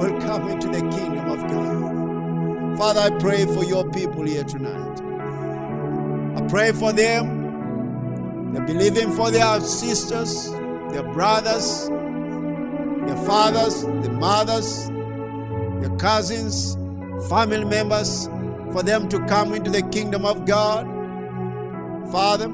will 0.01 0.18
come 0.22 0.48
into 0.48 0.66
the 0.68 0.81
kingdom 0.81 1.28
of 1.28 1.40
God. 1.43 2.78
Father, 2.78 3.01
I 3.01 3.10
pray 3.18 3.44
for 3.44 3.64
your 3.64 3.89
people 3.90 4.24
here 4.24 4.44
tonight. 4.44 5.02
I 6.39 6.47
pray 6.48 6.72
for 6.72 6.90
them. 6.90 8.52
They're 8.55 8.64
believing 8.64 9.12
for 9.12 9.31
their 9.31 9.60
sisters, 9.60 10.51
their 10.90 11.02
brothers, 11.02 11.89
their 11.89 13.27
fathers, 13.27 13.85
their 13.85 14.12
mothers, 14.12 14.89
their 15.81 15.94
cousins, 15.98 16.77
family 17.28 17.66
members, 17.66 18.27
for 18.72 18.82
them 18.82 19.06
to 19.10 19.18
come 19.27 19.52
into 19.52 19.70
the 19.70 19.82
kingdom 19.82 20.24
of 20.24 20.47
God. 20.47 20.86
Father, 22.10 22.51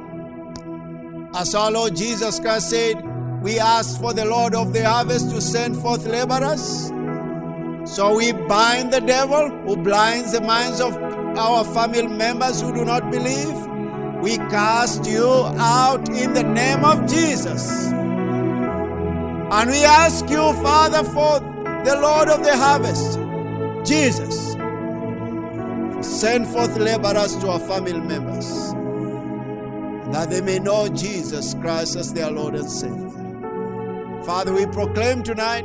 as 1.37 1.55
our 1.55 1.71
Lord 1.71 1.95
Jesus 1.95 2.41
Christ 2.41 2.71
said, 2.71 3.01
we 3.41 3.61
ask 3.61 4.01
for 4.01 4.13
the 4.13 4.25
Lord 4.25 4.57
of 4.57 4.73
the 4.73 4.85
harvest 4.85 5.31
to 5.31 5.41
send 5.41 5.77
forth 5.77 6.07
laborers. 6.07 6.91
So 7.87 8.17
we 8.17 8.33
bind 8.33 8.93
the 8.93 9.01
devil 9.01 9.49
who 9.49 9.77
blinds 9.77 10.33
the 10.33 10.41
minds 10.41 10.81
of 10.81 10.97
our 11.39 11.65
family 11.65 12.09
members 12.09 12.61
who 12.61 12.75
do 12.75 12.85
not 12.85 13.13
believe. 13.13 13.55
We 14.21 14.39
cast 14.51 15.07
you 15.07 15.25
out 15.57 16.09
in 16.09 16.35
the 16.35 16.43
name 16.43 16.85
of 16.85 17.07
Jesus. 17.09 17.87
And 19.49 19.71
we 19.71 19.85
ask 19.85 20.29
you, 20.29 20.53
Father, 20.65 21.05
for 21.05 21.39
the 21.85 21.97
Lord 22.01 22.29
of 22.29 22.43
the 22.43 22.57
harvest, 22.57 23.21
Jesus, 23.89 24.55
send 26.05 26.49
forth 26.49 26.77
laborers 26.77 27.37
to 27.37 27.51
our 27.51 27.61
family 27.61 28.01
members, 28.01 28.73
that 30.13 30.29
they 30.31 30.41
may 30.41 30.59
know 30.59 30.89
Jesus 30.89 31.55
Christ 31.55 31.95
as 31.95 32.13
their 32.13 32.33
Lord 32.33 32.57
and 32.57 32.69
Savior. 32.69 33.13
Father, 34.25 34.53
we 34.53 34.67
proclaim 34.67 35.23
tonight, 35.23 35.65